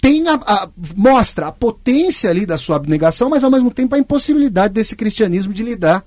tem 0.00 0.28
a, 0.28 0.34
a, 0.34 0.68
mostra 0.94 1.46
a 1.46 1.52
potência 1.52 2.28
ali 2.28 2.44
da 2.44 2.58
sua 2.58 2.76
abnegação, 2.76 3.30
mas 3.30 3.42
ao 3.42 3.50
mesmo 3.50 3.70
tempo 3.70 3.94
a 3.94 3.98
impossibilidade 3.98 4.74
desse 4.74 4.94
cristianismo 4.94 5.54
de 5.54 5.62
lidar 5.62 6.04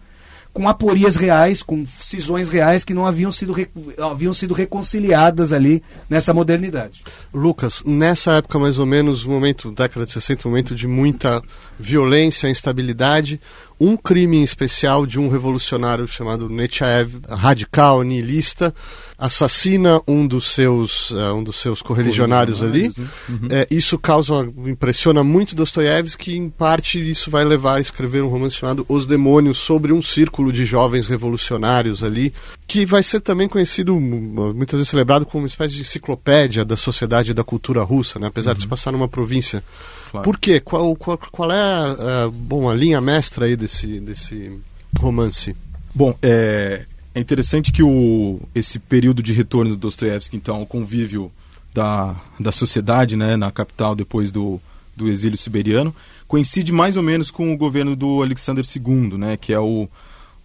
com 0.58 0.68
aporias 0.68 1.16
reais, 1.18 1.62
com 1.62 1.86
cisões 2.02 2.50
reais 2.50 2.84
que 2.84 2.92
não 2.92 3.06
haviam 3.06 3.32
sido, 3.32 3.54
haviam 4.02 4.34
sido 4.34 4.56
reconciliadas 4.56 5.54
ali 5.54 5.84
nessa 6.10 6.34
modernidade. 6.34 7.04
Lucas, 7.32 7.84
nessa 7.86 8.38
época 8.38 8.58
mais 8.58 8.80
ou 8.80 8.86
menos, 8.88 9.24
momento, 9.24 9.72
década 9.72 10.04
de 10.04 10.14
60, 10.14 10.48
um 10.48 10.52
momento 10.52 10.74
de 10.74 10.88
muita 10.88 11.44
violência, 11.80 12.50
instabilidade, 12.50 13.40
um 13.80 13.96
crime 13.96 14.38
em 14.38 14.44
especial 14.44 15.06
de 15.06 15.20
um 15.20 15.30
revolucionário 15.30 16.08
chamado 16.08 16.50
Nechaev, 16.50 17.16
radical, 17.28 18.04
nihilista, 18.04 18.74
assassina 19.18 20.02
um 20.08 20.28
dos 20.28 20.52
seus, 20.52 21.12
uh, 21.12 21.34
um 21.36 21.44
dos 21.44 21.58
seus 21.58 21.82
correligionários 21.82 22.62
ali. 22.62 22.90
Né? 22.90 22.94
Uhum. 23.30 23.48
É, 23.52 23.68
isso 23.72 23.98
causa, 23.98 24.48
impressiona 24.66 25.24
muito 25.24 25.56
Dostoiévski, 25.56 26.18
que 26.18 26.38
em 26.38 26.50
parte 26.50 27.00
isso 27.10 27.30
vai 27.30 27.46
levar 27.46 27.76
a 27.76 27.80
escrever 27.80 28.24
um 28.24 28.28
romance 28.28 28.56
chamado 28.56 28.86
Os 28.90 29.06
Demônios, 29.06 29.58
sobre 29.58 29.94
um 29.94 30.02
círculo 30.02 30.52
de 30.52 30.66
jovens 30.66 31.08
revolucionários 31.08 32.04
ali, 32.04 32.34
que 32.66 32.86
vai 32.86 33.04
ser 33.04 33.22
também 33.22 33.48
conhecido, 33.48 33.96
muitas 33.96 34.78
vezes 34.78 34.90
celebrado 34.90 35.26
como 35.26 35.44
uma 35.44 35.48
espécie 35.48 35.76
de 35.76 35.82
enciclopédia 35.82 36.66
da 36.66 36.76
sociedade 36.76 37.32
e 37.32 37.34
da 37.34 37.44
cultura 37.44 37.84
russa, 37.84 38.20
né? 38.20 38.28
apesar 38.28 38.52
uhum. 38.52 38.56
de 38.56 38.62
se 38.64 38.68
passar 38.68 38.92
numa 38.92 39.08
província 39.08 39.64
claro. 40.10 40.24
Por 40.24 40.38
quê? 40.38 40.60
Qual, 40.60 40.96
qual, 40.96 41.18
qual 41.32 41.52
é 41.52 41.56
a, 41.56 42.30
bom, 42.32 42.70
a 42.70 42.74
linha 42.74 43.02
mestra 43.02 43.46
aí 43.46 43.56
desse, 43.56 44.00
desse 44.00 44.60
romance? 45.00 45.56
Bom, 45.94 46.18
é, 46.22 46.86
é 47.14 47.20
interessante 47.20 47.72
que 47.72 47.84
o, 47.84 48.40
esse 48.54 48.80
período 48.80 49.22
de 49.22 49.34
retorno 49.34 49.72
do 49.72 49.78
Dostoiévski, 49.78 50.38
então, 50.38 50.58
ao 50.58 50.66
convívio 50.66 51.32
da, 51.74 52.16
da 52.40 52.52
sociedade 52.52 53.16
né, 53.16 53.36
na 53.36 53.52
capital 53.52 53.96
depois 53.96 54.32
do, 54.32 54.60
do 54.96 55.08
exílio 55.08 55.38
siberiano, 55.38 55.96
coincide 56.28 56.72
mais 56.72 56.98
ou 56.98 57.04
menos 57.04 57.32
com 57.32 57.54
o 57.54 57.58
governo 57.58 57.96
do 57.96 58.22
Alexander 58.22 58.66
II, 58.66 59.18
né, 59.18 59.38
que 59.38 59.54
é 59.54 59.60
o, 59.60 59.88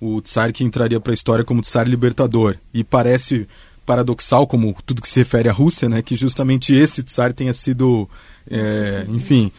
o 0.00 0.20
tsar 0.20 0.52
que 0.52 0.64
entraria 0.64 1.00
para 1.00 1.12
a 1.12 1.14
história 1.14 1.44
como 1.44 1.62
tsar 1.62 1.88
libertador. 1.88 2.56
E 2.72 2.82
parece 2.82 3.46
paradoxal, 3.84 4.46
como 4.46 4.76
tudo 4.86 5.02
que 5.02 5.08
se 5.08 5.20
refere 5.20 5.48
à 5.48 5.52
Rússia, 5.52 5.88
né, 5.88 6.02
que 6.02 6.16
justamente 6.16 6.74
esse 6.74 7.02
tsar 7.02 7.32
tenha 7.32 7.52
sido, 7.52 8.08
é, 8.50 9.04
enfim, 9.08 9.50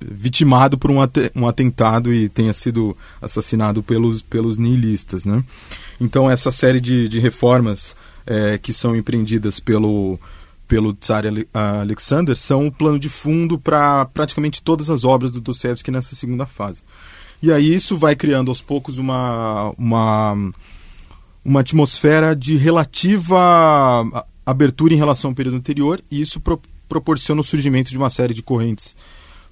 vitimado 0.00 0.78
por 0.78 0.90
um, 0.90 1.00
at 1.00 1.16
um 1.34 1.46
atentado 1.46 2.12
e 2.12 2.28
tenha 2.28 2.52
sido 2.52 2.96
assassinado 3.20 3.82
pelos, 3.82 4.22
pelos 4.22 4.56
nihilistas. 4.56 5.24
Né? 5.24 5.42
Então, 6.00 6.30
essa 6.30 6.50
série 6.50 6.80
de, 6.80 7.08
de 7.08 7.18
reformas 7.18 7.94
é, 8.26 8.58
que 8.58 8.72
são 8.72 8.94
empreendidas 8.94 9.58
pelo, 9.58 10.18
pelo 10.66 10.92
Tsar 10.92 11.24
Alexander 11.52 12.36
são 12.36 12.66
o 12.66 12.72
plano 12.72 12.98
de 12.98 13.08
fundo 13.08 13.58
para 13.58 14.04
praticamente 14.06 14.62
todas 14.62 14.90
as 14.90 15.04
obras 15.04 15.32
do 15.32 15.40
Dostoevsky 15.40 15.90
nessa 15.90 16.14
segunda 16.14 16.46
fase. 16.46 16.82
E 17.42 17.52
aí 17.52 17.72
isso 17.72 17.96
vai 17.96 18.14
criando 18.14 18.50
aos 18.50 18.60
poucos 18.60 18.98
uma, 18.98 19.72
uma, 19.78 20.36
uma 21.48 21.60
atmosfera 21.60 22.36
de 22.36 22.58
relativa 22.58 24.26
abertura 24.44 24.92
em 24.92 24.98
relação 24.98 25.30
ao 25.30 25.34
período 25.34 25.56
anterior, 25.56 25.98
e 26.10 26.20
isso 26.20 26.40
pro, 26.40 26.60
proporciona 26.86 27.40
o 27.40 27.44
surgimento 27.44 27.90
de 27.90 27.96
uma 27.96 28.10
série 28.10 28.34
de 28.34 28.42
correntes 28.42 28.94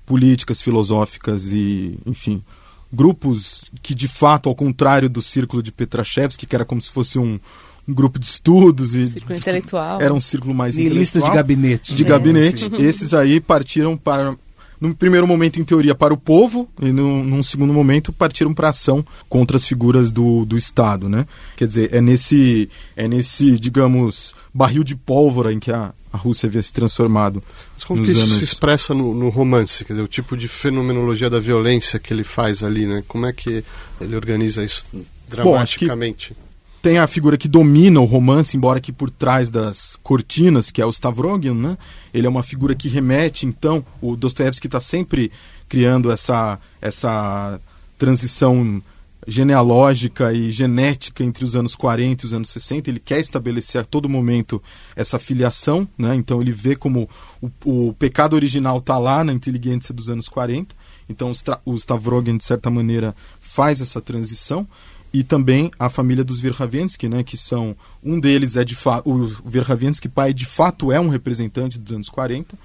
políticas, 0.04 0.60
filosóficas 0.60 1.50
e, 1.52 1.98
enfim, 2.04 2.44
grupos 2.92 3.64
que 3.82 3.94
de 3.94 4.08
fato, 4.08 4.46
ao 4.50 4.54
contrário 4.54 5.08
do 5.08 5.22
círculo 5.22 5.62
de 5.62 5.72
Petrashevsky, 5.72 6.46
que 6.46 6.54
era 6.54 6.66
como 6.66 6.82
se 6.82 6.90
fosse 6.90 7.18
um, 7.18 7.40
um 7.88 7.94
grupo 7.94 8.18
de 8.18 8.26
estudos 8.26 8.94
e 8.94 9.08
círculo 9.08 9.38
intelectual. 9.38 9.98
era 9.98 10.12
um 10.12 10.20
círculo 10.20 10.52
mais 10.54 10.76
lista 10.76 11.18
de 11.18 11.30
gabinete 11.30 11.94
de 11.94 12.04
é, 12.04 12.06
gabinete 12.06 12.68
sim. 12.68 12.76
esses 12.76 13.14
aí 13.14 13.40
partiram 13.40 13.96
para 13.96 14.36
num 14.80 14.92
primeiro 14.92 15.26
momento, 15.26 15.60
em 15.60 15.64
teoria, 15.64 15.94
para 15.94 16.12
o 16.12 16.16
povo, 16.16 16.68
e 16.80 16.92
num, 16.92 17.24
num 17.24 17.42
segundo 17.42 17.72
momento 17.72 18.12
partiram 18.12 18.52
para 18.52 18.68
ação 18.68 19.04
contra 19.28 19.56
as 19.56 19.66
figuras 19.66 20.10
do, 20.10 20.44
do 20.44 20.56
Estado, 20.56 21.08
né? 21.08 21.26
Quer 21.56 21.66
dizer, 21.66 21.94
é 21.94 22.00
nesse, 22.00 22.68
é 22.94 23.08
nesse, 23.08 23.58
digamos, 23.58 24.34
barril 24.52 24.84
de 24.84 24.94
pólvora 24.94 25.52
em 25.52 25.58
que 25.58 25.70
a, 25.70 25.92
a 26.12 26.16
Rússia 26.16 26.46
havia 26.46 26.62
se 26.62 26.72
transformado. 26.72 27.42
Mas 27.74 27.84
como 27.84 28.04
que 28.04 28.12
isso 28.12 28.22
anos... 28.22 28.38
se 28.38 28.44
expressa 28.44 28.94
no, 28.94 29.14
no, 29.14 29.28
romance? 29.28 29.84
Quer 29.84 29.94
dizer, 29.94 30.02
o 30.02 30.08
tipo 30.08 30.36
de 30.36 30.48
fenomenologia 30.48 31.30
da 31.30 31.38
violência 31.38 31.98
que 31.98 32.12
ele 32.12 32.24
faz 32.24 32.62
ali, 32.62 32.86
né? 32.86 33.02
Como 33.06 33.26
é 33.26 33.32
que 33.32 33.64
ele 34.00 34.16
organiza 34.16 34.64
isso 34.64 34.86
dramaticamente? 35.28 36.34
Bom, 36.34 36.45
tem 36.86 36.98
a 36.98 37.08
figura 37.08 37.36
que 37.36 37.48
domina 37.48 37.98
o 37.98 38.04
romance, 38.04 38.56
embora 38.56 38.80
que 38.80 38.92
por 38.92 39.10
trás 39.10 39.50
das 39.50 39.98
cortinas, 40.04 40.70
que 40.70 40.80
é 40.80 40.86
o 40.86 40.90
Stavrogin, 40.92 41.50
né? 41.50 41.76
Ele 42.14 42.28
é 42.28 42.30
uma 42.30 42.44
figura 42.44 42.76
que 42.76 42.88
remete, 42.88 43.44
então, 43.44 43.84
o 44.00 44.14
Dostoevsky 44.14 44.68
está 44.68 44.78
sempre 44.78 45.32
criando 45.68 46.12
essa, 46.12 46.60
essa 46.80 47.60
transição 47.98 48.80
genealógica 49.26 50.32
e 50.32 50.52
genética 50.52 51.24
entre 51.24 51.44
os 51.44 51.56
anos 51.56 51.74
40 51.74 52.24
e 52.24 52.26
os 52.26 52.32
anos 52.32 52.50
60. 52.50 52.88
Ele 52.88 53.00
quer 53.00 53.18
estabelecer 53.18 53.80
a 53.80 53.84
todo 53.84 54.08
momento 54.08 54.62
essa 54.94 55.18
filiação, 55.18 55.88
né? 55.98 56.14
então 56.14 56.40
ele 56.40 56.52
vê 56.52 56.76
como 56.76 57.10
o, 57.42 57.88
o 57.88 57.92
pecado 57.94 58.34
original 58.34 58.78
está 58.78 58.96
lá 58.96 59.24
na 59.24 59.32
inteligência 59.32 59.92
dos 59.92 60.08
anos 60.08 60.28
40. 60.28 60.72
Então 61.08 61.32
o 61.64 61.74
Stavrogin, 61.74 62.36
de 62.36 62.44
certa 62.44 62.70
maneira, 62.70 63.12
faz 63.40 63.80
essa 63.80 64.00
transição. 64.00 64.68
E 65.12 65.22
também 65.22 65.70
a 65.78 65.88
família 65.88 66.24
dos 66.24 66.40
Verhavensky, 66.40 67.08
né, 67.08 67.22
que 67.22 67.36
são 67.36 67.76
um 68.02 68.20
deles 68.20 68.56
é 68.56 68.64
de 68.64 68.74
fato 68.74 69.08
o 69.10 69.26
Verhavensky 69.48 70.08
pai 70.08 70.34
de 70.34 70.44
fato 70.44 70.92
é 70.92 71.00
um 71.00 71.08
representante 71.08 71.78
dos 71.78 71.92
anos 71.92 72.08
40 72.08 72.56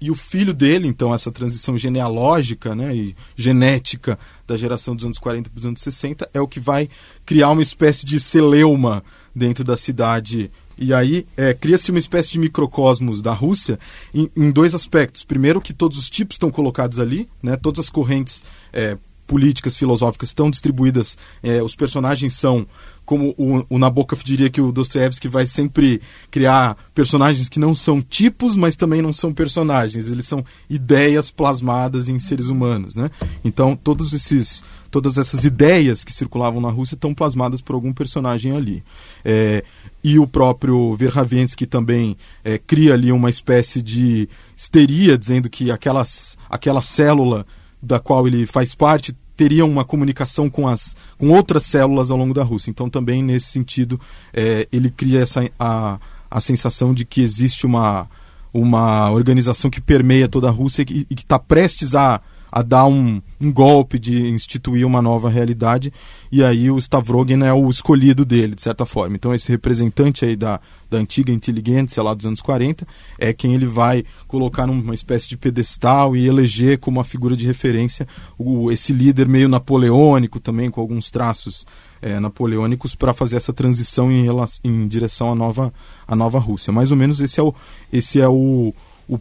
e 0.00 0.10
o 0.10 0.14
filho 0.14 0.54
dele, 0.54 0.86
então, 0.86 1.12
essa 1.12 1.32
transição 1.32 1.76
genealógica 1.76 2.74
né, 2.74 2.94
e 2.94 3.16
genética 3.34 4.18
da 4.46 4.56
geração 4.56 4.94
dos 4.94 5.04
anos 5.04 5.18
40 5.18 5.50
para 5.50 5.58
os 5.58 5.66
anos 5.66 5.80
60, 5.80 6.30
é 6.32 6.40
o 6.40 6.46
que 6.46 6.60
vai 6.60 6.88
criar 7.26 7.50
uma 7.50 7.62
espécie 7.62 8.06
de 8.06 8.20
celeuma 8.20 9.02
dentro 9.34 9.64
da 9.64 9.76
cidade. 9.76 10.52
E 10.76 10.94
aí 10.94 11.26
é, 11.36 11.52
cria-se 11.52 11.90
uma 11.90 11.98
espécie 11.98 12.30
de 12.30 12.38
microcosmos 12.38 13.20
da 13.20 13.32
Rússia 13.32 13.78
em, 14.14 14.30
em, 14.36 14.52
dois 14.52 14.72
aspectos. 14.72 15.24
Primeiro, 15.24 15.60
que 15.60 15.72
todos 15.72 15.98
os 15.98 16.08
tipos 16.08 16.36
estão 16.36 16.50
colocados 16.50 17.00
ali, 17.00 17.28
né, 17.42 17.56
todas 17.56 17.80
as 17.80 17.90
correntes 17.90 18.44
é, 18.72 18.96
políticas, 19.28 19.76
filosóficas 19.76 20.30
estão 20.30 20.50
distribuídas, 20.50 21.16
é, 21.42 21.62
os 21.62 21.76
personagens 21.76 22.34
são 22.34 22.66
como 23.08 23.34
o, 23.38 23.64
o 23.70 23.78
Nabokov 23.78 24.22
diria 24.22 24.50
que 24.50 24.60
o 24.60 24.70
Dostoevsky 24.70 25.28
vai 25.28 25.46
sempre 25.46 26.02
criar 26.30 26.76
personagens 26.94 27.48
que 27.48 27.58
não 27.58 27.74
são 27.74 28.02
tipos, 28.02 28.54
mas 28.54 28.76
também 28.76 29.00
não 29.00 29.14
são 29.14 29.32
personagens. 29.32 30.10
Eles 30.10 30.26
são 30.26 30.44
ideias 30.68 31.30
plasmadas 31.30 32.10
em 32.10 32.18
seres 32.18 32.48
humanos, 32.48 32.94
né? 32.94 33.10
Então, 33.42 33.74
todos 33.74 34.12
esses, 34.12 34.62
todas 34.90 35.16
essas 35.16 35.46
ideias 35.46 36.04
que 36.04 36.12
circulavam 36.12 36.60
na 36.60 36.68
Rússia 36.68 36.96
estão 36.96 37.14
plasmadas 37.14 37.62
por 37.62 37.74
algum 37.74 37.94
personagem 37.94 38.54
ali. 38.54 38.84
É, 39.24 39.64
e 40.04 40.18
o 40.18 40.26
próprio 40.26 40.94
Verhavensky 40.94 41.64
também 41.64 42.14
é, 42.44 42.58
cria 42.58 42.92
ali 42.92 43.10
uma 43.10 43.30
espécie 43.30 43.80
de 43.80 44.28
histeria, 44.54 45.16
dizendo 45.16 45.48
que 45.48 45.70
aquelas, 45.70 46.36
aquela 46.50 46.82
célula 46.82 47.46
da 47.82 47.98
qual 47.98 48.26
ele 48.26 48.46
faz 48.46 48.74
parte 48.74 49.14
teriam 49.36 49.70
uma 49.70 49.84
comunicação 49.84 50.50
com 50.50 50.66
as 50.66 50.96
com 51.16 51.28
outras 51.30 51.64
células 51.64 52.10
ao 52.10 52.18
longo 52.18 52.34
da 52.34 52.42
Rússia. 52.42 52.70
Então 52.70 52.90
também 52.90 53.22
nesse 53.22 53.46
sentido 53.46 54.00
é, 54.34 54.66
ele 54.72 54.90
cria 54.90 55.20
essa 55.20 55.48
a, 55.58 56.00
a 56.28 56.40
sensação 56.40 56.92
de 56.92 57.04
que 57.04 57.20
existe 57.20 57.64
uma 57.64 58.08
uma 58.52 59.10
organização 59.10 59.70
que 59.70 59.80
permeia 59.80 60.28
toda 60.28 60.48
a 60.48 60.50
Rússia 60.50 60.84
e, 60.88 61.06
e 61.08 61.14
que 61.14 61.22
está 61.22 61.38
prestes 61.38 61.94
a 61.94 62.20
a 62.50 62.62
dar 62.62 62.86
um, 62.86 63.20
um, 63.40 63.52
golpe 63.52 63.98
de 63.98 64.28
instituir 64.28 64.86
uma 64.86 65.02
nova 65.02 65.28
realidade 65.28 65.92
e 66.30 66.42
aí 66.42 66.70
o 66.70 66.78
Stavrogin 66.78 67.42
é 67.42 67.52
o 67.52 67.68
escolhido 67.68 68.24
dele, 68.24 68.54
de 68.54 68.62
certa 68.62 68.84
forma. 68.86 69.16
Então 69.16 69.34
esse 69.34 69.50
representante 69.50 70.24
aí 70.24 70.34
da, 70.36 70.60
da 70.90 70.98
antiga 70.98 71.32
inteligência 71.32 72.02
lá 72.02 72.14
dos 72.14 72.26
anos 72.26 72.40
40 72.40 72.86
é 73.18 73.32
quem 73.32 73.54
ele 73.54 73.66
vai 73.66 74.04
colocar 74.26 74.66
numa 74.66 74.94
espécie 74.94 75.28
de 75.28 75.36
pedestal 75.36 76.16
e 76.16 76.26
eleger 76.26 76.78
como 76.78 76.98
uma 76.98 77.04
figura 77.04 77.36
de 77.36 77.46
referência 77.46 78.06
o, 78.38 78.70
esse 78.70 78.92
líder 78.92 79.28
meio 79.28 79.48
napoleônico 79.48 80.40
também, 80.40 80.70
com 80.70 80.80
alguns 80.80 81.10
traços 81.10 81.66
é, 82.00 82.18
napoleônicos 82.18 82.94
para 82.94 83.12
fazer 83.12 83.36
essa 83.36 83.52
transição 83.52 84.10
em, 84.10 84.26
em 84.64 84.88
direção 84.88 85.32
à 85.32 85.34
nova, 85.34 85.72
à 86.06 86.16
nova 86.16 86.38
Rússia. 86.38 86.72
Mais 86.72 86.90
ou 86.90 86.96
menos 86.96 87.20
esse 87.20 87.40
é 87.40 87.42
o, 87.42 87.54
esse 87.92 88.20
é 88.20 88.28
o, 88.28 88.74
o 89.08 89.18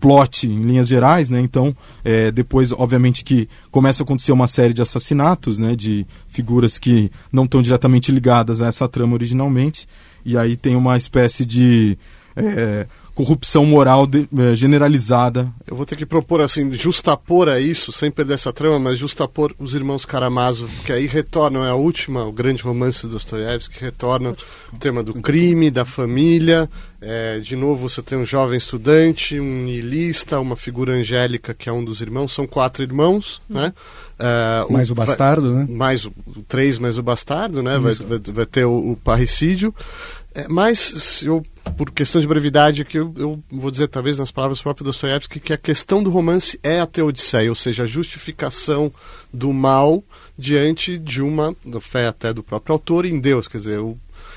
plot 0.00 0.46
em 0.46 0.56
linhas 0.56 0.86
gerais, 0.86 1.30
né? 1.30 1.40
Então, 1.40 1.74
é, 2.04 2.30
depois, 2.30 2.72
obviamente, 2.72 3.24
que 3.24 3.48
começa 3.70 4.02
a 4.02 4.04
acontecer 4.04 4.32
uma 4.32 4.46
série 4.46 4.72
de 4.72 4.82
assassinatos, 4.82 5.58
né? 5.58 5.74
De 5.74 6.06
figuras 6.28 6.78
que 6.78 7.10
não 7.32 7.44
estão 7.44 7.60
diretamente 7.60 8.12
ligadas 8.12 8.62
a 8.62 8.66
essa 8.68 8.88
trama 8.88 9.14
originalmente. 9.14 9.88
E 10.24 10.36
aí 10.36 10.56
tem 10.56 10.76
uma 10.76 10.96
espécie 10.96 11.44
de 11.44 11.98
é, 12.36 12.86
corrupção 13.18 13.66
moral 13.66 14.06
de, 14.06 14.28
é, 14.38 14.54
generalizada. 14.54 15.52
Eu 15.66 15.74
vou 15.74 15.84
ter 15.84 15.96
que 15.96 16.06
propor 16.06 16.40
assim, 16.40 16.72
justapor 16.72 17.48
a 17.48 17.58
isso, 17.58 17.90
sem 17.90 18.12
perder 18.12 18.34
essa 18.34 18.52
trama, 18.52 18.78
mas 18.78 18.96
justapor 18.96 19.52
os 19.58 19.74
irmãos 19.74 20.04
Karamazov, 20.04 20.70
que 20.84 20.92
aí 20.92 21.08
retornam, 21.08 21.66
é 21.66 21.70
a 21.70 21.74
última, 21.74 22.24
o 22.24 22.30
grande 22.30 22.62
romance 22.62 23.02
do 23.02 23.08
Dostoiévski, 23.08 23.78
que 23.78 23.84
retorna 23.84 24.36
o 24.72 24.78
tema 24.78 25.02
do 25.02 25.14
crime, 25.14 25.68
da 25.68 25.84
família. 25.84 26.70
É, 27.00 27.40
de 27.40 27.56
novo, 27.56 27.88
você 27.88 28.00
tem 28.00 28.16
um 28.16 28.24
jovem 28.24 28.56
estudante, 28.56 29.40
um 29.40 29.64
niilista, 29.64 30.38
uma 30.38 30.54
figura 30.54 30.92
angélica 30.92 31.52
que 31.52 31.68
é 31.68 31.72
um 31.72 31.84
dos 31.84 32.00
irmãos, 32.00 32.32
são 32.32 32.46
quatro 32.46 32.84
irmãos, 32.84 33.42
hum. 33.50 33.54
né? 33.54 33.72
Uh, 34.20 34.72
mais 34.72 34.90
o, 34.90 34.92
o 34.92 34.96
bastardo, 34.96 35.54
vai, 35.54 35.64
né? 35.64 35.66
Mais 35.68 36.04
o, 36.04 36.12
três, 36.46 36.78
mais 36.78 36.98
o 36.98 37.02
bastardo, 37.02 37.64
né? 37.64 37.80
Vai, 37.80 37.94
vai, 37.94 38.20
vai, 38.32 38.46
ter 38.46 38.64
o, 38.64 38.92
o 38.92 38.96
parricídio. 38.96 39.74
É, 40.34 40.46
mas, 40.48 41.24
eu, 41.24 41.44
por 41.76 41.90
questão 41.90 42.20
de 42.20 42.26
brevidade, 42.26 42.84
que 42.84 42.98
eu, 42.98 43.12
eu, 43.16 43.42
vou 43.50 43.70
dizer, 43.70 43.88
talvez 43.88 44.18
nas 44.18 44.30
palavras 44.30 44.58
do 44.58 44.62
próprio 44.62 44.84
Dostoiévski, 44.84 45.40
que 45.40 45.52
a 45.52 45.56
questão 45.56 46.02
do 46.02 46.10
romance 46.10 46.58
é 46.62 46.80
a 46.80 46.86
teodiceia, 46.86 47.50
ou 47.50 47.54
seja, 47.54 47.84
a 47.84 47.86
justificação 47.86 48.90
do 49.32 49.52
mal 49.52 50.02
diante 50.36 50.98
de 50.98 51.22
uma 51.22 51.54
fé 51.80 52.06
até 52.06 52.32
do 52.32 52.42
próprio 52.42 52.72
autor 52.72 53.04
em 53.04 53.18
Deus. 53.18 53.48
Quer 53.48 53.58
dizer, 53.58 53.80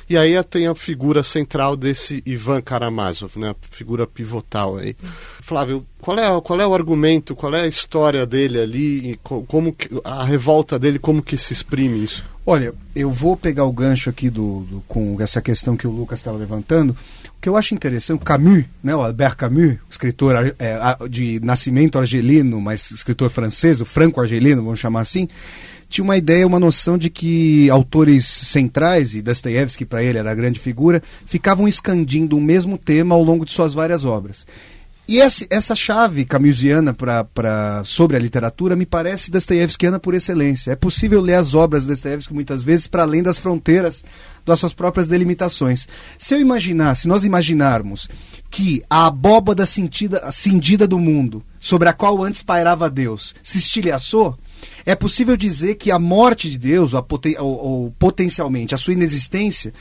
E 0.10 0.18
aí 0.18 0.42
tem 0.44 0.68
a 0.68 0.76
figura 0.76 1.24
central 1.24 1.76
desse 1.76 2.22
Ivan 2.26 2.62
Karamazov, 2.62 3.38
né? 3.38 3.52
a 3.52 3.56
figura 3.70 4.06
pivotal 4.06 4.78
aí. 4.78 4.96
Flávio, 5.42 5.86
qual 6.00 6.20
é, 6.20 6.42
qual 6.42 6.60
é 6.60 6.68
o 6.68 6.74
argumento, 6.74 7.36
qual 7.36 7.56
é 7.56 7.62
a 7.62 7.68
história 7.68 8.26
dele 8.26 8.60
ali, 8.60 9.20
como 9.24 9.74
que, 9.74 9.90
a 10.04 10.24
revolta 10.24 10.78
dele, 10.78 11.00
como 11.00 11.22
que 11.22 11.38
se 11.38 11.54
exprime 11.54 12.04
isso? 12.04 12.24
Olha, 12.46 12.74
eu 12.96 13.12
vou 13.12 13.38
pegar 13.38 13.66
o 13.66 13.72
gancho 13.72 14.10
aqui 14.10 14.30
do, 14.30 14.62
do 14.62 14.84
com 14.88 15.16
essa 15.22 15.42
questão 15.42 15.78
que 15.78 15.86
o 15.86 15.92
Lucas 15.92 16.20
estava 16.20 16.38
levantando. 16.38 16.96
Que 17.42 17.50
eu 17.50 17.58
acho 17.58 17.74
interessante, 17.74 18.22
o 18.22 18.24
Camus, 18.24 18.66
né, 18.84 18.96
o 18.96 19.02
Albert 19.02 19.36
Camus, 19.36 19.78
escritor 19.90 20.54
é, 20.60 21.08
de 21.10 21.40
nascimento 21.44 21.98
argelino, 21.98 22.62
mas 22.62 22.92
escritor 22.92 23.32
francês, 23.32 23.82
o 23.82 23.86
franco-argelino, 23.86 24.64
vamos 24.64 24.80
chamar 24.80 25.02
assim, 25.02 25.28
tinha 25.90 26.06
uma 26.06 26.16
ideia, 26.16 26.48
uma 26.48 26.60
noção 26.60 26.98
de 26.98 27.10
que 27.10 27.70
autores 27.70 28.26
centrais, 28.26 29.16
e 29.16 29.22
Dostoiévski 29.22 29.86
para 29.86 30.04
ele 30.04 30.20
era 30.20 30.32
a 30.32 30.36
grande 30.36 30.60
figura, 30.60 31.02
ficavam 31.26 31.68
escandindo 31.68 32.38
o 32.38 32.42
mesmo 32.42 32.78
tema 32.78 33.16
ao 33.16 33.24
longo 33.24 33.44
de 33.44 33.52
suas 33.52 33.74
várias 33.74 34.06
obras. 34.06 34.46
E 35.08 35.20
essa, 35.20 35.46
essa 35.50 35.76
chave 35.76 36.24
camusiana 36.24 36.94
pra, 36.94 37.26
pra, 37.26 37.82
sobre 37.84 38.16
a 38.16 38.20
literatura 38.20 38.78
me 38.78 38.86
parece 38.86 39.30
Dostoiévskiana 39.30 40.00
por 40.00 40.14
excelência. 40.14 40.72
É 40.72 40.76
possível 40.78 41.20
ler 41.20 41.34
as 41.34 41.54
obras 41.54 41.84
de 41.84 41.90
Dostoiévski 41.90 42.34
muitas 42.34 42.64
vezes 42.64 42.88
para 42.88 43.04
além 43.04 43.22
das 43.22 43.38
fronteiras 43.38 44.06
das 44.52 44.60
suas 44.60 44.74
próprias 44.74 45.08
delimitações. 45.08 45.88
Se 46.18 46.36
eu 46.36 46.42
imaginar, 46.42 46.96
se 46.96 47.08
nós 47.08 47.24
imaginarmos 47.24 48.10
que 48.50 48.84
a 48.90 49.08
abóbada 49.08 49.66
cindida, 49.66 50.30
cindida 50.32 50.86
do 50.86 51.00
mundo, 51.00 51.44
sobre 51.60 51.88
a 51.88 51.94
qual 51.94 52.22
antes 52.22 52.44
pairava 52.44 52.90
Deus, 52.90 53.34
se 53.42 53.58
estilhaçou, 53.58 54.38
é 54.86 54.94
possível 54.94 55.38
dizer 55.38 55.76
que 55.76 55.90
a 55.90 55.98
morte 55.98 56.50
de 56.50 56.58
Deus, 56.58 56.94
ou, 56.94 57.08
ou, 57.40 57.66
ou 57.66 57.92
potencialmente 57.98 58.76
a 58.76 58.78
sua 58.78 58.94
inexistência, 58.94 59.74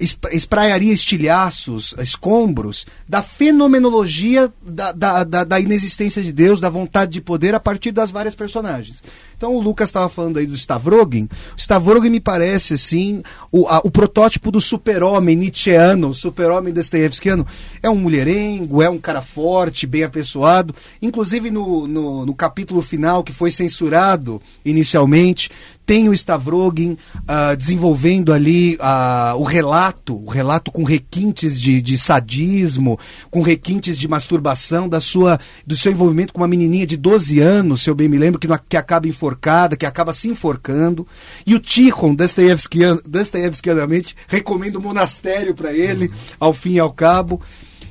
espraiaria 0.00 0.92
estilhaços, 0.92 1.94
escombros 1.98 2.86
da 3.08 3.20
fenomenologia 3.22 4.52
da, 4.62 4.92
da, 4.92 5.24
da, 5.24 5.44
da, 5.44 5.60
inexistência 5.60 6.22
de 6.22 6.32
Deus, 6.32 6.60
da 6.60 6.70
vontade 6.70 7.12
de 7.12 7.20
poder 7.20 7.54
a 7.54 7.60
partir 7.60 7.90
das 7.90 8.10
várias 8.10 8.34
personagens. 8.34 9.02
Então 9.36 9.54
o 9.54 9.60
Lucas 9.60 9.88
estava 9.88 10.08
falando 10.08 10.38
aí 10.38 10.46
do 10.46 10.54
Stavrogin. 10.54 11.28
O 11.56 11.60
Stavrogin 11.60 12.10
me 12.10 12.20
parece, 12.20 12.74
assim, 12.74 13.22
o, 13.52 13.68
a, 13.68 13.78
o 13.84 13.90
protótipo 13.90 14.50
do 14.50 14.60
super-homem 14.60 15.36
nietzscheano, 15.36 16.12
super-homem 16.12 16.72
dostoiévskiano. 16.72 17.46
É 17.80 17.88
um 17.88 17.94
mulherengo, 17.94 18.82
é 18.82 18.90
um 18.90 18.98
cara 18.98 19.22
forte, 19.22 19.86
bem 19.86 20.02
apessoado. 20.02 20.74
Inclusive 21.00 21.50
no, 21.50 21.86
no, 21.86 22.26
no 22.26 22.34
capítulo 22.34 22.82
final, 22.82 23.22
que 23.22 23.32
foi 23.32 23.52
censurado 23.52 24.42
inicialmente, 24.64 25.50
tem 25.88 26.06
o 26.06 26.12
Stavrogin 26.12 26.98
uh, 27.20 27.56
desenvolvendo 27.56 28.30
ali 28.30 28.76
uh, 28.76 29.38
o 29.38 29.42
relato, 29.42 30.22
o 30.22 30.28
relato 30.28 30.70
com 30.70 30.84
requintes 30.84 31.58
de, 31.58 31.80
de, 31.80 31.96
sadismo, 31.96 33.00
com 33.30 33.40
requintes 33.40 33.98
de 33.98 34.06
masturbação 34.06 34.86
da 34.86 35.00
sua, 35.00 35.40
do 35.66 35.74
seu 35.74 35.90
envolvimento 35.90 36.34
com 36.34 36.42
uma 36.42 36.46
menininha 36.46 36.86
de 36.86 36.94
12 36.94 37.40
anos, 37.40 37.80
se 37.80 37.88
eu 37.88 37.94
bem 37.94 38.06
me 38.06 38.18
lembro, 38.18 38.38
que, 38.38 38.46
que 38.68 38.76
acaba 38.76 39.08
enforcada, 39.08 39.78
que 39.78 39.86
acaba 39.86 40.12
se 40.12 40.28
enforcando. 40.28 41.06
E 41.46 41.54
o 41.54 41.58
Tikhon, 41.58 42.14
Dostoiévskianamente, 42.14 44.14
recomenda 44.26 44.78
o 44.78 44.82
monastério 44.82 45.54
para 45.54 45.72
ele, 45.72 46.12
ao 46.38 46.52
fim 46.52 46.72
e 46.72 46.78
ao 46.78 46.92
cabo. 46.92 47.40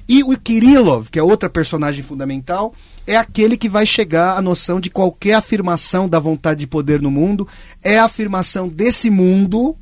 E 0.08 0.24
o 0.24 0.38
Kirillov, 0.38 1.10
que 1.10 1.20
é 1.20 1.24
outra 1.24 1.50
personagem 1.50 2.04
fundamental, 2.04 2.74
é 3.06 3.18
aquele 3.18 3.58
que 3.58 3.68
vai 3.68 3.86
chegar 3.86 4.38
à 4.38 4.42
noção 4.42 4.80
de 4.80 4.90
qualquer 4.90 5.34
afirmação 5.34 6.08
da 6.08 6.20
vontade 6.20 6.62
de 6.62 6.68
poder 6.68 7.02
no 7.02 7.12
mundo 7.12 7.48
é 7.84 8.00
a 8.00 8.06
afirmação 8.06 8.70
desse 8.70 9.10
mundo 9.10 9.76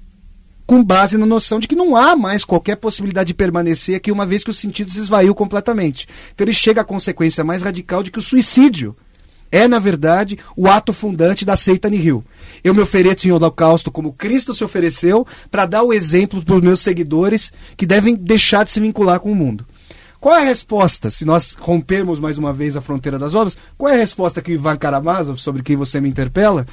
com 0.65 0.83
base 0.83 1.15
na 1.17 1.27
noção 1.27 1.59
de 1.59 1.67
que 1.67 1.75
não 1.75 1.95
há 1.95 2.15
mais 2.15 2.43
qualquer 2.43 2.75
possibilidade 2.77 3.27
de 3.27 3.33
permanecer 3.35 3.95
aqui 3.95 4.11
uma 4.11 4.25
vez 4.25 4.43
que 4.43 4.49
o 4.49 4.53
sentido 4.53 4.91
se 4.91 4.99
esvaiu 4.99 5.35
completamente. 5.35 6.07
Então 6.33 6.43
ele 6.43 6.53
chega 6.53 6.81
à 6.81 6.83
consequência 6.83 7.43
mais 7.43 7.61
radical 7.61 8.01
de 8.01 8.09
que 8.09 8.19
o 8.19 8.21
suicídio 8.21 8.95
é, 9.51 9.67
na 9.67 9.79
verdade, 9.79 10.39
o 10.57 10.67
ato 10.67 10.91
fundante 10.91 11.45
da 11.45 11.55
seita 11.55 11.89
nihil. 11.89 12.25
Eu 12.63 12.73
me 12.73 12.81
ofereço 12.81 13.27
em 13.27 13.31
holocausto 13.31 13.91
como 13.91 14.11
Cristo 14.11 14.53
se 14.53 14.63
ofereceu 14.63 15.25
para 15.51 15.67
dar 15.67 15.83
o 15.83 15.93
exemplo 15.93 16.43
para 16.43 16.55
os 16.55 16.61
meus 16.61 16.81
seguidores 16.81 17.53
que 17.77 17.85
devem 17.85 18.15
deixar 18.15 18.65
de 18.65 18.71
se 18.71 18.79
vincular 18.79 19.19
com 19.19 19.31
o 19.31 19.35
mundo. 19.35 19.65
Qual 20.25 20.35
é 20.35 20.41
a 20.41 20.45
resposta, 20.45 21.11
se 21.11 21.23
nós 21.23 21.53
rompermos 21.53 22.19
mais 22.19 22.39
uma 22.39 22.51
vez 22.51 22.75
a 22.75 22.81
fronteira 22.81 23.19
das 23.19 23.35
obras, 23.35 23.55
qual 23.77 23.93
é 23.93 23.95
a 23.95 23.99
resposta 23.99 24.41
que 24.41 24.51
o 24.51 24.55
Ivan 24.55 24.75
Karamazov, 24.75 25.39
sobre 25.39 25.61
quem 25.61 25.75
você 25.75 26.01
me 26.01 26.09
interpela, 26.09 26.65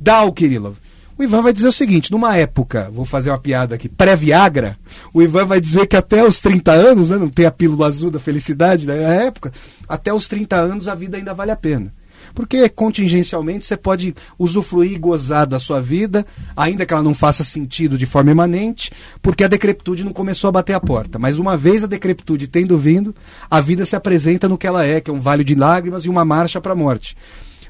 dá 0.00 0.16
ao 0.16 0.32
Kirillov? 0.32 0.74
O 1.16 1.22
Ivan 1.22 1.40
vai 1.40 1.52
dizer 1.52 1.68
o 1.68 1.72
seguinte: 1.72 2.10
numa 2.10 2.36
época, 2.36 2.90
vou 2.92 3.04
fazer 3.04 3.30
uma 3.30 3.38
piada 3.38 3.76
aqui, 3.76 3.88
pré-Viagra, 3.88 4.76
o 5.14 5.22
Ivan 5.22 5.44
vai 5.44 5.60
dizer 5.60 5.86
que 5.86 5.96
até 5.96 6.26
os 6.26 6.40
30 6.40 6.72
anos, 6.72 7.10
né, 7.10 7.16
não 7.16 7.28
tem 7.28 7.46
a 7.46 7.50
pílula 7.52 7.86
azul 7.86 8.10
da 8.10 8.18
felicidade 8.18 8.84
na 8.88 8.94
época, 8.94 9.52
até 9.88 10.12
os 10.12 10.26
30 10.26 10.56
anos 10.56 10.88
a 10.88 10.96
vida 10.96 11.16
ainda 11.16 11.32
vale 11.32 11.52
a 11.52 11.56
pena. 11.56 11.94
Porque 12.36 12.68
contingencialmente 12.68 13.64
você 13.64 13.78
pode 13.78 14.14
usufruir 14.38 14.92
e 14.92 14.98
gozar 14.98 15.46
da 15.46 15.58
sua 15.58 15.80
vida, 15.80 16.26
ainda 16.54 16.84
que 16.84 16.92
ela 16.92 17.02
não 17.02 17.14
faça 17.14 17.42
sentido 17.42 17.96
de 17.96 18.04
forma 18.04 18.30
emanente, 18.30 18.92
porque 19.22 19.42
a 19.42 19.48
decrepitude 19.48 20.04
não 20.04 20.12
começou 20.12 20.48
a 20.48 20.52
bater 20.52 20.74
a 20.74 20.80
porta. 20.80 21.18
Mas 21.18 21.38
uma 21.38 21.56
vez 21.56 21.82
a 21.82 21.86
decrepitude 21.86 22.46
tendo 22.46 22.76
vindo, 22.76 23.16
a 23.50 23.58
vida 23.62 23.86
se 23.86 23.96
apresenta 23.96 24.46
no 24.46 24.58
que 24.58 24.66
ela 24.66 24.84
é, 24.84 25.00
que 25.00 25.10
é 25.10 25.14
um 25.14 25.18
vale 25.18 25.42
de 25.42 25.54
lágrimas 25.54 26.04
e 26.04 26.10
uma 26.10 26.26
marcha 26.26 26.60
para 26.60 26.72
a 26.72 26.76
morte. 26.76 27.16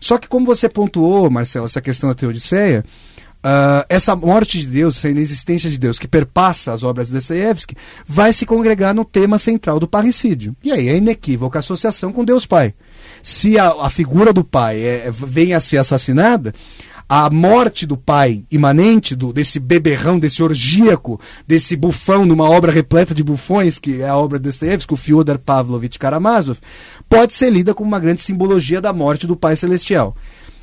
Só 0.00 0.18
que 0.18 0.26
como 0.26 0.44
você 0.44 0.68
pontuou, 0.68 1.30
Marcelo, 1.30 1.66
essa 1.66 1.80
questão 1.80 2.08
da 2.08 2.14
Teodiceia, 2.16 2.84
Uh, 3.46 3.86
essa 3.88 4.16
morte 4.16 4.58
de 4.58 4.66
Deus, 4.66 4.96
essa 4.96 5.08
inexistência 5.08 5.70
de 5.70 5.78
Deus 5.78 6.00
que 6.00 6.08
perpassa 6.08 6.72
as 6.72 6.82
obras 6.82 7.06
de 7.06 7.14
Dostoiévski, 7.14 7.76
vai 8.04 8.32
se 8.32 8.44
congregar 8.44 8.92
no 8.92 9.04
tema 9.04 9.38
central 9.38 9.78
do 9.78 9.86
parricídio. 9.86 10.56
E 10.64 10.72
aí 10.72 10.88
é 10.88 10.96
inequívoca 10.96 11.58
a 11.58 11.60
associação 11.60 12.12
com 12.12 12.24
Deus 12.24 12.44
Pai 12.44 12.74
se 13.22 13.58
a, 13.58 13.68
a 13.68 13.90
figura 13.90 14.32
do 14.32 14.44
pai 14.44 14.80
é, 14.80 15.10
vem 15.10 15.54
a 15.54 15.60
ser 15.60 15.78
assassinada, 15.78 16.54
a 17.08 17.30
morte 17.30 17.86
do 17.86 17.96
pai 17.96 18.44
imanente, 18.50 19.14
do, 19.14 19.32
desse 19.32 19.60
beberrão, 19.60 20.18
desse 20.18 20.42
orgíaco, 20.42 21.20
desse 21.46 21.76
bufão 21.76 22.24
numa 22.24 22.48
obra 22.48 22.72
repleta 22.72 23.14
de 23.14 23.22
bufões, 23.22 23.78
que 23.78 24.02
é 24.02 24.08
a 24.08 24.16
obra 24.16 24.38
de 24.38 24.44
Dostoevsky, 24.44 24.94
o 24.94 24.96
Fyodor 24.96 25.38
Pavlovich 25.38 25.98
Karamazov, 25.98 26.58
pode 27.08 27.32
ser 27.32 27.50
lida 27.50 27.74
como 27.74 27.88
uma 27.88 28.00
grande 28.00 28.20
simbologia 28.20 28.80
da 28.80 28.92
morte 28.92 29.26
do 29.26 29.36
pai 29.36 29.54
celestial. 29.54 30.16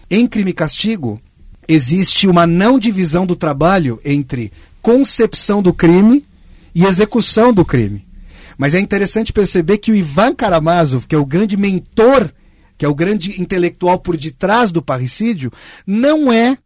Em 0.09 0.27
Crime 0.27 0.51
e 0.51 0.53
Castigo, 0.53 1.21
existe 1.67 2.27
uma 2.27 2.45
não 2.45 2.77
divisão 2.77 3.25
do 3.25 3.35
trabalho 3.35 3.99
entre 4.03 4.51
concepção 4.81 5.61
do 5.61 5.73
crime 5.73 6.25
e 6.73 6.85
execução 6.85 7.53
do 7.53 7.63
crime. 7.63 8.03
Mas 8.57 8.73
é 8.73 8.79
interessante 8.79 9.33
perceber 9.33 9.77
que 9.79 9.91
o 9.91 9.95
Ivan 9.95 10.35
Karamazov, 10.35 11.07
que 11.07 11.15
é 11.15 11.17
o 11.17 11.25
grande 11.25 11.57
mentor 11.57 12.31
que 12.77 12.85
é 12.85 12.89
o 12.89 12.95
grande 12.95 13.41
intelectual 13.41 13.99
por 13.99 14.17
detrás 14.17 14.71
do 14.71 14.81
parricídio, 14.81 15.51
não 15.85 16.31
é 16.31 16.57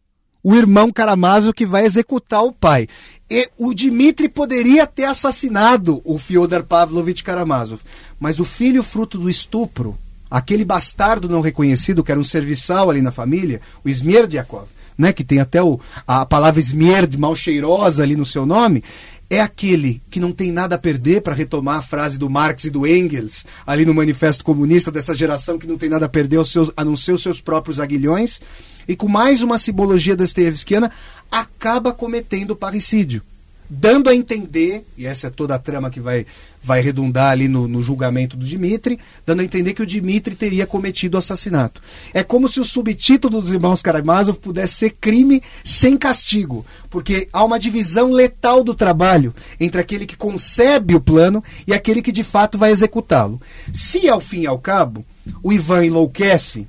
o 0.44 0.56
irmão 0.56 0.92
Karamazov 0.92 1.54
que 1.54 1.66
vai 1.66 1.86
executar 1.86 2.44
o 2.44 2.52
pai. 2.52 2.88
E 3.30 3.50
o 3.58 3.74
Dmitri 3.74 4.30
poderia 4.30 4.88
ter 4.88 5.04
assassinado 5.04 6.02
o 6.06 6.18
Fyodor 6.18 6.64
Pavlovich 6.64 7.24
Karamazov, 7.24 7.82
mas 8.20 8.40
o 8.40 8.46
filho 8.46 8.82
fruto 8.82 9.18
do 9.18 9.30
estupro, 9.30 9.98
aquele 10.28 10.64
bastardo 10.64 11.28
não 11.30 11.42
reconhecido 11.42 12.04
que 12.04 12.12
era 12.12 12.20
um 12.20 12.24
serviçal 12.24 12.90
ali 12.90 13.02
na 13.02 13.12
família, 13.12 13.62
o 13.84 13.90
Smerdyakov, 13.90 14.68
né, 14.98 15.14
que 15.14 15.24
tem 15.24 15.40
até 15.40 15.62
o, 15.62 15.80
a 16.06 16.26
palavra 16.26 16.60
Smerd 16.60 17.18
mal 17.18 17.36
cheirosa 17.36 18.04
ali 18.04 18.16
no 18.16 18.26
seu 18.26 18.46
nome, 18.46 18.84
é 19.30 19.42
aquele 19.42 20.02
que 20.10 20.20
não 20.20 20.32
tem 20.32 20.52
nada 20.52 20.76
a 20.76 20.80
perder, 20.80 21.22
para 21.22 21.36
retomar 21.36 21.80
a 21.80 21.82
frase 21.82 22.18
do 22.18 22.30
Marx 22.30 22.64
e 22.64 22.70
do 22.70 22.88
Engels, 22.88 23.46
ali 23.66 23.86
no 23.86 23.94
Manifesto 23.94 24.44
Comunista, 24.44 24.92
dessa 24.92 25.14
geração 25.14 25.60
que 25.60 25.68
não 25.68 25.78
tem 25.78 25.90
nada 25.90 26.06
a 26.06 26.10
perder 26.10 26.38
aos 26.38 26.50
seus, 26.50 26.72
a 26.78 26.86
não 26.86 26.96
ser 26.96 27.12
os 27.12 27.22
seus 27.22 27.42
próprios 27.42 27.80
aguilhões, 27.80 28.40
e 28.88 28.96
com 28.96 29.08
mais 29.08 29.42
uma 29.42 29.58
simbologia 29.58 30.16
dostoiévskiana, 30.16 30.92
acaba 31.30 31.92
cometendo 31.92 32.56
parricídio 32.56 33.22
dando 33.70 34.10
a 34.10 34.16
entender, 34.16 34.86
e 34.98 35.06
essa 35.06 35.28
é 35.28 35.30
toda 35.30 35.56
a 35.56 35.60
trama 35.60 35.90
que 35.90 36.00
vai, 36.00 36.26
vai 36.64 36.82
redundar 36.82 37.32
ali 37.32 37.48
no, 37.48 37.68
no 37.68 37.84
julgamento 37.84 38.38
do 38.38 38.46
Dimitri, 38.46 39.00
dando 39.26 39.42
a 39.42 39.44
entender 39.44 39.74
que 39.74 39.82
o 39.82 39.86
Dimitri 39.86 40.36
teria 40.36 40.66
cometido 40.66 41.16
o 41.16 41.18
assassinato. 41.18 41.82
É 42.14 42.24
como 42.24 42.48
se 42.48 42.60
o 42.60 42.66
subtítulo 42.66 43.42
dos 43.42 43.52
irmãos 43.52 43.82
Karamazov 43.82 44.40
pudesse 44.40 44.76
ser 44.76 44.92
crime 44.92 45.42
sem 45.64 45.98
castigo, 45.98 46.66
porque 46.90 47.28
há 47.34 47.44
uma 47.44 47.60
divisão 47.60 48.12
letal 48.12 48.64
do 48.64 48.74
trabalho 48.74 49.34
entre 49.60 49.82
aquele 49.82 50.06
que 50.06 50.16
concebe 50.16 50.96
o 50.96 51.02
plano 51.02 51.44
e 51.66 51.74
aquele 51.74 52.02
que 52.02 52.12
de 52.12 52.24
fato 52.24 52.58
vai 52.58 52.72
executá-lo. 52.72 53.42
Se 53.74 54.08
ao 54.08 54.20
fim 54.20 54.42
e 54.42 54.48
ao 54.48 54.60
cabo 54.60 55.06
o 55.44 55.52
Ivan 55.52 55.86
enlouquece 55.86 56.68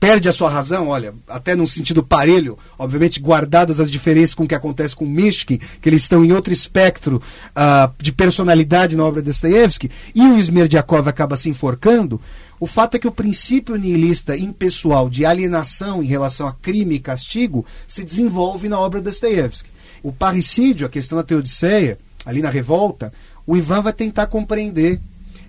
perde 0.00 0.30
a 0.30 0.32
sua 0.32 0.48
razão, 0.48 0.88
olha, 0.88 1.14
até 1.28 1.54
num 1.54 1.66
sentido 1.66 2.02
parelho, 2.02 2.58
obviamente 2.78 3.20
guardadas 3.20 3.78
as 3.78 3.90
diferenças 3.90 4.34
com 4.34 4.44
o 4.44 4.48
que 4.48 4.54
acontece 4.54 4.96
com 4.96 5.04
Mishkin, 5.04 5.58
que 5.58 5.88
eles 5.88 6.02
estão 6.02 6.24
em 6.24 6.32
outro 6.32 6.54
espectro 6.54 7.22
uh, 7.50 7.92
de 8.02 8.10
personalidade 8.10 8.96
na 8.96 9.04
obra 9.04 9.20
de 9.20 9.26
Dostoevsky, 9.26 9.90
e 10.14 10.22
o 10.22 10.38
Smerdyakov 10.38 11.06
acaba 11.06 11.36
se 11.36 11.50
enforcando, 11.50 12.18
o 12.58 12.66
fato 12.66 12.94
é 12.94 12.98
que 12.98 13.08
o 13.08 13.12
princípio 13.12 13.76
nihilista 13.76 14.36
impessoal 14.36 15.10
de 15.10 15.26
alienação 15.26 16.02
em 16.02 16.06
relação 16.06 16.48
a 16.48 16.52
crime 16.52 16.94
e 16.94 17.00
castigo 17.00 17.66
se 17.86 18.02
desenvolve 18.02 18.68
na 18.68 18.80
obra 18.80 19.00
de 19.00 19.04
Dostoevsky. 19.04 19.68
O 20.02 20.12
parricídio, 20.12 20.86
a 20.86 20.90
questão 20.90 21.18
da 21.18 21.24
Teodiceia, 21.24 21.98
ali 22.24 22.40
na 22.40 22.48
revolta, 22.48 23.12
o 23.46 23.54
Ivan 23.54 23.82
vai 23.82 23.92
tentar 23.92 24.26
compreender 24.28 24.98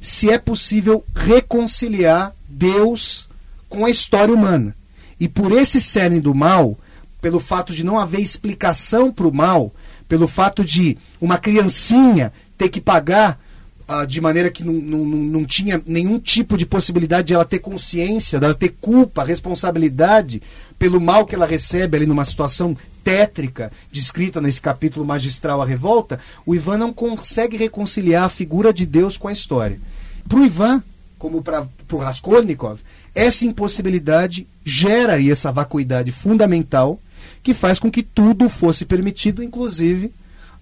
se 0.02 0.30
é 0.30 0.38
possível 0.38 1.06
reconciliar 1.16 2.34
Deus 2.50 3.30
com 3.72 3.86
a 3.86 3.90
história 3.90 4.34
humana. 4.34 4.76
E 5.18 5.30
por 5.30 5.54
esse 5.54 5.80
cerne 5.80 6.20
do 6.20 6.36
mal, 6.36 6.78
pelo 7.22 7.40
fato 7.40 7.74
de 7.74 7.86
não 7.86 7.98
haver 7.98 8.20
explicação 8.20 9.12
para 9.12 9.28
o 9.28 9.34
mal, 9.34 9.74
pelo 10.10 10.28
fato 10.28 10.64
de 10.64 10.98
uma 11.22 11.38
criancinha 11.38 12.34
ter 12.58 12.68
que 12.68 12.82
pagar 12.82 13.40
uh, 13.88 14.06
de 14.06 14.20
maneira 14.20 14.52
que 14.52 14.62
não, 14.62 14.74
não, 14.74 15.06
não 15.06 15.46
tinha 15.46 15.82
nenhum 15.86 16.20
tipo 16.20 16.58
de 16.58 16.66
possibilidade 16.66 17.28
de 17.28 17.34
ela 17.34 17.46
ter 17.46 17.60
consciência, 17.60 18.42
dela 18.42 18.54
ter 18.54 18.76
culpa, 18.82 19.24
responsabilidade 19.24 20.42
pelo 20.78 21.00
mal 21.00 21.26
que 21.26 21.34
ela 21.34 21.46
recebe 21.46 21.96
ali 21.96 22.06
numa 22.06 22.26
situação 22.26 22.76
tétrica 23.04 23.72
descrita 23.90 24.42
nesse 24.42 24.62
capítulo 24.62 25.06
magistral 25.06 25.62
A 25.62 25.66
Revolta, 25.66 26.20
o 26.46 26.54
Ivan 26.54 26.78
não 26.78 26.92
consegue 26.92 27.56
reconciliar 27.56 28.26
a 28.26 28.30
figura 28.30 28.74
de 28.74 28.86
Deus 28.86 29.16
com 29.16 29.30
a 29.30 29.34
história. 29.34 29.80
Para 30.28 30.40
o 30.40 30.46
Ivan, 30.46 30.84
como 31.18 31.42
para 31.42 31.68
o 31.92 31.98
Raskolnikov, 31.98 32.80
essa 33.14 33.46
impossibilidade 33.46 34.48
gera 34.64 35.14
aí 35.14 35.30
essa 35.30 35.52
vacuidade 35.52 36.12
fundamental 36.12 37.00
que 37.44 37.54
faz 37.54 37.80
com 37.80 37.92
que 37.92 38.04
tudo 38.04 38.50
fosse 38.50 38.86
permitido, 38.86 39.44
inclusive 39.44 40.14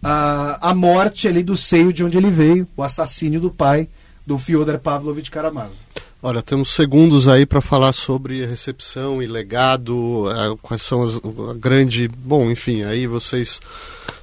a, 0.01 0.69
a 0.69 0.73
morte 0.73 1.27
ali 1.27 1.43
do 1.43 1.57
seio 1.57 1.91
de 1.91 2.03
onde 2.03 2.17
ele 2.17 2.29
veio, 2.29 2.67
o 2.75 2.83
assassínio 2.83 3.39
do 3.39 3.51
pai 3.51 3.87
do 4.25 4.37
Fyodor 4.37 4.79
Pavlovich 4.79 5.29
Karamazov. 5.29 5.75
Olha, 6.21 6.41
temos 6.41 6.71
segundos 6.71 7.29
aí 7.29 7.45
para 7.45 7.61
falar 7.61 7.93
sobre 7.93 8.45
recepção 8.45 9.23
e 9.23 9.27
legado, 9.27 10.25
é, 10.29 10.57
quais 10.61 10.81
são 10.81 11.01
as 11.01 11.15
a 11.15 11.53
grande, 11.53 12.09
bom, 12.09 12.51
enfim, 12.51 12.83
aí 12.83 13.07
vocês 13.07 13.61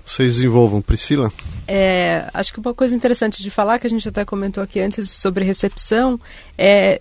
vocês 0.05 0.37
desenvolvam. 0.37 0.83
Priscila? 0.83 1.33
É, 1.67 2.29
acho 2.33 2.53
que 2.53 2.61
uma 2.61 2.75
coisa 2.75 2.95
interessante 2.95 3.43
de 3.43 3.51
falar 3.51 3.79
que 3.79 3.87
a 3.87 3.91
gente 3.91 4.09
até 4.09 4.25
comentou 4.25 4.63
aqui 4.63 4.79
antes 4.79 5.11
sobre 5.11 5.45
recepção 5.45 6.21
é, 6.57 7.01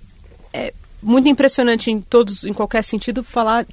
é 0.53 0.73
muito 1.06 1.30
impressionante 1.30 1.91
em 1.91 2.01
todos, 2.01 2.43
em 2.43 2.51
qualquer 2.51 2.84
sentido, 2.84 3.24
falar 3.24 3.66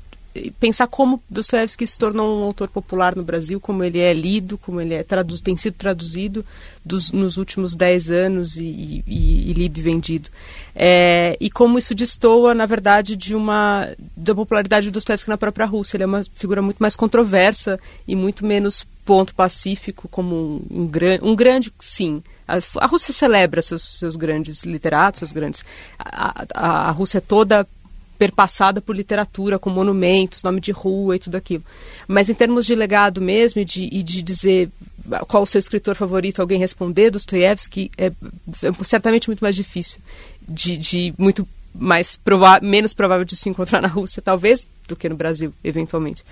pensar 0.58 0.86
como 0.86 1.22
Dostoiévski 1.28 1.86
se 1.86 1.98
tornou 1.98 2.40
um 2.40 2.44
autor 2.44 2.68
popular 2.68 3.14
no 3.14 3.22
Brasil, 3.22 3.60
como 3.60 3.84
ele 3.84 3.98
é 3.98 4.12
lido, 4.14 4.56
como 4.56 4.80
ele 4.80 4.94
é 4.94 5.04
tem 5.42 5.56
sido 5.56 5.74
traduzido 5.74 6.44
dos, 6.84 7.12
nos 7.12 7.36
últimos 7.36 7.74
dez 7.74 8.10
anos 8.10 8.56
e, 8.56 9.04
e, 9.06 9.50
e 9.50 9.52
lido 9.52 9.78
e 9.78 9.82
vendido. 9.82 10.30
É, 10.74 11.36
e 11.38 11.50
como 11.50 11.78
isso 11.78 11.94
destoa, 11.94 12.54
na 12.54 12.64
verdade, 12.64 13.14
de 13.14 13.34
uma 13.34 13.88
da 14.16 14.34
popularidade 14.34 14.86
do 14.86 14.92
Dostoiévski 14.92 15.28
na 15.28 15.36
própria 15.36 15.66
Rússia. 15.66 15.96
Ele 15.96 16.04
é 16.04 16.06
uma 16.06 16.24
figura 16.34 16.62
muito 16.62 16.78
mais 16.78 16.96
controversa 16.96 17.78
e 18.08 18.16
muito 18.16 18.46
menos 18.46 18.86
ponto 19.04 19.34
pacífico 19.34 20.08
como 20.08 20.34
um, 20.34 20.82
um, 20.82 20.86
gran, 20.86 21.18
um 21.22 21.36
grande, 21.36 21.72
sim. 21.78 22.22
A, 22.48 22.58
a, 22.78 22.86
Rússia 22.86 23.12
celebra 23.12 23.60
seus, 23.60 23.98
seus 23.98 24.16
grandes 24.16 24.64
literatos, 24.64 25.18
seus 25.18 25.32
grandes... 25.32 25.64
A, 25.98 26.44
a, 26.54 26.88
a 26.88 26.90
Rússia 26.90 27.18
é 27.18 27.20
toda 27.20 27.66
perpassada 28.22 28.80
por 28.80 28.94
literatura, 28.94 29.58
com 29.58 29.68
monumentos, 29.68 30.44
nome 30.44 30.60
de 30.60 30.70
rua 30.70 31.16
e 31.16 31.18
tudo 31.18 31.34
aquilo. 31.34 31.64
Mas 32.06 32.30
em 32.30 32.34
termos 32.34 32.64
de 32.64 32.72
legado 32.72 33.20
mesmo 33.20 33.60
e 33.60 33.64
de, 33.64 33.88
e 33.90 34.00
de 34.00 34.22
dizer 34.22 34.70
qual 35.26 35.42
o 35.42 35.46
seu 35.46 35.58
escritor 35.58 35.96
favorito, 35.96 36.40
alguém 36.40 36.56
responder, 36.56 37.10
Dostoiévski, 37.10 37.90
é, 37.98 38.06
é 38.06 38.84
certamente 38.84 39.28
muito 39.28 39.40
mais 39.40 39.56
difícil, 39.56 39.98
de, 40.48 40.76
de 40.76 41.14
muito 41.18 41.48
mais 41.74 42.16
prova 42.16 42.60
menos 42.62 42.94
provável 42.94 43.24
de 43.24 43.34
se 43.34 43.48
encontrar 43.48 43.82
na 43.82 43.88
Rússia, 43.88 44.22
talvez, 44.22 44.68
do 44.86 44.94
que 44.94 45.08
no 45.08 45.16
Brasil, 45.16 45.52
eventualmente. 45.64 46.24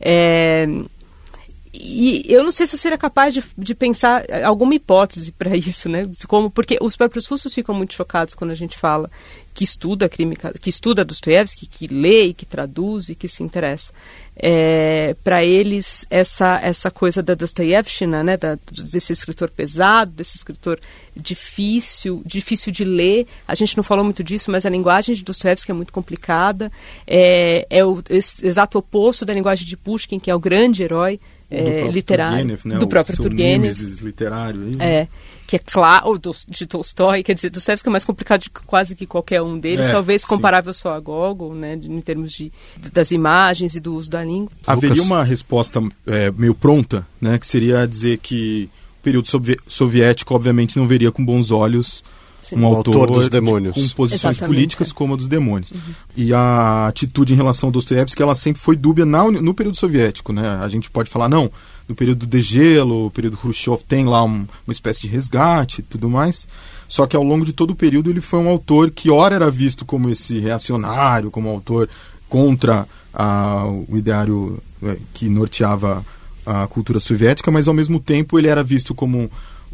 É, 0.00 0.66
e 1.78 2.24
eu 2.28 2.42
não 2.42 2.50
sei 2.50 2.66
se 2.66 2.74
eu 2.74 2.78
seria 2.78 2.98
capaz 2.98 3.34
de, 3.34 3.44
de 3.56 3.74
pensar 3.74 4.24
alguma 4.44 4.74
hipótese 4.74 5.32
para 5.32 5.54
isso, 5.56 5.88
né? 5.88 6.08
Como, 6.26 6.50
porque 6.50 6.78
os 6.80 6.96
próprios 6.96 7.26
russos 7.26 7.52
ficam 7.52 7.74
muito 7.74 7.94
chocados 7.94 8.34
quando 8.34 8.50
a 8.50 8.54
gente 8.54 8.76
fala 8.78 9.10
que 9.56 9.64
estuda 9.64 10.06
crime, 10.06 10.36
que 10.60 10.68
estuda 10.68 11.02
Dostoiévski, 11.02 11.66
que 11.66 11.86
lê, 11.86 12.34
que 12.34 12.44
traduz 12.44 13.08
e 13.08 13.14
que 13.14 13.26
se 13.26 13.42
interessa. 13.42 13.90
É, 14.36 15.16
para 15.24 15.42
eles, 15.42 16.04
essa, 16.10 16.60
essa 16.60 16.90
coisa 16.90 17.22
da 17.22 17.32
Dostoiévshina, 17.32 18.22
né, 18.22 18.36
da, 18.36 18.58
desse 18.70 19.14
escritor 19.14 19.48
pesado, 19.48 20.10
desse 20.10 20.36
escritor 20.36 20.78
difícil, 21.16 22.22
difícil 22.26 22.70
de 22.70 22.84
ler, 22.84 23.26
a 23.48 23.54
gente 23.54 23.74
não 23.78 23.82
falou 23.82 24.04
muito 24.04 24.22
disso, 24.22 24.50
mas 24.50 24.66
a 24.66 24.68
linguagem 24.68 25.14
de 25.14 25.24
Dostoiévski 25.24 25.70
é 25.70 25.74
muito 25.74 25.92
complicada, 25.92 26.70
é, 27.06 27.66
é 27.70 27.82
o 27.82 28.02
exato 28.10 28.76
oposto 28.76 29.24
da 29.24 29.32
linguagem 29.32 29.66
de 29.66 29.74
Pushkin, 29.74 30.18
que 30.18 30.30
é 30.30 30.34
o 30.34 30.38
grande 30.38 30.82
herói 30.82 31.18
é, 31.50 31.88
literário 31.88 32.38
Turgenev, 32.38 32.60
né? 32.64 32.78
do 32.78 32.88
próprio 32.88 33.16
Turgenev. 33.16 33.78
literário 34.02 34.60
aí, 34.60 34.76
né? 34.76 34.94
É, 35.02 35.08
que 35.46 35.56
é 35.56 35.58
claro, 35.60 36.18
do, 36.18 36.34
de 36.48 36.66
Tolstói, 36.66 37.22
quer 37.22 37.34
dizer, 37.34 37.50
Dostoevsky 37.50 37.88
é 37.88 37.92
mais 37.92 38.04
complicado 38.04 38.42
de 38.42 38.50
quase 38.50 38.96
que 38.96 39.06
qualquer 39.06 39.40
um 39.40 39.58
deles, 39.58 39.86
é, 39.86 39.90
talvez 39.90 40.24
comparável 40.24 40.74
sim. 40.74 40.80
só 40.80 40.94
a 40.94 41.00
Gogol, 41.00 41.54
né, 41.54 41.74
em 41.74 42.00
termos 42.00 42.32
de, 42.32 42.52
das 42.92 43.12
imagens 43.12 43.76
e 43.76 43.80
do 43.80 43.94
uso 43.94 44.10
da 44.10 44.24
língua. 44.24 44.50
Haveria 44.66 44.96
Lucas. 44.96 45.06
uma 45.06 45.22
resposta 45.22 45.80
é, 46.06 46.32
meio 46.32 46.54
pronta, 46.54 47.06
né, 47.20 47.38
que 47.38 47.46
seria 47.46 47.86
dizer 47.86 48.18
que 48.18 48.68
o 48.98 49.02
período 49.02 49.28
soviético, 49.68 50.34
obviamente, 50.34 50.76
não 50.76 50.86
veria 50.88 51.12
com 51.12 51.24
bons 51.24 51.52
olhos 51.52 52.02
Sim. 52.46 52.60
um 52.60 52.66
autor, 52.66 53.00
autor, 53.00 53.16
dos 53.18 53.28
demônios. 53.28 53.74
com 53.74 53.88
posições 53.96 54.36
Exatamente, 54.36 54.54
políticas 54.54 54.90
é. 54.90 54.92
como 54.94 55.14
a 55.14 55.16
dos 55.16 55.26
demônios. 55.26 55.72
Uhum. 55.72 55.80
E 56.16 56.32
a 56.32 56.86
atitude 56.86 57.32
em 57.32 57.36
relação 57.36 57.68
ao 57.68 57.72
Dostoiévski, 57.72 58.22
ela 58.22 58.36
sempre 58.36 58.62
foi 58.62 58.76
dúbia 58.76 59.04
na, 59.04 59.24
no 59.30 59.52
período 59.52 59.76
soviético, 59.76 60.32
né? 60.32 60.60
A 60.62 60.68
gente 60.68 60.88
pode 60.88 61.10
falar, 61.10 61.28
não, 61.28 61.50
no 61.88 61.94
período 61.94 62.20
do 62.20 62.26
degelo, 62.26 63.06
o 63.06 63.10
período 63.10 63.36
Khrushchev 63.36 63.82
tem 63.88 64.04
lá 64.04 64.24
um, 64.24 64.46
uma 64.64 64.72
espécie 64.72 65.00
de 65.00 65.08
resgate 65.08 65.80
e 65.80 65.82
tudo 65.82 66.08
mais. 66.08 66.46
Só 66.88 67.04
que 67.04 67.16
ao 67.16 67.22
longo 67.24 67.44
de 67.44 67.52
todo 67.52 67.70
o 67.70 67.76
período 67.76 68.10
ele 68.10 68.20
foi 68.20 68.38
um 68.38 68.48
autor 68.48 68.92
que 68.92 69.10
ora 69.10 69.34
era 69.34 69.50
visto 69.50 69.84
como 69.84 70.08
esse 70.08 70.38
reacionário, 70.38 71.32
como 71.32 71.48
autor 71.48 71.88
contra 72.28 72.86
a, 73.12 73.64
o 73.66 73.96
ideário 73.96 74.62
é, 74.84 74.96
que 75.12 75.28
norteava 75.28 76.04
a 76.44 76.64
cultura 76.68 77.00
soviética, 77.00 77.50
mas 77.50 77.66
ao 77.66 77.74
mesmo 77.74 77.98
tempo 77.98 78.38
ele 78.38 78.46
era 78.46 78.62
visto 78.62 78.94
como 78.94 79.28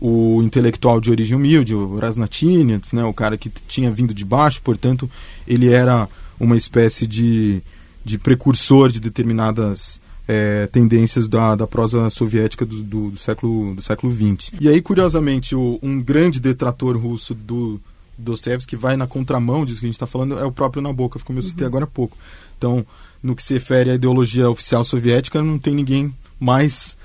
o 0.04 0.42
intelectual 0.42 1.00
de 1.00 1.12
origem 1.12 1.36
humilde, 1.36 1.76
o 1.76 1.96
Raznatinets, 1.96 2.90
né, 2.90 3.04
o 3.04 3.12
cara 3.12 3.36
que 3.36 3.48
tinha 3.68 3.88
vindo 3.88 4.12
de 4.12 4.24
baixo, 4.24 4.60
portanto, 4.60 5.08
ele 5.46 5.72
era 5.72 6.08
uma 6.40 6.56
espécie 6.56 7.06
de, 7.06 7.62
de 8.04 8.18
precursor 8.18 8.90
de 8.90 8.98
determinadas 8.98 10.00
é, 10.26 10.66
tendências 10.66 11.28
da, 11.28 11.54
da 11.54 11.68
prosa 11.68 12.10
soviética 12.10 12.66
do, 12.66 12.82
do, 12.82 13.10
do, 13.10 13.16
século, 13.16 13.76
do 13.76 13.80
século 13.80 14.12
XX. 14.12 14.50
E 14.60 14.68
aí, 14.68 14.82
curiosamente, 14.82 15.54
o, 15.54 15.78
um 15.80 16.02
grande 16.02 16.40
detrator 16.40 16.96
russo 16.96 17.32
do 17.32 17.80
Dostoevsky 18.18 18.70
que 18.70 18.76
vai 18.76 18.96
na 18.96 19.06
contramão 19.06 19.64
disso 19.64 19.78
que 19.78 19.86
a 19.86 19.88
gente 19.88 19.94
está 19.94 20.06
falando 20.08 20.36
é 20.36 20.44
o 20.44 20.50
próprio 20.50 20.82
Nabokov, 20.82 21.22
como 21.22 21.38
eu 21.38 21.44
citei 21.44 21.64
uhum. 21.64 21.68
agora 21.68 21.84
há 21.84 21.88
pouco. 21.88 22.18
Então, 22.58 22.84
no 23.22 23.36
que 23.36 23.42
se 23.42 23.54
refere 23.54 23.90
à 23.90 23.94
ideologia 23.94 24.50
oficial 24.50 24.82
soviética, 24.82 25.40
não 25.40 25.60
tem 25.60 25.76
ninguém 25.76 26.12
mais 26.40 26.96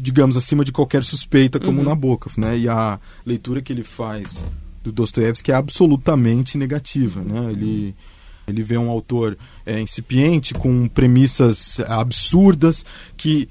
digamos, 0.00 0.36
acima 0.36 0.64
de 0.64 0.72
qualquer 0.72 1.04
suspeita, 1.04 1.60
como 1.60 1.78
uhum. 1.78 1.84
Nabokov, 1.84 2.38
né? 2.38 2.58
E 2.58 2.68
a 2.68 2.98
leitura 3.24 3.60
que 3.60 3.72
ele 3.72 3.84
faz 3.84 4.42
do 4.82 4.90
Dostoiévski 4.90 5.52
é 5.52 5.54
absolutamente 5.54 6.56
negativa, 6.56 7.20
né? 7.20 7.50
Ele 7.50 7.94
ele 8.46 8.62
vê 8.62 8.78
um 8.78 8.88
autor 8.88 9.36
é, 9.66 9.78
incipiente 9.78 10.54
com 10.54 10.88
premissas 10.88 11.80
absurdas 11.80 12.82
que 13.14 13.46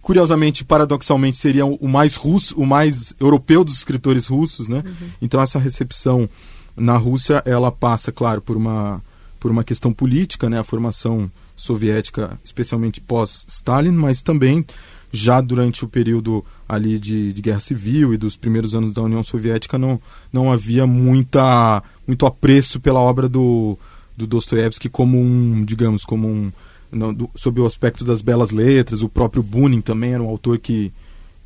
curiosamente, 0.00 0.64
paradoxalmente, 0.64 1.36
seria 1.36 1.66
o 1.66 1.88
mais 1.88 2.14
russo, 2.14 2.56
o 2.56 2.64
mais 2.64 3.12
europeu 3.18 3.64
dos 3.64 3.74
escritores 3.74 4.28
russos, 4.28 4.68
né? 4.68 4.84
Uhum. 4.86 5.08
Então 5.20 5.42
essa 5.42 5.58
recepção 5.58 6.28
na 6.76 6.96
Rússia, 6.96 7.42
ela 7.44 7.72
passa, 7.72 8.12
claro, 8.12 8.40
por 8.40 8.56
uma 8.56 9.02
por 9.40 9.50
uma 9.50 9.64
questão 9.64 9.92
política, 9.92 10.48
né? 10.48 10.60
A 10.60 10.64
formação 10.64 11.30
soviética, 11.56 12.38
especialmente 12.44 13.00
pós-Stalin, 13.00 13.90
mas 13.90 14.22
também 14.22 14.64
já 15.12 15.40
durante 15.40 15.84
o 15.84 15.88
período 15.88 16.44
ali 16.68 16.98
de, 16.98 17.32
de, 17.32 17.42
guerra 17.42 17.60
civil 17.60 18.12
e 18.12 18.16
dos 18.16 18.36
primeiros 18.36 18.74
anos 18.74 18.92
da 18.92 19.02
União 19.02 19.22
Soviética 19.22 19.78
não, 19.78 20.00
não 20.32 20.52
havia 20.52 20.86
muita, 20.86 21.82
muito 22.06 22.26
apreço 22.26 22.80
pela 22.80 23.00
obra 23.00 23.28
do, 23.28 23.78
do 24.16 24.26
Dostoiévski 24.26 24.88
como 24.88 25.18
um, 25.18 25.64
digamos, 25.64 26.04
como 26.04 26.28
um, 26.28 26.52
não, 26.90 27.12
do, 27.14 27.30
sob 27.34 27.60
o 27.60 27.66
aspecto 27.66 28.04
das 28.04 28.20
belas 28.20 28.50
letras, 28.50 29.02
o 29.02 29.08
próprio 29.08 29.42
Bunin 29.42 29.80
também 29.80 30.12
era 30.12 30.22
um 30.22 30.28
autor 30.28 30.58
que, 30.58 30.92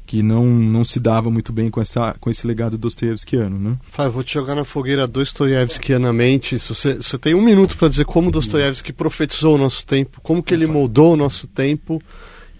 que 0.06 0.22
não, 0.22 0.44
não 0.44 0.84
se 0.84 0.98
dava 0.98 1.30
muito 1.30 1.52
bem 1.52 1.70
com, 1.70 1.80
essa, 1.80 2.16
com 2.18 2.30
esse 2.30 2.46
legado 2.46 2.78
dostoiévskiano, 2.78 3.58
né? 3.58 3.78
Fábio, 3.90 4.12
vou 4.12 4.24
te 4.24 4.34
jogar 4.34 4.54
na 4.54 4.64
fogueira 4.64 5.06
dostoiévskianamente. 5.06 6.58
Você, 6.58 6.94
você 6.94 7.18
tem 7.18 7.34
um 7.34 7.42
minuto 7.42 7.76
para 7.76 7.88
dizer 7.88 8.04
como 8.06 8.30
Dostoiévski 8.30 8.92
profetizou 8.92 9.54
o 9.54 9.58
nosso 9.58 9.86
tempo, 9.86 10.20
como 10.22 10.42
que 10.42 10.54
ele 10.54 10.66
moldou 10.66 11.12
o 11.12 11.16
nosso 11.16 11.46
tempo 11.46 12.02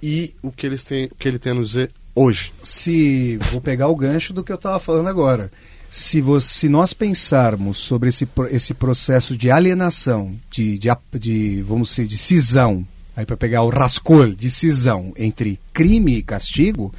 e 0.03 0.35
o 0.43 0.51
que, 0.51 0.67
eles 0.67 0.83
têm, 0.85 1.07
o 1.07 1.15
que 1.15 1.29
ele 1.29 1.39
tem 1.39 1.53
a 1.53 1.55
nos 1.55 1.69
dizer 1.71 1.91
hoje. 2.15 2.53
Se 2.63 3.39
vou 3.51 3.61
pegar 3.61 3.89
o 3.89 3.97
gancho 3.97 4.33
do 4.33 4.43
que 4.43 4.53
eu 4.53 4.57
estava 4.57 4.79
falando 4.79 5.09
agora. 5.09 5.51
Se, 5.89 6.21
você, 6.21 6.47
se 6.47 6.69
nós 6.69 6.93
pensarmos 6.93 7.79
sobre 7.79 8.11
esse, 8.11 8.29
esse 8.51 8.73
processo 8.73 9.37
de 9.37 9.51
alienação, 9.51 10.33
de, 10.51 10.79
de, 10.79 10.89
de 11.19 11.63
vamos 11.63 11.91
dizer, 11.91 12.07
de 12.07 12.17
cisão, 12.17 12.87
aí 13.17 13.27
para 13.27 13.37
pegar 13.37 13.63
o 13.63 13.71
rascol 13.71 14.29
de 14.29 14.51
cisão 14.51 15.13
entre 15.17 15.59
crime 15.73 16.17
e 16.17 16.23
castigo, 16.23 16.95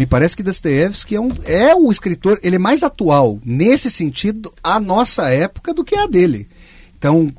Me 0.00 0.06
parece 0.06 0.34
que 0.34 0.42
Dostoiévski 0.42 1.14
é, 1.14 1.20
um, 1.20 1.28
é 1.44 1.74
o 1.74 1.90
escritor, 1.90 2.40
ele 2.42 2.56
é 2.56 2.58
mais 2.58 2.82
atual, 2.82 3.38
nesse 3.44 3.90
sentido, 3.90 4.50
a 4.62 4.80
nossa 4.80 5.28
época 5.28 5.74
do 5.74 5.84
que 5.84 5.94
a 5.94 6.06
dele. 6.06 6.48
Então, 7.00 7.32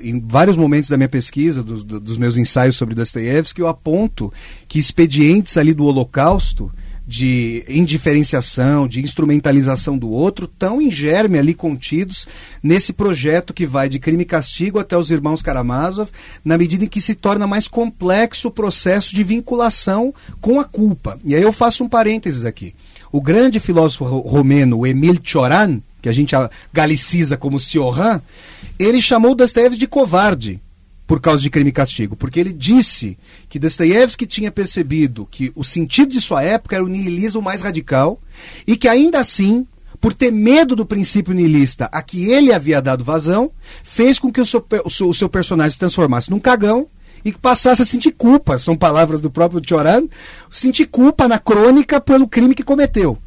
em 0.00 0.20
vários 0.24 0.56
momentos 0.56 0.88
da 0.88 0.96
minha 0.96 1.08
pesquisa, 1.08 1.64
dos, 1.64 1.82
dos 1.82 2.16
meus 2.16 2.36
ensaios 2.36 2.76
sobre 2.76 2.94
Dostoiévski, 2.94 3.60
eu 3.60 3.66
aponto 3.66 4.32
que 4.68 4.78
expedientes 4.78 5.56
ali 5.56 5.74
do 5.74 5.84
Holocausto, 5.84 6.70
de 7.04 7.64
indiferenciação, 7.68 8.86
de 8.86 9.02
instrumentalização 9.02 9.98
do 9.98 10.08
outro, 10.08 10.44
estão 10.44 10.80
em 10.80 10.88
germe 10.88 11.40
ali 11.40 11.54
contidos 11.54 12.28
nesse 12.62 12.92
projeto 12.92 13.52
que 13.52 13.66
vai 13.66 13.88
de 13.88 13.98
crime 13.98 14.22
e 14.22 14.26
castigo 14.26 14.78
até 14.78 14.96
os 14.96 15.10
irmãos 15.10 15.42
Karamazov, 15.42 16.08
na 16.44 16.56
medida 16.56 16.84
em 16.84 16.88
que 16.88 17.00
se 17.00 17.16
torna 17.16 17.48
mais 17.48 17.66
complexo 17.66 18.46
o 18.46 18.52
processo 18.52 19.12
de 19.12 19.24
vinculação 19.24 20.14
com 20.40 20.60
a 20.60 20.64
culpa. 20.64 21.18
E 21.24 21.34
aí 21.34 21.42
eu 21.42 21.52
faço 21.52 21.82
um 21.82 21.88
parênteses 21.88 22.44
aqui. 22.44 22.76
O 23.10 23.20
grande 23.20 23.58
filósofo 23.58 24.04
romeno 24.04 24.86
Emil 24.86 25.18
Cioran, 25.20 25.80
que 26.06 26.10
a 26.10 26.12
gente 26.12 26.36
galiciza 26.72 27.36
como 27.36 27.58
Cioran, 27.58 28.20
ele 28.78 29.02
chamou 29.02 29.34
Dostoiévski 29.34 29.80
de 29.80 29.88
covarde 29.88 30.60
por 31.04 31.20
causa 31.20 31.42
de 31.42 31.50
crime 31.50 31.70
e 31.70 31.72
castigo, 31.72 32.14
porque 32.14 32.38
ele 32.38 32.52
disse 32.52 33.18
que 33.48 33.58
Dostoiévski 33.58 34.24
tinha 34.24 34.52
percebido 34.52 35.26
que 35.28 35.50
o 35.56 35.64
sentido 35.64 36.12
de 36.12 36.20
sua 36.20 36.44
época 36.44 36.76
era 36.76 36.84
o 36.84 36.88
niilismo 36.88 37.42
mais 37.42 37.60
radical 37.60 38.20
e 38.66 38.76
que 38.76 38.86
ainda 38.86 39.18
assim, 39.18 39.66
por 40.00 40.12
ter 40.12 40.30
medo 40.30 40.76
do 40.76 40.86
princípio 40.86 41.34
niilista 41.34 41.88
a 41.92 42.00
que 42.00 42.30
ele 42.30 42.52
havia 42.52 42.80
dado 42.80 43.02
vazão, 43.02 43.50
fez 43.82 44.20
com 44.20 44.30
que 44.30 44.40
o 44.40 44.46
seu, 44.46 44.64
o 44.84 44.90
seu, 44.90 45.08
o 45.08 45.14
seu 45.14 45.28
personagem 45.28 45.72
se 45.72 45.78
transformasse 45.78 46.30
num 46.30 46.38
cagão 46.38 46.86
e 47.24 47.32
que 47.32 47.38
passasse 47.38 47.82
a 47.82 47.84
sentir 47.84 48.12
culpa, 48.12 48.60
são 48.60 48.76
palavras 48.76 49.20
do 49.20 49.30
próprio 49.30 49.60
Choran, 49.64 50.06
sentir 50.48 50.86
culpa 50.86 51.26
na 51.26 51.40
crônica 51.40 52.00
pelo 52.00 52.28
crime 52.28 52.54
que 52.54 52.62
cometeu. 52.62 53.18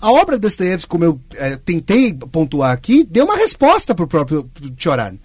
A 0.00 0.10
obra 0.12 0.36
de 0.36 0.42
Dostoiévski, 0.42 0.88
como 0.88 1.04
eu 1.04 1.20
é, 1.36 1.56
tentei 1.56 2.14
pontuar 2.14 2.72
aqui, 2.72 3.04
deu 3.04 3.26
uma 3.26 3.36
resposta 3.36 3.94
para 3.94 4.04
o 4.04 4.08
próprio 4.08 4.50
Choran. 4.76 5.16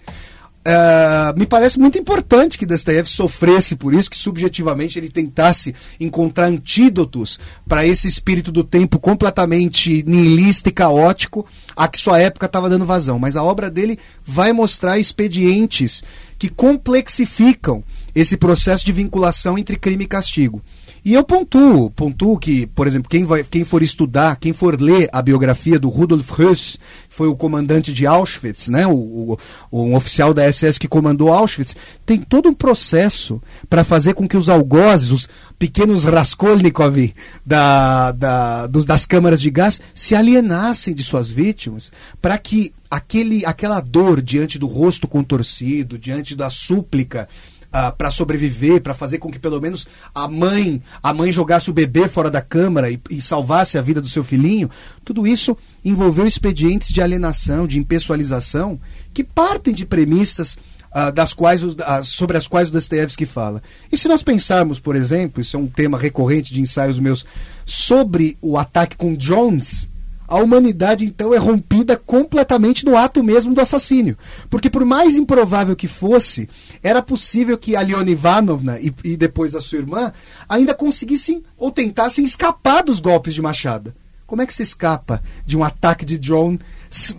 Uh, 0.66 1.38
me 1.38 1.46
parece 1.46 1.78
muito 1.78 1.96
importante 1.96 2.58
que 2.58 2.66
Dostoiévski 2.66 3.16
sofresse 3.16 3.76
por 3.76 3.94
isso, 3.94 4.10
que 4.10 4.16
subjetivamente 4.16 4.98
ele 4.98 5.08
tentasse 5.08 5.72
encontrar 6.00 6.46
antídotos 6.46 7.38
para 7.68 7.86
esse 7.86 8.08
espírito 8.08 8.50
do 8.50 8.64
tempo 8.64 8.98
completamente 8.98 10.02
nihilista 10.04 10.68
e 10.68 10.72
caótico 10.72 11.46
a 11.76 11.86
que 11.86 12.00
sua 12.00 12.18
época 12.18 12.46
estava 12.46 12.68
dando 12.68 12.84
vazão. 12.84 13.16
Mas 13.16 13.36
a 13.36 13.44
obra 13.44 13.70
dele 13.70 13.96
vai 14.24 14.52
mostrar 14.52 14.98
expedientes 14.98 16.02
que 16.36 16.48
complexificam 16.48 17.84
esse 18.12 18.36
processo 18.36 18.84
de 18.84 18.92
vinculação 18.92 19.56
entre 19.56 19.76
crime 19.78 20.02
e 20.02 20.08
castigo. 20.08 20.60
E 21.06 21.14
eu 21.14 21.22
pontuo, 21.22 21.88
pontuo 21.88 22.36
que, 22.36 22.66
por 22.66 22.84
exemplo, 22.84 23.08
quem, 23.08 23.24
vai, 23.24 23.44
quem 23.44 23.62
for 23.62 23.80
estudar, 23.80 24.34
quem 24.40 24.52
for 24.52 24.80
ler 24.80 25.08
a 25.12 25.22
biografia 25.22 25.78
do 25.78 25.88
Rudolf 25.88 26.28
Höss, 26.36 26.78
foi 27.08 27.28
o 27.28 27.36
comandante 27.36 27.92
de 27.92 28.08
Auschwitz, 28.08 28.66
né, 28.66 28.88
o, 28.88 29.38
o, 29.70 29.82
um 29.84 29.94
oficial 29.94 30.34
da 30.34 30.52
SS 30.52 30.80
que 30.80 30.88
comandou 30.88 31.32
Auschwitz, 31.32 31.76
tem 32.04 32.18
todo 32.18 32.48
um 32.48 32.52
processo 32.52 33.40
para 33.70 33.84
fazer 33.84 34.14
com 34.14 34.26
que 34.26 34.36
os 34.36 34.48
algozes, 34.48 35.12
os 35.12 35.28
pequenos 35.56 36.02
Raskolnikov 36.02 37.14
da, 37.46 38.10
da, 38.10 38.66
dos, 38.66 38.84
das 38.84 39.06
câmaras 39.06 39.40
de 39.40 39.48
gás, 39.48 39.80
se 39.94 40.16
alienassem 40.16 40.92
de 40.92 41.04
suas 41.04 41.30
vítimas, 41.30 41.92
para 42.20 42.36
que 42.36 42.74
aquele, 42.90 43.46
aquela 43.46 43.78
dor 43.78 44.20
diante 44.20 44.58
do 44.58 44.66
rosto 44.66 45.06
contorcido, 45.06 45.96
diante 45.96 46.34
da 46.34 46.50
súplica 46.50 47.28
uh, 47.66 47.94
para 47.96 48.10
sobreviver, 48.10 48.80
para 48.80 48.94
fazer 48.94 49.18
com 49.18 49.30
que 49.30 49.38
pelo 49.38 49.60
menos 49.60 49.86
a 50.14 50.28
mãe, 50.28 50.82
a 51.02 51.12
mãe 51.12 51.32
jogasse 51.32 51.70
o 51.70 51.72
bebê 51.72 52.08
fora 52.08 52.30
da 52.30 52.40
câmara 52.40 52.90
e, 52.90 53.00
e 53.10 53.20
salvasse 53.20 53.78
a 53.78 53.82
vida 53.82 54.00
do 54.00 54.08
seu 54.08 54.24
filhinho, 54.24 54.70
tudo 55.04 55.26
isso 55.26 55.56
envolveu 55.84 56.26
expedientes 56.26 56.88
de 56.88 57.00
alienação, 57.00 57.66
de 57.66 57.78
impessoalização, 57.78 58.80
que 59.12 59.24
partem 59.24 59.74
de 59.74 59.86
premissas 59.86 60.56
Uh, 60.86 61.12
das 61.12 61.34
quais 61.34 61.62
uh, 61.62 61.76
sobre 62.04 62.38
as 62.38 62.48
quais 62.48 62.70
o 62.70 62.72
Dostoevsky 62.72 63.26
fala. 63.26 63.62
E 63.92 63.98
se 63.98 64.08
nós 64.08 64.22
pensarmos, 64.22 64.80
por 64.80 64.96
exemplo, 64.96 65.42
isso 65.42 65.54
é 65.54 65.60
um 65.60 65.66
tema 65.66 65.98
recorrente 65.98 66.54
de 66.54 66.60
ensaios 66.62 66.98
meus, 66.98 67.26
sobre 67.66 68.38
o 68.40 68.56
ataque 68.56 68.96
com 68.96 69.12
drones, 69.12 69.90
a 70.28 70.38
humanidade 70.38 71.04
então 71.04 71.32
é 71.32 71.38
rompida 71.38 71.96
completamente 71.96 72.84
no 72.84 72.96
ato 72.96 73.22
mesmo 73.22 73.54
do 73.54 73.60
assassínio. 73.60 74.16
Porque 74.50 74.68
por 74.68 74.84
mais 74.84 75.16
improvável 75.16 75.76
que 75.76 75.88
fosse, 75.88 76.48
era 76.82 77.02
possível 77.02 77.56
que 77.56 77.76
a 77.76 77.80
Leona 77.80 78.10
Ivanovna 78.10 78.78
e, 78.80 78.92
e 79.04 79.16
depois 79.16 79.54
a 79.54 79.60
sua 79.60 79.78
irmã 79.78 80.12
ainda 80.48 80.74
conseguissem 80.74 81.42
ou 81.56 81.70
tentassem 81.70 82.24
escapar 82.24 82.82
dos 82.82 83.00
golpes 83.00 83.34
de 83.34 83.42
machada. 83.42 83.94
Como 84.26 84.42
é 84.42 84.46
que 84.46 84.54
se 84.54 84.62
escapa 84.62 85.22
de 85.44 85.56
um 85.56 85.62
ataque 85.62 86.04
de 86.04 86.18
drone 86.18 86.58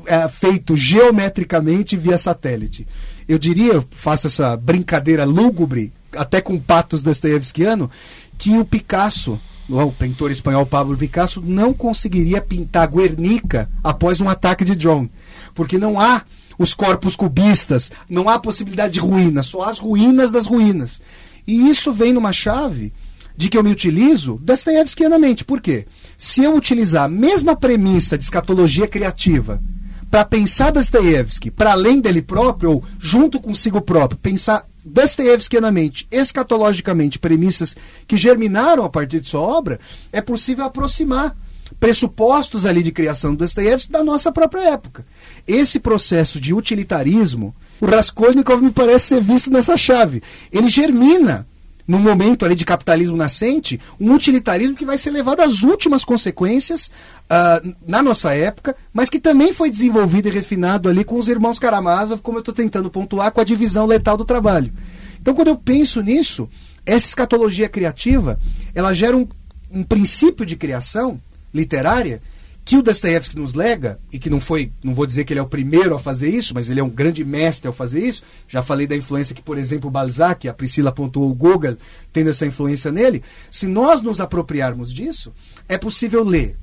é, 0.06 0.28
feito 0.28 0.76
geometricamente 0.76 1.96
via 1.96 2.18
satélite? 2.18 2.86
Eu 3.28 3.40
diria, 3.40 3.84
faço 3.92 4.28
essa 4.28 4.58
brincadeira 4.58 5.24
lúgubre, 5.24 5.94
até 6.14 6.42
com 6.42 6.60
patos 6.60 7.02
dostoiévskiano, 7.02 7.90
que 8.38 8.58
o 8.58 8.66
Picasso 8.66 9.40
o 9.70 9.92
pintor 9.92 10.32
espanhol 10.32 10.66
Pablo 10.66 10.98
Picasso 10.98 11.42
não 11.42 11.74
conseguiria 11.74 12.42
pintar 12.42 12.88
Guernica 12.88 13.70
após 13.84 14.22
um 14.22 14.30
ataque 14.30 14.64
de 14.64 14.76
drone, 14.76 15.12
porque 15.54 15.78
não 15.78 16.00
há 16.00 16.24
os 16.58 16.74
corpos 16.74 17.16
cubistas, 17.16 17.92
não 18.10 18.30
há 18.30 18.40
possibilidade 18.40 18.94
de 18.94 19.00
ruína, 19.00 19.44
só 19.44 19.64
as 19.64 19.78
ruínas 19.78 20.32
das 20.32 20.46
ruínas. 20.46 21.02
E 21.46 21.70
isso 21.70 21.94
vem 21.94 22.14
numa 22.14 22.34
chave 22.34 22.94
de 23.36 23.50
que 23.50 23.58
eu 23.58 23.64
me 23.64 23.72
utilizo 23.72 24.40
Dostoiévskianamente. 24.42 25.46
Por 25.46 25.62
quê? 25.62 25.86
Se 26.18 26.44
eu 26.44 26.56
utilizar 26.56 27.04
a 27.04 27.10
mesma 27.10 27.56
premissa 27.56 28.18
de 28.18 28.24
escatologia 28.24 28.88
criativa 28.88 29.62
para 30.10 30.26
pensar 30.26 30.72
Dostoiévski 30.72 31.52
para 31.52 31.74
além 31.74 32.00
dele 32.00 32.22
próprio, 32.22 32.72
ou 32.72 32.84
junto 32.98 33.40
consigo 33.40 33.80
próprio, 33.82 34.20
pensar 34.20 34.64
Dostoiévskianamente, 34.88 36.08
escatologicamente, 36.10 37.20
premissas 37.20 37.76
que 38.08 38.16
germinaram 38.16 38.86
a 38.86 38.90
partir 38.90 39.20
de 39.20 39.30
sua 39.30 39.42
obra, 39.42 39.80
é 40.12 40.22
possível 40.22 40.66
aproximar 40.66 41.36
pressupostos 41.80 42.66
ali 42.66 42.82
de 42.82 42.92
criação 42.92 43.32
do 43.32 43.40
Dostoiévski 43.40 43.92
da 43.92 44.04
nossa 44.04 44.32
própria 44.32 44.70
época. 44.70 45.06
Esse 45.46 45.80
processo 45.80 46.40
de 46.40 46.54
utilitarismo, 46.54 47.54
o 47.82 47.86
Raskolnikov 47.86 48.62
me 48.62 48.72
parece 48.72 49.08
ser 49.08 49.22
visto 49.22 49.52
nessa 49.52 49.76
chave. 49.76 50.24
Ele 50.52 50.70
germina 50.70 51.46
num 51.88 52.00
momento 52.00 52.44
ali 52.44 52.54
de 52.54 52.66
capitalismo 52.66 53.16
nascente, 53.16 53.80
um 54.00 54.14
utilitarismo 54.14 54.76
que 54.76 54.86
vai 54.86 54.98
ser 54.98 55.12
levado 55.12 55.40
às 55.40 55.64
últimas 55.64 56.04
consequências 56.04 56.88
uh, 56.88 57.76
na 57.88 58.04
nossa 58.04 58.34
época, 58.34 58.76
mas 58.94 59.10
que 59.10 59.20
também 59.20 59.54
foi 59.54 59.70
desenvolvido 59.70 60.28
e 60.28 60.32
refinado 60.32 60.90
ali 60.90 61.04
com 61.04 61.18
os 61.18 61.30
irmãos 61.30 61.60
Karamazov, 61.60 62.22
como 62.22 62.38
eu 62.38 62.42
estou 62.42 62.54
tentando 62.54 62.92
pontuar, 62.92 63.32
com 63.32 63.40
a 63.40 63.46
divisão 63.46 63.86
letal 63.86 64.18
do 64.18 64.26
trabalho. 64.26 64.74
Então, 65.22 65.34
quando 65.34 65.48
eu 65.48 65.56
penso 65.56 66.02
nisso, 66.02 66.50
essa 66.86 67.08
escatologia 67.08 67.70
criativa, 67.70 68.38
ela 68.76 68.94
gera 68.94 69.16
um, 69.16 69.28
um 69.72 69.84
princípio 69.84 70.46
de 70.46 70.56
criação 70.56 71.20
literária 71.54 72.22
que 72.68 72.76
o 72.76 72.84
Dostoiévski 72.84 73.40
nos 73.40 73.54
lega, 73.54 73.98
e 74.12 74.20
que 74.20 74.30
não 74.30 74.42
foi, 74.42 74.74
não 74.84 74.94
vou 74.94 75.06
dizer 75.06 75.24
que 75.24 75.32
ele 75.32 75.40
é 75.40 75.42
o 75.42 75.48
primeiro 75.48 75.96
a 75.96 76.00
fazer 76.00 76.28
isso, 76.28 76.54
mas 76.54 76.70
ele 76.70 76.82
é 76.82 76.84
um 76.84 76.90
grande 76.90 77.24
mestre 77.24 77.66
ao 77.66 77.74
fazer 77.74 78.06
isso. 78.06 78.24
Já 78.46 78.62
falei 78.62 78.86
da 78.86 78.94
influência 78.94 79.34
que, 79.34 79.42
por 79.42 79.58
exemplo, 79.58 79.90
Balzac, 79.90 80.50
a 80.50 80.54
Priscila 80.54 80.90
apontou 80.90 81.32
o 81.32 81.34
Gogol, 81.34 81.78
tendo 82.12 82.30
essa 82.30 82.46
influência 82.46 82.92
nele. 82.92 83.24
Se 83.50 83.68
nós 83.68 84.02
nos 84.02 84.20
apropriarmos 84.20 84.94
disso, 84.94 85.32
é 85.70 85.78
possível 85.78 86.26
ler 86.26 86.58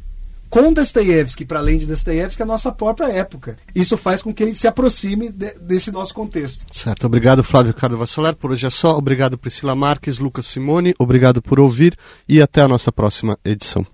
com 0.51 0.75
Dostoiévski, 0.75 1.47
para 1.47 1.59
além 1.59 1.79
de 1.79 1.87
Dostoiévski, 1.87 2.43
a 2.43 2.47
nossa 2.47 2.71
própria 2.71 3.11
época. 3.11 3.57
Isso 3.75 3.97
faz 3.97 4.21
com 4.21 4.33
que 4.33 4.43
ele 4.43 4.53
se 4.53 4.69
aproxime 4.69 5.31
de, 5.31 5.55
desse 5.55 5.91
nosso 5.91 6.13
contexto. 6.13 6.67
Certo. 6.71 7.07
Obrigado, 7.07 7.43
Flávio 7.43 7.73
Cardo 7.73 7.97
Vassolar. 7.97 8.37
Por 8.37 8.51
hoje 8.51 8.67
é 8.67 8.71
só. 8.71 8.99
Obrigado, 8.99 9.39
Priscila 9.39 9.75
Marques, 9.75 10.19
Lucas 10.19 10.47
Simone. 10.47 10.95
Obrigado 10.99 11.41
por 11.41 11.59
ouvir 11.59 11.97
e 12.29 12.43
até 12.43 12.61
a 12.61 12.69
nossa 12.69 12.93
próxima 12.93 13.39
edição. 13.43 13.87